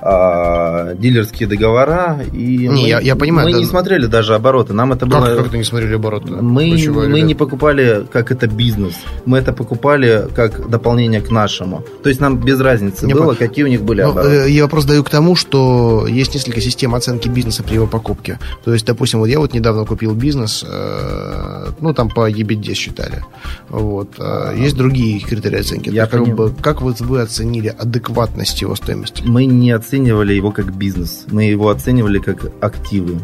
а, 0.00 0.94
дилерские 0.94 1.48
договора. 1.48 2.18
И 2.32 2.56
не, 2.56 2.68
мы, 2.68 2.88
я, 2.88 3.00
я 3.00 3.16
понимаю. 3.16 3.48
Мы 3.48 3.52
да... 3.54 3.58
не 3.58 3.64
смотрели 3.64 4.06
даже 4.06 4.34
обороты. 4.34 4.74
Нам 4.74 4.92
это 4.92 5.06
как, 5.06 5.20
было. 5.20 5.36
Как 5.36 5.46
это 5.46 5.56
не 5.56 5.64
смотрели 5.64 5.94
обороты? 5.94 6.30
Мы, 6.32 6.76
мы 7.08 7.20
не 7.22 7.34
покупали 7.34 8.06
как 8.12 8.30
это 8.30 8.46
бизнес. 8.46 8.94
Мы 9.24 9.38
это 9.38 9.54
покупали 9.54 10.28
как 10.34 10.68
дополнение 10.68 11.22
к 11.22 11.30
нашему. 11.30 11.82
То 12.02 12.10
есть 12.10 12.20
нам 12.20 12.38
без 12.38 12.60
разницы 12.60 13.06
не 13.06 13.14
было, 13.14 13.32
по... 13.32 13.34
какие 13.34 13.64
у 13.64 13.68
них 13.68 13.82
были 13.82 14.02
ну, 14.02 14.10
обороты. 14.10 14.34
Э, 14.34 14.50
я 14.50 14.64
вопрос 14.64 14.84
даю 14.84 15.04
к 15.04 15.10
тому, 15.10 15.36
что 15.36 16.06
есть 16.06 16.34
несколько 16.34 16.60
систем 16.60 16.94
оценки 16.94 17.28
бизнеса 17.28 17.62
при 17.62 17.74
его 17.74 17.86
покупке. 17.86 18.38
То 18.64 18.74
есть, 18.74 18.84
допустим, 18.86 19.20
вот 19.20 19.26
я 19.26 19.38
вот 19.38 19.54
недавно 19.54 19.86
купил 19.86 20.14
бизнес, 20.14 20.64
э, 20.68 21.53
ну 21.80 21.94
там 21.94 22.08
по 22.08 22.30
EBITDA 22.30 22.74
считали. 22.74 23.24
Вот. 23.68 24.14
Э, 24.18 24.54
есть 24.56 24.76
другие 24.76 25.20
критерии 25.20 25.60
оценки. 25.60 25.90
Я 25.90 26.06
как, 26.06 26.26
бы, 26.34 26.52
как 26.60 26.82
вот 26.82 27.00
вы 27.00 27.20
оценили 27.20 27.68
адекватность 27.68 28.60
его 28.62 28.74
стоимости? 28.74 29.22
Мы 29.24 29.44
не 29.46 29.70
оценивали 29.70 30.34
его 30.34 30.50
как 30.52 30.74
бизнес. 30.74 31.26
Мы 31.30 31.44
его 31.44 31.68
оценивали 31.68 32.18
как 32.18 32.50
активы. 32.60 33.20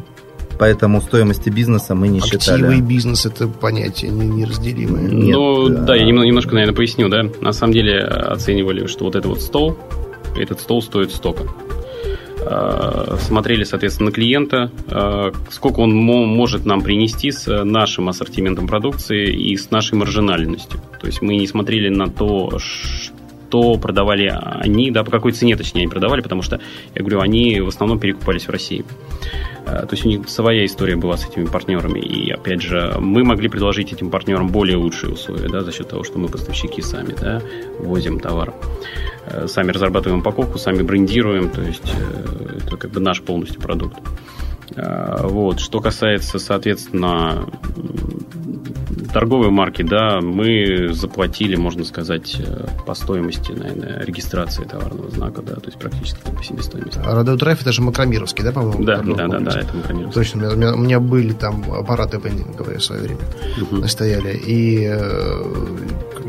Поэтому 0.58 1.00
стоимости 1.00 1.48
бизнеса 1.48 1.94
мы 1.94 2.08
не 2.08 2.18
Активы 2.18 2.38
считали. 2.38 2.62
Активы 2.64 2.78
и 2.78 2.82
бизнес 2.82 3.24
это 3.24 3.48
понятие 3.48 4.10
неразделимое. 4.10 5.08
Нет, 5.08 5.34
ну 5.34 5.68
да, 5.70 5.80
да 5.80 5.96
я 5.96 6.04
немножко, 6.04 6.52
наверное, 6.52 6.76
поясню, 6.76 7.08
да. 7.08 7.22
На 7.40 7.52
самом 7.52 7.72
деле 7.72 8.00
оценивали, 8.00 8.86
что 8.86 9.06
вот 9.06 9.16
это 9.16 9.26
вот 9.26 9.40
стол, 9.40 9.78
этот 10.36 10.60
стол 10.60 10.82
стоит 10.82 11.12
столько. 11.12 11.44
А, 12.42 13.16
смотрели, 13.20 13.64
соответственно, 13.64 14.10
на 14.10 14.12
клиента, 14.12 14.70
а, 14.88 15.32
сколько 15.50 15.80
он 15.80 15.94
может 15.94 16.64
нам 16.64 16.82
принести 16.82 17.30
с 17.30 17.64
нашим 17.64 18.08
ассортиментом 18.08 18.66
продукции 18.66 19.30
и 19.30 19.56
с 19.56 19.70
нашей 19.70 19.94
маржинальностью. 19.94 20.80
То 21.00 21.06
есть 21.06 21.22
мы 21.22 21.36
не 21.36 21.46
смотрели 21.46 21.88
на 21.88 22.08
то, 22.08 22.58
что 23.50 23.76
продавали 23.78 24.32
они, 24.32 24.92
да, 24.92 25.02
по 25.02 25.10
какой 25.10 25.32
цене, 25.32 25.56
точнее, 25.56 25.80
они 25.80 25.90
продавали, 25.90 26.20
потому 26.20 26.40
что, 26.40 26.60
я 26.94 27.00
говорю, 27.00 27.20
они 27.20 27.60
в 27.60 27.66
основном 27.66 27.98
перекупались 27.98 28.46
в 28.46 28.50
России. 28.50 28.84
Э, 29.66 29.86
то 29.86 29.88
есть 29.90 30.06
у 30.06 30.08
них 30.08 30.28
своя 30.28 30.64
история 30.64 30.94
была 30.94 31.16
с 31.16 31.28
этими 31.28 31.46
партнерами. 31.46 31.98
И 31.98 32.30
опять 32.30 32.62
же, 32.62 32.94
мы 33.00 33.24
могли 33.24 33.48
предложить 33.48 33.92
этим 33.92 34.10
партнерам 34.10 34.48
более 34.48 34.76
лучшие 34.76 35.12
условия, 35.12 35.48
да, 35.48 35.62
за 35.62 35.72
счет 35.72 35.88
того, 35.88 36.04
что 36.04 36.20
мы 36.20 36.28
поставщики 36.28 36.80
сами, 36.80 37.12
да, 37.20 37.42
возим 37.80 38.20
товар. 38.20 38.54
Э, 39.26 39.48
сами 39.48 39.72
разрабатываем 39.72 40.20
упаковку, 40.20 40.58
сами 40.58 40.82
брендируем, 40.82 41.50
то 41.50 41.62
есть 41.62 41.92
э, 41.92 42.58
это 42.64 42.76
как 42.76 42.92
бы 42.92 43.00
наш 43.00 43.20
полностью 43.20 43.60
продукт. 43.60 43.98
Вот. 44.76 45.58
Что 45.58 45.80
касается, 45.80 46.38
соответственно, 46.38 47.44
торговой 49.12 49.50
марки, 49.50 49.82
да, 49.82 50.20
мы 50.20 50.92
заплатили, 50.92 51.56
можно 51.56 51.84
сказать, 51.84 52.36
э, 52.38 52.66
по 52.86 52.94
стоимости, 52.94 53.52
наверное, 53.52 54.04
регистрации 54.04 54.64
товарного 54.64 55.10
знака, 55.10 55.42
да, 55.42 55.54
то 55.54 55.66
есть 55.66 55.78
практически 55.78 56.18
по 56.22 56.42
себестоимости. 56.42 57.00
А 57.04 57.14
Радио 57.14 57.36
Драйв 57.36 57.60
это 57.60 57.72
же 57.72 57.82
Макромировский, 57.82 58.44
да, 58.44 58.52
по-моему? 58.52 58.84
Да, 58.84 58.98
да, 58.98 59.26
да, 59.28 59.38
да, 59.40 59.60
это 59.60 59.76
Макромировский. 59.76 60.22
Точно, 60.22 60.52
у 60.52 60.56
меня, 60.56 60.74
у 60.74 60.78
меня 60.78 61.00
были 61.00 61.32
там 61.32 61.64
аппараты 61.72 62.18
вендинговые 62.18 62.78
в 62.78 62.84
свое 62.84 63.02
время 63.02 63.20
угу. 63.60 63.86
стояли, 63.86 64.36
и 64.36 64.86
э, 64.90 65.44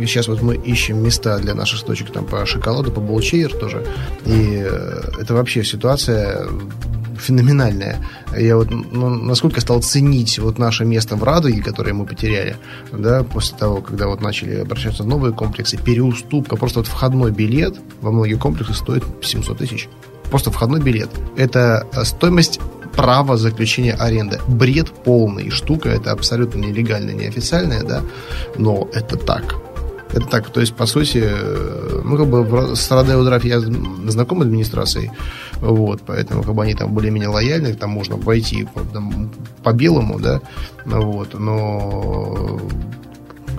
сейчас 0.05 0.27
вот 0.27 0.41
мы 0.41 0.55
ищем 0.55 1.03
места 1.03 1.39
для 1.39 1.53
наших 1.53 1.83
точек 1.83 2.11
там 2.11 2.25
по 2.25 2.45
шоколаду, 2.45 2.91
по 2.91 3.01
булчейр 3.01 3.53
тоже, 3.53 3.85
и 4.25 4.63
э, 4.65 5.01
это 5.19 5.33
вообще 5.33 5.63
ситуация 5.63 6.47
феноменальная. 7.21 7.97
Я 8.37 8.57
вот 8.57 8.69
ну, 8.69 9.09
насколько 9.09 9.61
стал 9.61 9.81
ценить 9.81 10.39
вот 10.39 10.57
наше 10.57 10.85
место 10.85 11.15
в 11.15 11.23
Радуге, 11.23 11.61
которое 11.61 11.93
мы 11.93 12.05
потеряли, 12.05 12.57
да, 12.91 13.23
после 13.23 13.57
того, 13.57 13.81
когда 13.81 14.07
вот 14.07 14.21
начали 14.21 14.55
обращаться 14.55 15.03
новые 15.03 15.33
комплексы, 15.33 15.77
переуступка, 15.77 16.55
просто 16.55 16.79
вот 16.79 16.87
входной 16.87 17.31
билет 17.31 17.75
во 18.01 18.11
многие 18.11 18.35
комплексы 18.35 18.73
стоит 18.73 19.03
700 19.21 19.57
тысяч. 19.57 19.87
Просто 20.29 20.51
входной 20.51 20.81
билет. 20.81 21.09
Это 21.35 21.85
э, 21.93 22.05
стоимость 22.05 22.59
право 22.95 23.37
заключения 23.37 23.93
аренды. 23.93 24.39
Бред 24.47 24.91
полный. 25.03 25.49
Штука 25.49 25.89
это 25.89 26.11
абсолютно 26.11 26.59
нелегальная, 26.59 27.13
неофициальная, 27.13 27.83
да, 27.83 28.01
но 28.57 28.87
это 28.93 29.17
так. 29.17 29.55
Это 30.13 30.27
так, 30.27 30.49
то 30.49 30.59
есть, 30.59 30.73
по 30.73 30.85
сути, 30.85 31.25
ну, 32.03 32.17
как 32.17 32.27
бы 32.27 32.75
с 32.75 32.91
Родео 32.91 33.23
Драйв 33.23 33.45
я 33.45 33.61
знаком 33.61 34.41
администрацией, 34.41 35.11
вот, 35.61 36.01
поэтому 36.05 36.43
как 36.43 36.55
бы 36.55 36.63
они 36.63 36.73
там 36.73 36.93
более-менее 36.93 37.29
лояльны, 37.29 37.73
там 37.73 37.91
можно 37.91 38.15
войти 38.15 38.67
по, 38.73 38.81
по 39.63 39.73
белому, 39.73 40.19
да, 40.19 40.41
вот, 40.85 41.39
но 41.39 42.59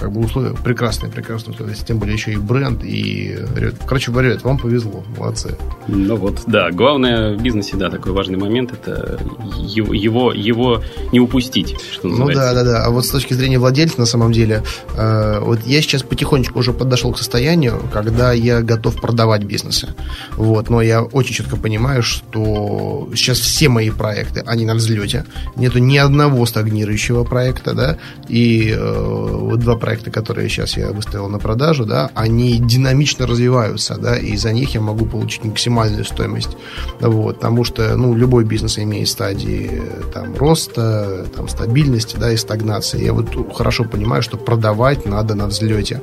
как 0.02 0.10
бы 0.10 0.20
условия 0.20 0.52
прекрасные, 0.64 1.12
прекрасные 1.12 1.54
условия. 1.54 1.74
Тем 1.74 1.98
более 1.98 2.14
еще 2.14 2.32
и 2.32 2.36
бренд, 2.36 2.82
и... 2.82 3.38
Короче 3.86 4.10
говоря, 4.10 4.36
вам 4.42 4.58
повезло, 4.58 5.04
молодцы. 5.16 5.56
Ну 5.86 6.16
вот, 6.16 6.42
да, 6.48 6.72
главное 6.72 7.36
в 7.36 7.40
бизнесе, 7.40 7.76
да, 7.76 7.88
такой 7.88 8.10
важный 8.10 8.36
момент, 8.36 8.72
это 8.72 9.20
его, 9.56 9.94
его, 9.94 10.32
его 10.32 10.82
не 11.12 11.20
упустить, 11.20 11.76
что 11.80 12.08
Ну 12.08 12.26
да, 12.32 12.52
да, 12.52 12.64
да. 12.64 12.84
А 12.84 12.90
вот 12.90 13.06
с 13.06 13.10
точки 13.10 13.34
зрения 13.34 13.60
владельца, 13.60 14.00
на 14.00 14.06
самом 14.06 14.32
деле, 14.32 14.64
э, 14.96 15.38
вот 15.40 15.60
я 15.66 15.80
сейчас 15.80 16.02
потихонечку 16.02 16.58
уже 16.58 16.72
подошел 16.72 17.12
к 17.12 17.18
состоянию, 17.18 17.80
когда 17.92 18.32
я 18.32 18.60
готов 18.60 19.00
продавать 19.00 19.44
бизнесы. 19.44 19.94
Вот, 20.32 20.68
но 20.68 20.82
я 20.82 21.02
очень 21.02 21.34
четко 21.34 21.56
понимаю, 21.56 22.02
что 22.02 23.08
сейчас 23.14 23.38
все 23.38 23.68
мои 23.68 23.90
проекты, 23.90 24.42
они 24.46 24.66
на 24.66 24.74
взлете. 24.74 25.26
Нету 25.54 25.78
ни 25.78 25.96
одного 25.96 26.44
стагнирующего 26.44 27.22
проекта, 27.22 27.72
да, 27.72 27.98
и 28.28 28.74
э, 28.76 29.36
вот 29.52 29.60
два 29.60 29.76
проекта 29.76 29.91
проекты, 29.92 30.10
которые 30.10 30.48
сейчас 30.48 30.78
я 30.78 30.90
выставил 30.90 31.28
на 31.28 31.38
продажу, 31.38 31.84
да, 31.84 32.10
они 32.14 32.58
динамично 32.58 33.26
развиваются, 33.26 33.98
да, 33.98 34.16
и 34.16 34.38
за 34.38 34.50
них 34.52 34.74
я 34.74 34.80
могу 34.80 35.04
получить 35.04 35.44
максимальную 35.44 36.06
стоимость, 36.06 36.56
вот, 37.00 37.36
потому 37.36 37.64
что, 37.64 37.94
ну, 37.96 38.14
любой 38.14 38.44
бизнес 38.44 38.78
имеет 38.78 39.08
стадии 39.08 39.82
там 40.14 40.34
роста, 40.34 41.26
там 41.36 41.46
стабильности, 41.46 42.16
да, 42.16 42.32
и 42.32 42.38
стагнации. 42.38 43.04
Я 43.04 43.12
вот 43.12 43.54
хорошо 43.54 43.84
понимаю, 43.84 44.22
что 44.22 44.38
продавать 44.38 45.04
надо 45.04 45.34
на 45.34 45.46
взлете, 45.46 46.00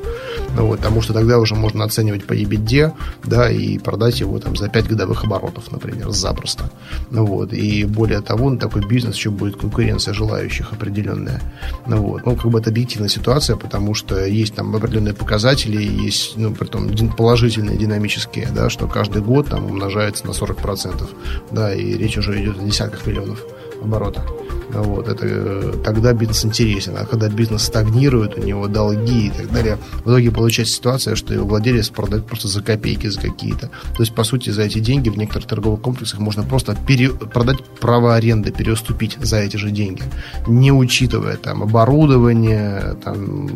вот, 0.56 0.78
потому 0.78 1.02
что 1.02 1.14
тогда 1.14 1.40
уже 1.40 1.56
можно 1.56 1.84
оценивать 1.84 2.28
по 2.28 2.34
EBITDA, 2.34 2.92
да, 3.24 3.50
и 3.50 3.80
продать 3.80 4.20
его 4.20 4.38
там 4.40 4.56
за 4.56 4.70
5 4.70 4.88
годовых 4.88 5.24
оборотов, 5.24 5.72
например, 5.72 6.12
запросто, 6.12 6.70
вот, 7.10 7.54
и 7.54 7.86
более 7.86 8.22
того, 8.22 8.52
на 8.52 8.60
такой 8.60 8.86
бизнес 8.88 9.16
еще 9.16 9.32
будет 9.32 9.56
конкуренция 9.56 10.14
желающих 10.14 10.74
определенная, 10.74 11.42
вот, 11.88 12.26
ну, 12.28 12.36
как 12.36 12.52
бы 12.52 12.60
это 12.60 12.70
объективная 12.70 13.10
ситуация, 13.10 13.56
потому 13.56 13.79
что 13.94 14.24
есть 14.26 14.56
там 14.56 14.76
определенные 14.76 15.14
показатели, 15.14 15.82
есть, 15.82 16.38
ну, 16.38 16.54
при 16.54 16.68
том 16.68 16.90
положительные, 17.16 17.78
динамические, 17.78 18.50
да, 18.54 18.70
что 18.70 18.88
каждый 18.88 19.22
год 19.22 19.48
там 19.48 19.66
умножается 19.66 20.26
на 20.28 20.32
40%, 20.32 21.10
да, 21.52 21.74
и 21.74 21.94
речь 21.98 22.18
уже 22.18 22.42
идет 22.42 22.60
о 22.60 22.64
десятках 22.64 23.06
миллионов 23.06 23.44
оборота. 23.82 24.24
Вот, 24.72 25.08
это 25.08 25.26
э, 25.26 25.74
тогда 25.84 26.14
бизнес 26.14 26.46
интересен. 26.46 26.96
А 26.98 27.06
когда 27.06 27.28
бизнес 27.28 27.64
стагнирует, 27.64 28.38
у 28.38 28.42
него 28.42 28.68
долги 28.68 29.28
и 29.28 29.30
так 29.30 29.52
далее, 29.52 29.78
в 30.06 30.10
итоге 30.10 30.32
получается 30.32 30.76
ситуация, 30.76 31.16
что 31.16 31.34
его 31.34 31.48
владелец 31.48 31.90
продает 31.90 32.28
просто 32.28 32.48
за 32.48 32.62
копейки, 32.62 33.08
за 33.08 33.20
какие-то. 33.20 33.68
То 33.68 34.04
есть, 34.04 34.14
по 34.14 34.24
сути, 34.24 34.52
за 34.52 34.64
эти 34.64 34.80
деньги 34.80 35.10
в 35.10 35.18
некоторых 35.18 35.48
торговых 35.48 35.82
комплексах 35.82 36.20
можно 36.20 36.44
просто 36.44 36.78
пере... 36.88 37.10
продать 37.10 37.64
право 37.80 38.16
аренды, 38.16 38.52
переуступить 38.52 39.18
за 39.20 39.38
эти 39.38 39.58
же 39.58 39.72
деньги, 39.72 40.04
не 40.48 40.72
учитывая 40.72 41.38
там 41.38 41.64
оборудование, 41.64 42.96
там 43.04 43.50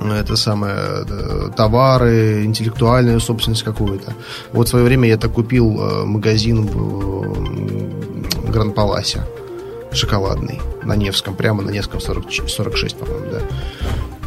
это 0.00 0.36
самое, 0.36 0.76
э, 1.08 1.50
товары, 1.56 2.44
интеллектуальную 2.44 3.20
собственность 3.20 3.64
какую-то. 3.64 4.12
Вот 4.52 4.68
в 4.68 4.70
свое 4.70 4.84
время 4.84 5.08
я 5.08 5.16
так 5.16 5.32
купил 5.32 5.80
э, 5.80 6.04
магазин 6.04 6.68
Гранд 8.48 8.74
Паласе 8.74 9.22
шоколадный 9.92 10.60
на 10.82 10.96
Невском, 10.96 11.34
прямо 11.34 11.62
на 11.62 11.70
Невском 11.70 12.00
40, 12.00 12.48
46, 12.48 12.96
по-моему, 12.96 13.26
да. 13.30 13.40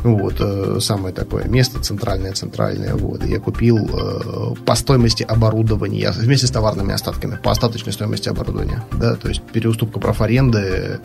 Вот, 0.04 0.36
э, 0.40 0.80
самое 0.80 1.14
такое 1.14 1.46
место, 1.46 1.80
центральное, 1.80 2.34
центральное. 2.34 2.96
Вот, 2.96 3.24
я 3.24 3.40
купил 3.40 3.78
э, 3.78 4.56
по 4.66 4.76
стоимости 4.76 5.24
оборудования, 5.24 6.12
вместе 6.12 6.48
с 6.48 6.52
товарными 6.52 6.94
остатками, 6.94 7.38
по 7.42 7.52
остаточной 7.52 7.94
стоимости 7.94 8.30
оборудования. 8.30 8.84
Да, 8.94 9.16
то 9.16 9.30
есть 9.30 9.42
переуступка 9.42 10.00
прав 10.00 10.22
аренды, 10.22 11.00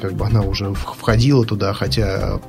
как 0.00 0.14
бы 0.14 0.26
она 0.26 0.42
уже 0.42 0.74
входила 0.74 1.44
туда, 1.44 1.72
хотя 1.72 2.40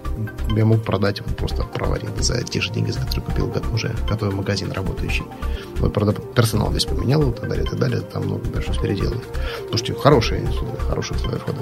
я 0.55 0.65
мог 0.65 0.83
продать 0.83 1.21
вот 1.21 1.37
просто 1.37 1.63
прав 1.63 1.93
аренды 1.93 2.23
за 2.23 2.41
те 2.41 2.59
же 2.59 2.71
деньги, 2.71 2.91
за 2.91 2.99
которые 2.99 3.25
купил 3.25 3.53
уже 3.73 3.95
готовый 4.09 4.35
магазин 4.35 4.71
работающий. 4.71 5.25
Вот, 5.79 5.93
правда, 5.93 6.13
персонал 6.13 6.71
здесь 6.71 6.85
поменял 6.85 7.29
и 7.29 7.33
так 7.33 7.47
далее, 7.47 7.65
и 7.65 7.69
так 7.69 7.79
далее. 7.79 8.01
Там 8.01 8.23
много 8.23 8.49
пришлось 8.49 8.77
переделать. 8.77 9.21
Потому 9.59 9.77
что 9.77 9.93
хорошие, 9.95 10.47
хорошие 10.87 11.17
условия 11.17 11.37
входа. 11.37 11.59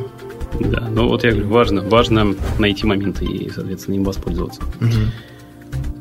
Да, 0.59 0.87
ну 0.89 1.07
вот 1.07 1.23
я 1.23 1.31
говорю, 1.31 1.47
важно, 1.49 1.81
важно 1.81 2.35
найти 2.59 2.85
моменты 2.85 3.25
и, 3.25 3.49
соответственно, 3.49 3.95
им 3.95 4.03
воспользоваться. 4.03 4.61
Угу. 4.81 4.89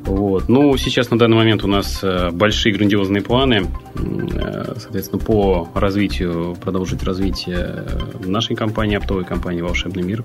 Вот. 0.06 0.48
Ну, 0.48 0.76
сейчас 0.76 1.10
на 1.10 1.18
данный 1.18 1.36
момент 1.36 1.64
у 1.64 1.66
нас 1.66 2.00
э, 2.02 2.30
большие 2.30 2.74
грандиозные 2.74 3.22
планы, 3.22 3.66
э, 3.94 4.74
соответственно, 4.76 5.18
по 5.18 5.68
развитию, 5.74 6.56
продолжить 6.62 7.02
развитие 7.04 7.86
нашей 8.20 8.54
компании, 8.54 8.96
оптовой 8.96 9.24
компании 9.24 9.62
«Волшебный 9.62 10.02
мир». 10.02 10.22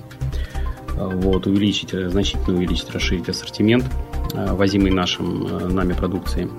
Вот, 0.96 1.48
увеличить, 1.48 1.92
значительно 1.92 2.58
увеличить, 2.58 2.92
расширить 2.92 3.30
ассортимент, 3.30 3.86
э, 4.34 4.54
возимый 4.54 4.92
нашим, 4.92 5.74
нами 5.74 5.94
продукции. 5.94 6.50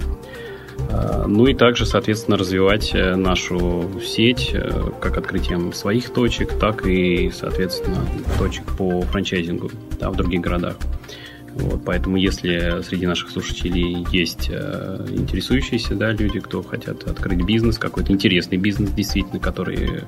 Э, 0.91 1.25
ну 1.27 1.47
и 1.47 1.55
также, 1.55 1.87
соответственно, 1.87 2.37
развивать 2.37 2.91
э, 2.95 3.15
нашу 3.15 3.89
сеть 4.03 4.51
э, 4.53 4.91
как 5.01 5.17
открытием 5.17 5.73
своих 5.73 6.11
точек, 6.11 6.59
так 6.59 6.87
и, 6.87 7.31
соответственно, 7.31 8.05
точек 8.39 8.65
по 8.77 9.03
франчайзингу 9.03 9.71
да, 9.99 10.11
в 10.11 10.17
других 10.17 10.41
городах. 10.41 10.77
Вот, 11.55 11.85
поэтому, 11.85 12.17
если 12.17 12.81
среди 12.83 13.07
наших 13.07 13.31
слушателей 13.31 14.07
есть 14.13 14.49
э, 14.51 15.07
интересующиеся 15.11 15.95
да, 15.95 16.13
люди, 16.13 16.41
кто 16.41 16.63
хотят 16.63 17.05
открыть 17.05 17.43
бизнес, 17.43 17.79
какой-то 17.79 18.13
интересный 18.13 18.57
бизнес, 18.59 18.91
действительно, 18.91 19.41
который 19.41 20.05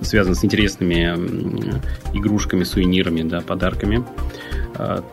связан 0.00 0.34
с 0.34 0.44
интересными 0.44 1.80
игрушками, 2.14 2.64
сувенирами, 2.64 3.22
да, 3.22 3.40
подарками, 3.40 4.04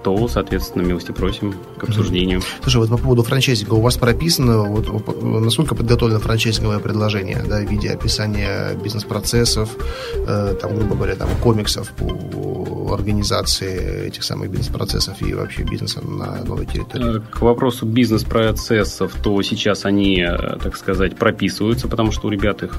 то, 0.04 0.28
соответственно, 0.28 0.84
милости 0.84 1.12
просим 1.12 1.56
к 1.78 1.84
обсуждению. 1.84 2.42
Слушай, 2.62 2.78
вот 2.78 2.90
по 2.90 2.98
поводу 2.98 3.24
франчайзинга, 3.24 3.74
у 3.74 3.82
вас 3.82 3.98
прописано, 3.98 4.64
вот, 4.64 5.24
насколько 5.24 5.76
подготовлено 5.76 6.20
франчайзинговое 6.20 6.80
предложение, 6.80 7.44
да, 7.48 7.60
в 7.60 7.70
виде 7.70 7.90
описания 7.90 8.74
бизнес-процессов, 8.76 9.70
э, 10.16 10.56
там, 10.62 10.76
грубо 10.76 10.96
говоря, 10.96 11.16
там, 11.16 11.30
комиксов 11.42 11.92
по 11.92 12.94
организации 12.94 14.08
этих 14.08 14.24
самых 14.24 14.52
бизнес-процессов 14.52 15.22
и 15.22 15.34
вообще 15.34 15.64
бизнеса 15.64 16.02
на 16.06 16.44
новой 16.44 16.66
территории? 16.66 17.18
Э, 17.18 17.22
к 17.32 17.42
вопросу 17.42 17.86
бизнес-процессов, 17.86 19.14
то 19.24 19.42
сейчас 19.42 19.86
они, 19.86 20.22
э, 20.22 20.58
так 20.62 20.78
сказать, 20.78 21.18
прописываются, 21.18 21.88
потому 21.88 22.12
что 22.12 22.28
у 22.28 22.30
ребят 22.30 22.64
их 22.64 22.76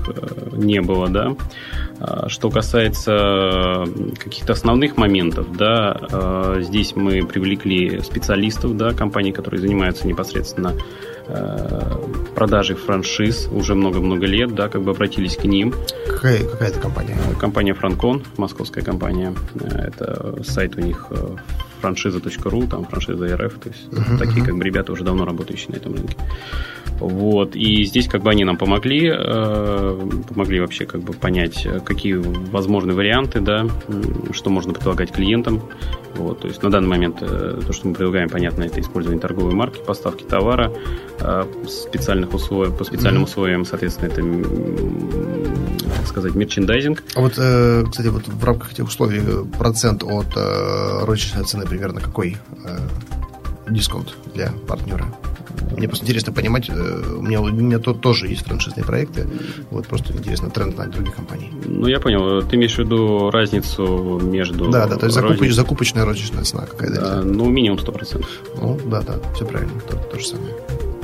не 0.52 0.80
было, 0.80 1.08
да. 1.08 1.34
Что 2.28 2.50
касается 2.50 3.84
каких-то 4.22 4.52
основных 4.52 4.96
моментов, 4.96 5.56
да, 5.56 6.56
здесь 6.66 6.94
мы 6.94 7.24
привлекли 7.26 8.00
специалистов, 8.02 8.76
да, 8.76 8.92
компаний, 8.92 9.32
которые 9.32 9.60
занимаются 9.60 10.06
непосредственно 10.06 10.74
э, 11.28 11.92
продажей 12.34 12.76
франшиз 12.76 13.48
уже 13.50 13.74
много-много 13.74 14.26
лет, 14.26 14.54
да, 14.54 14.68
как 14.68 14.82
бы 14.82 14.90
обратились 14.90 15.36
к 15.36 15.44
ним. 15.44 15.74
Какая, 16.06 16.44
какая 16.44 16.68
это 16.68 16.80
компания? 16.80 17.16
Компания 17.40 17.74
Франкон, 17.74 18.22
московская 18.36 18.82
компания. 18.82 19.34
Это 19.54 20.42
сайт 20.44 20.76
у 20.76 20.80
них 20.80 21.06
э, 21.10 21.36
франшиза.ру, 21.86 22.66
там 22.66 22.84
франшиза 22.84 23.36
РФ, 23.36 23.58
то 23.58 23.68
есть 23.68 23.88
uh-huh, 23.90 24.18
такие 24.18 24.44
как 24.44 24.56
бы 24.56 24.64
ребята 24.64 24.92
уже 24.92 25.04
давно 25.04 25.24
работающие 25.24 25.70
на 25.70 25.76
этом 25.76 25.94
рынке. 25.94 26.16
Вот. 26.98 27.54
И 27.54 27.84
здесь 27.84 28.08
как 28.08 28.22
бы 28.22 28.30
они 28.30 28.44
нам 28.44 28.56
помогли, 28.56 29.12
э, 29.14 30.08
помогли 30.28 30.60
вообще 30.60 30.86
как 30.86 31.02
бы 31.02 31.12
понять, 31.12 31.66
какие 31.84 32.14
возможны 32.14 32.94
варианты, 32.94 33.40
да, 33.40 33.66
что 34.32 34.50
можно 34.50 34.72
предлагать 34.72 35.12
клиентам. 35.12 35.60
Вот. 36.14 36.40
То 36.40 36.48
есть 36.48 36.62
на 36.62 36.70
данный 36.70 36.88
момент 36.88 37.18
э, 37.20 37.60
то, 37.66 37.72
что 37.72 37.88
мы 37.88 37.94
предлагаем, 37.94 38.30
понятно, 38.30 38.64
это 38.64 38.80
использование 38.80 39.20
торговой 39.20 39.54
марки, 39.54 39.80
поставки 39.84 40.24
товара, 40.24 40.72
э, 41.20 41.44
специальных 41.68 42.32
условий, 42.34 42.72
по 42.72 42.84
специальным 42.84 43.22
mm-hmm. 43.22 43.26
условиям, 43.26 43.64
соответственно, 43.64 44.06
это, 44.06 44.22
так 46.06 46.12
сказать, 46.12 46.34
мерчендайзинг. 46.34 47.02
А 47.14 47.20
вот, 47.20 47.32
кстати, 47.32 48.08
вот 48.08 48.28
в 48.28 48.44
рамках 48.44 48.72
этих 48.72 48.86
условий 48.86 49.22
процент 49.58 50.02
от 50.04 50.26
розничной 50.36 51.44
цены 51.44 51.66
примерно 51.66 52.00
какой 52.00 52.36
дисконт 53.68 54.14
для 54.34 54.52
партнера? 54.68 55.06
Мне 55.76 55.88
просто 55.88 56.04
интересно 56.04 56.32
понимать, 56.32 56.68
э, 56.68 56.72
у 57.18 57.22
меня, 57.22 57.40
у 57.40 57.48
меня 57.48 57.78
тут 57.78 58.00
тоже 58.00 58.28
есть 58.28 58.46
франшизные 58.46 58.84
проекты, 58.84 59.26
вот 59.70 59.86
просто 59.86 60.12
интересно 60.12 60.50
тренд 60.50 60.76
на 60.78 60.86
других 60.86 61.14
компаний. 61.14 61.50
Ну, 61.64 61.86
я 61.86 61.98
понял, 61.98 62.42
ты 62.42 62.56
имеешь 62.56 62.74
в 62.74 62.78
виду 62.78 63.30
разницу 63.30 64.20
между... 64.22 64.70
Да, 64.70 64.86
да, 64.86 64.96
то 64.96 65.06
есть 65.06 65.14
закупоч, 65.14 65.52
закупочная 65.52 66.04
розничная 66.04 66.44
цена 66.44 66.66
какая-то. 66.66 67.00
Да, 67.00 67.22
ну, 67.22 67.48
минимум 67.50 67.78
100%. 67.78 68.24
Ну, 68.60 68.80
да, 68.86 69.02
да, 69.02 69.14
все 69.34 69.44
правильно, 69.44 69.80
то, 69.80 69.96
то 69.96 70.18
же 70.18 70.26
самое. 70.26 70.54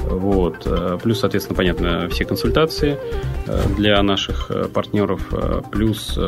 Вот. 0.03 0.67
Э, 0.67 0.99
плюс, 1.03 1.21
соответственно, 1.21 1.57
понятно, 1.57 2.09
все 2.09 2.25
консультации 2.25 2.99
э, 3.47 3.63
для 3.77 4.03
наших 4.03 4.51
партнеров. 4.73 5.29
Плюс 5.71 6.19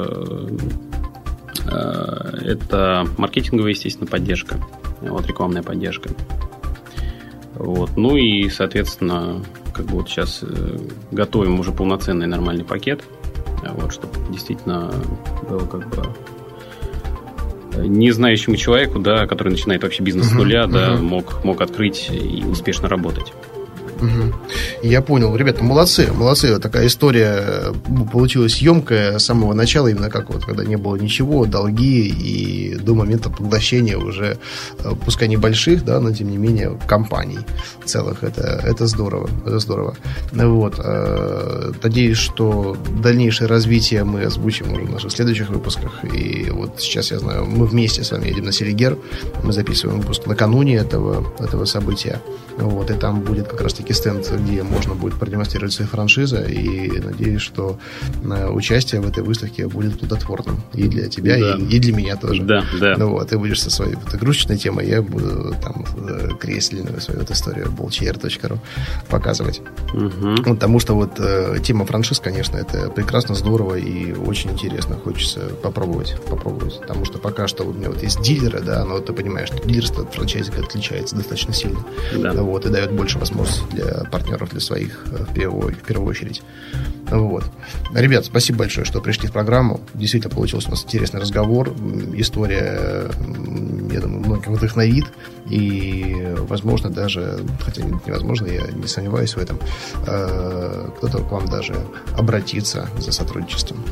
это 1.66 3.07
маркетинговая, 3.16 3.70
естественно, 3.70 4.07
поддержка. 4.07 4.61
Вот 5.01 5.27
рекламная 5.27 5.62
поддержка. 5.62 6.11
Вот. 7.55 7.97
Ну 7.97 8.16
и, 8.16 8.49
соответственно, 8.49 9.43
как 9.72 9.87
бы 9.87 9.97
вот 9.97 10.09
сейчас 10.09 10.41
э, 10.43 10.79
готовим 11.11 11.61
уже 11.61 11.72
полноценный 11.72 12.27
нормальный 12.27 12.64
пакет, 12.64 13.05
вот, 13.62 13.93
чтобы 13.93 14.12
действительно 14.31 14.93
было 15.49 15.66
как 15.66 15.89
бы 15.89 16.03
э, 17.75 17.87
не 17.87 18.11
знающему 18.12 18.57
человеку, 18.57 18.99
да, 18.99 19.27
который 19.27 19.51
начинает 19.51 19.83
вообще 19.83 20.03
бизнес 20.03 20.29
с 20.29 20.33
нуля, 20.33 20.64
uh-huh. 20.64 20.72
да, 20.72 20.97
мог, 20.97 21.45
мог 21.45 21.61
открыть 21.61 22.09
и 22.11 22.45
успешно 22.45 22.89
работать. 22.89 23.33
Угу. 24.01 24.34
Я 24.82 25.03
понял. 25.03 25.34
Ребята, 25.36 25.62
молодцы, 25.64 26.12
молодцы. 26.12 26.59
Такая 26.59 26.86
история 26.86 27.42
э, 27.45 27.72
получилась 28.12 28.59
емкая 28.59 29.18
с 29.18 29.24
самого 29.24 29.55
начала, 29.55 29.88
именно 29.88 30.11
как 30.11 30.30
вот, 30.30 30.45
когда 30.45 30.64
не 30.64 30.76
было 30.76 30.97
ничего, 30.97 31.47
долги, 31.47 32.09
и 32.09 32.74
до 32.76 32.95
момента 32.95 33.30
поглощения 33.30 33.97
уже, 33.97 34.38
э, 34.78 34.92
пускай 35.05 35.28
небольших, 35.28 35.84
да, 35.84 36.01
но 36.01 36.12
тем 36.12 36.30
не 36.30 36.36
менее, 36.36 36.78
компаний 36.86 37.38
целых. 37.84 38.22
Это, 38.22 38.61
это 38.64 38.86
здорово, 38.86 39.30
это 39.47 39.59
здорово. 39.59 39.97
Вот. 40.32 40.74
Э, 40.78 41.72
надеюсь, 41.82 42.18
что 42.18 42.76
дальнейшее 43.03 43.49
развитие 43.49 44.05
мы 44.05 44.22
озвучим 44.24 44.72
уже 44.72 44.82
в 44.82 44.90
наших 44.90 45.12
следующих 45.12 45.51
выпусках. 45.51 46.05
И 46.05 46.51
вот 46.51 46.80
сейчас, 46.80 47.11
я 47.11 47.18
знаю, 47.18 47.47
мы 47.47 47.66
вместе 47.66 48.03
с 48.03 48.11
вами 48.11 48.28
едем 48.28 48.45
на 48.45 48.53
Селигер, 48.53 48.99
мы 49.42 49.53
записываем 49.53 50.01
выпуск 50.01 50.26
накануне 50.26 50.76
этого, 50.76 51.32
этого 51.38 51.64
события. 51.64 52.20
Вот, 52.57 52.90
и 52.90 52.95
там 52.95 53.20
будет 53.20 53.49
как 53.49 53.61
раз-таки 53.85 53.93
стенд, 53.93 54.30
где 54.43 54.62
можно 54.62 54.95
будет 54.95 55.14
продемонстрировать 55.14 55.72
свои 55.72 55.87
франшизы. 55.87 56.47
И 56.49 56.91
надеюсь, 57.01 57.43
что 57.43 57.78
э, 58.22 58.49
участие 58.49 59.01
в 59.01 59.09
этой 59.09 59.22
выставке 59.22 59.68
будет 59.68 59.99
плодотворным 59.99 60.62
и 60.72 60.89
для 60.89 61.09
тебя, 61.09 61.39
да. 61.39 61.57
и, 61.57 61.76
и 61.76 61.78
для 61.78 61.93
меня 61.93 62.16
тоже. 62.16 62.43
Да, 62.43 62.64
да. 62.80 62.95
Ну 62.97 63.11
вот, 63.11 63.28
ты 63.28 63.39
будешь 63.39 63.62
со 63.62 63.70
своей 63.70 63.95
вот, 63.95 64.14
игрушечной 64.14 64.57
темой, 64.57 64.89
я 64.89 65.03
буду 65.03 65.55
там 65.62 65.85
э, 66.09 66.30
кресельную 66.41 67.01
свою 67.01 67.20
вот 67.20 67.30
историю 67.30 67.66
bolchair.ru 67.66 68.59
показывать. 69.09 69.61
Угу. 69.93 70.43
Потому 70.45 70.78
что 70.80 70.95
вот 70.95 71.12
э, 71.18 71.57
тема 71.62 71.85
франшиз, 71.85 72.20
конечно, 72.20 72.57
это 72.57 72.91
прекрасно, 72.91 73.35
здорово 73.35 73.76
и 73.76 74.12
очень 74.12 74.51
интересно. 74.51 74.97
Хочется 74.97 75.41
попробовать, 75.62 76.16
попробовать. 76.28 76.80
Потому 76.80 77.05
что 77.05 77.18
пока 77.18 77.49
что 77.49 77.64
у 77.64 77.72
меня 77.72 77.91
вот 77.91 78.03
есть 78.03 78.22
дилеры, 78.22 78.61
да, 78.61 78.85
но 78.85 79.01
ты 79.01 79.12
понимаешь, 79.12 79.49
что 79.49 79.66
дилерство 79.66 80.05
от 80.05 80.14
франчайзинга 80.14 80.62
отличается 80.62 81.16
достаточно 81.16 81.53
сильно. 81.53 81.85
Да 82.14 82.43
вот, 82.43 82.66
и 82.66 82.70
дает 82.70 82.93
больше 82.93 83.18
возможностей 83.18 83.74
для 83.75 84.05
партнеров, 84.11 84.51
для 84.51 84.61
своих 84.61 85.05
э, 85.11 85.25
в 85.25 85.35
первую, 85.35 85.75
в 85.75 85.83
первую 85.83 86.09
очередь. 86.09 86.43
Вот. 87.11 87.45
Ребят, 87.93 88.25
спасибо 88.25 88.61
большое, 88.61 88.85
что 88.85 89.01
пришли 89.01 89.29
в 89.29 89.33
программу. 89.33 89.81
Действительно 89.95 90.35
получился 90.35 90.68
у 90.68 90.70
нас 90.70 90.85
интересный 90.85 91.20
разговор. 91.20 91.75
История, 92.14 93.11
я 93.93 94.01
думаю, 94.01 94.20
многих 94.20 94.49
вдохновит. 94.49 95.05
И, 95.51 96.35
возможно, 96.49 96.91
даже, 96.91 97.41
хотя 97.61 97.83
невозможно, 97.83 98.47
я 98.47 98.66
не 98.68 98.87
сомневаюсь 98.87 99.35
в 99.35 99.39
этом, 99.39 99.59
э, 100.07 100.89
кто-то 100.97 101.18
к 101.18 101.31
вам 101.31 101.47
даже 101.47 101.75
обратится 102.16 102.89
за 102.99 103.12
сотрудничеством. 103.12 103.85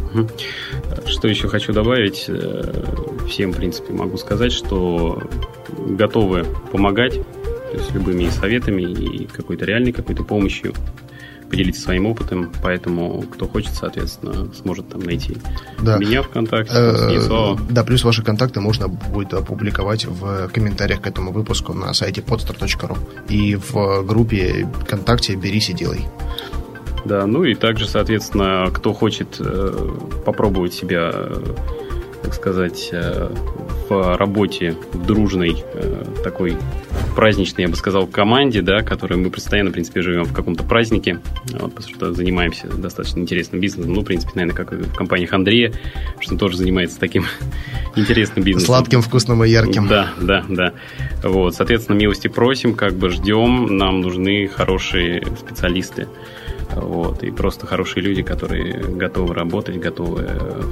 Что 1.06 1.28
еще 1.28 1.48
хочу 1.48 1.72
добавить? 1.72 2.24
Э, 2.28 2.84
всем, 3.28 3.52
в 3.52 3.56
принципе, 3.56 3.92
могу 3.92 4.16
сказать, 4.16 4.52
что 4.52 5.22
готовы 5.86 6.46
помогать 6.70 7.20
то 7.72 7.78
есть 7.78 7.94
любыми 7.94 8.28
советами 8.28 8.82
и 8.82 9.26
какой-то 9.26 9.64
реальной 9.64 9.92
какой-то 9.92 10.24
помощью 10.24 10.74
поделиться 11.48 11.82
своим 11.82 12.06
опытом, 12.06 12.52
поэтому 12.62 13.22
кто 13.22 13.46
хочет, 13.46 13.74
соответственно, 13.74 14.52
сможет 14.54 14.88
там 14.88 15.00
найти 15.00 15.36
да. 15.80 15.98
меня 15.98 16.22
ВКонтакте, 16.22 16.74
э, 16.74 17.56
Да, 17.70 17.84
плюс 17.84 18.04
ваши 18.04 18.22
контакты 18.22 18.60
можно 18.60 18.88
будет 18.88 19.34
опубликовать 19.34 20.04
в 20.06 20.48
комментариях 20.48 21.02
к 21.02 21.06
этому 21.06 21.32
выпуску 21.32 21.74
на 21.74 21.92
сайте 21.94 22.20
podstar.ru 22.22 22.96
и 23.28 23.56
в 23.56 24.02
группе 24.06 24.66
ВКонтакте 24.82 25.34
«Берись 25.34 25.70
и 25.70 25.74
делай». 25.74 26.06
Да, 27.04 27.26
ну 27.26 27.44
и 27.44 27.54
также, 27.54 27.86
соответственно, 27.86 28.70
кто 28.72 28.92
хочет 28.92 29.36
э, 29.40 29.90
попробовать 30.24 30.72
себя, 30.72 31.12
так 32.22 32.32
сказать, 32.32 32.90
э, 32.92 33.28
в 33.88 34.16
работе 34.16 34.76
в 34.92 35.06
дружной 35.06 35.64
э, 35.74 36.04
такой 36.22 36.56
праздничной, 37.14 37.64
я 37.64 37.68
бы 37.68 37.76
сказал, 37.76 38.06
команде, 38.06 38.62
да, 38.62 38.82
которой 38.82 39.14
мы 39.14 39.30
постоянно, 39.30 39.70
в 39.70 39.72
принципе, 39.72 40.02
живем 40.02 40.24
в 40.24 40.32
каком-то 40.32 40.64
празднике, 40.64 41.20
вот, 41.52 41.74
потому 41.74 41.94
что 41.94 42.12
занимаемся 42.12 42.68
достаточно 42.68 43.20
интересным 43.20 43.60
бизнесом, 43.60 43.92
ну, 43.92 44.00
в 44.00 44.04
принципе, 44.04 44.32
наверное, 44.34 44.56
как 44.56 44.72
и 44.72 44.76
в 44.76 44.94
компаниях 44.94 45.32
Андрея, 45.32 45.72
что 46.20 46.32
он 46.32 46.38
тоже 46.38 46.56
занимается 46.56 46.98
таким 46.98 47.26
интересным 47.96 48.44
бизнесом. 48.44 48.66
Сладким, 48.66 49.02
вкусным 49.02 49.44
и 49.44 49.48
ярким. 49.48 49.88
Да, 49.88 50.12
да, 50.20 50.44
да. 50.48 50.72
Вот, 51.22 51.54
соответственно, 51.54 51.96
милости 51.96 52.28
просим, 52.28 52.74
как 52.74 52.94
бы 52.94 53.10
ждем, 53.10 53.76
нам 53.76 54.00
нужны 54.00 54.48
хорошие 54.48 55.24
специалисты. 55.38 56.08
Вот, 56.74 57.22
и 57.22 57.30
просто 57.30 57.66
хорошие 57.66 58.02
люди, 58.02 58.22
которые 58.22 58.78
готовы 58.78 59.34
работать, 59.34 59.78
готовы 59.78 60.26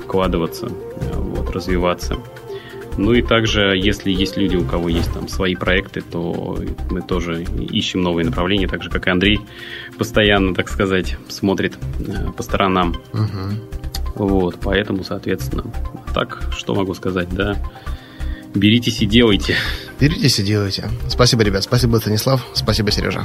вкладываться, 0.04 0.70
вот, 1.14 1.50
развиваться. 1.50 2.16
Ну 3.00 3.14
и 3.14 3.22
также, 3.22 3.78
если 3.78 4.10
есть 4.10 4.36
люди, 4.36 4.56
у 4.56 4.64
кого 4.66 4.90
есть 4.90 5.10
там 5.14 5.26
свои 5.26 5.54
проекты, 5.54 6.02
то 6.02 6.62
мы 6.90 7.00
тоже 7.00 7.44
ищем 7.44 8.02
новые 8.02 8.26
направления, 8.26 8.68
так 8.68 8.82
же, 8.82 8.90
как 8.90 9.06
и 9.06 9.10
Андрей 9.10 9.40
постоянно, 9.96 10.54
так 10.54 10.68
сказать, 10.68 11.16
смотрит 11.28 11.78
э, 11.98 12.30
по 12.36 12.42
сторонам. 12.42 12.94
Угу. 13.14 14.26
Вот, 14.26 14.58
поэтому, 14.62 15.02
соответственно, 15.02 15.64
так, 16.12 16.50
что 16.54 16.74
могу 16.74 16.92
сказать, 16.92 17.30
да, 17.30 17.56
беритесь 18.54 19.00
и 19.00 19.06
делайте. 19.06 19.56
Беритесь 19.98 20.38
и 20.38 20.42
делайте. 20.42 20.90
Спасибо, 21.08 21.42
ребят. 21.42 21.62
Спасибо, 21.62 21.96
Станислав. 21.96 22.46
Спасибо, 22.52 22.90
Сережа. 22.90 23.24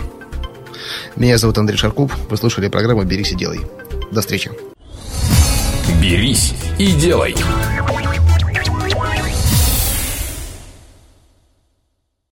Меня 1.17 1.37
зовут 1.37 1.57
Андрей 1.57 1.75
Шаркуб. 1.75 2.13
Вы 2.29 2.37
слушали 2.37 2.69
программу 2.69 3.03
«Берись 3.03 3.33
и 3.33 3.35
делай». 3.35 3.59
До 4.09 4.21
встречи. 4.21 4.51
«Берись 6.01 6.53
и 6.79 6.93
делай». 6.93 7.35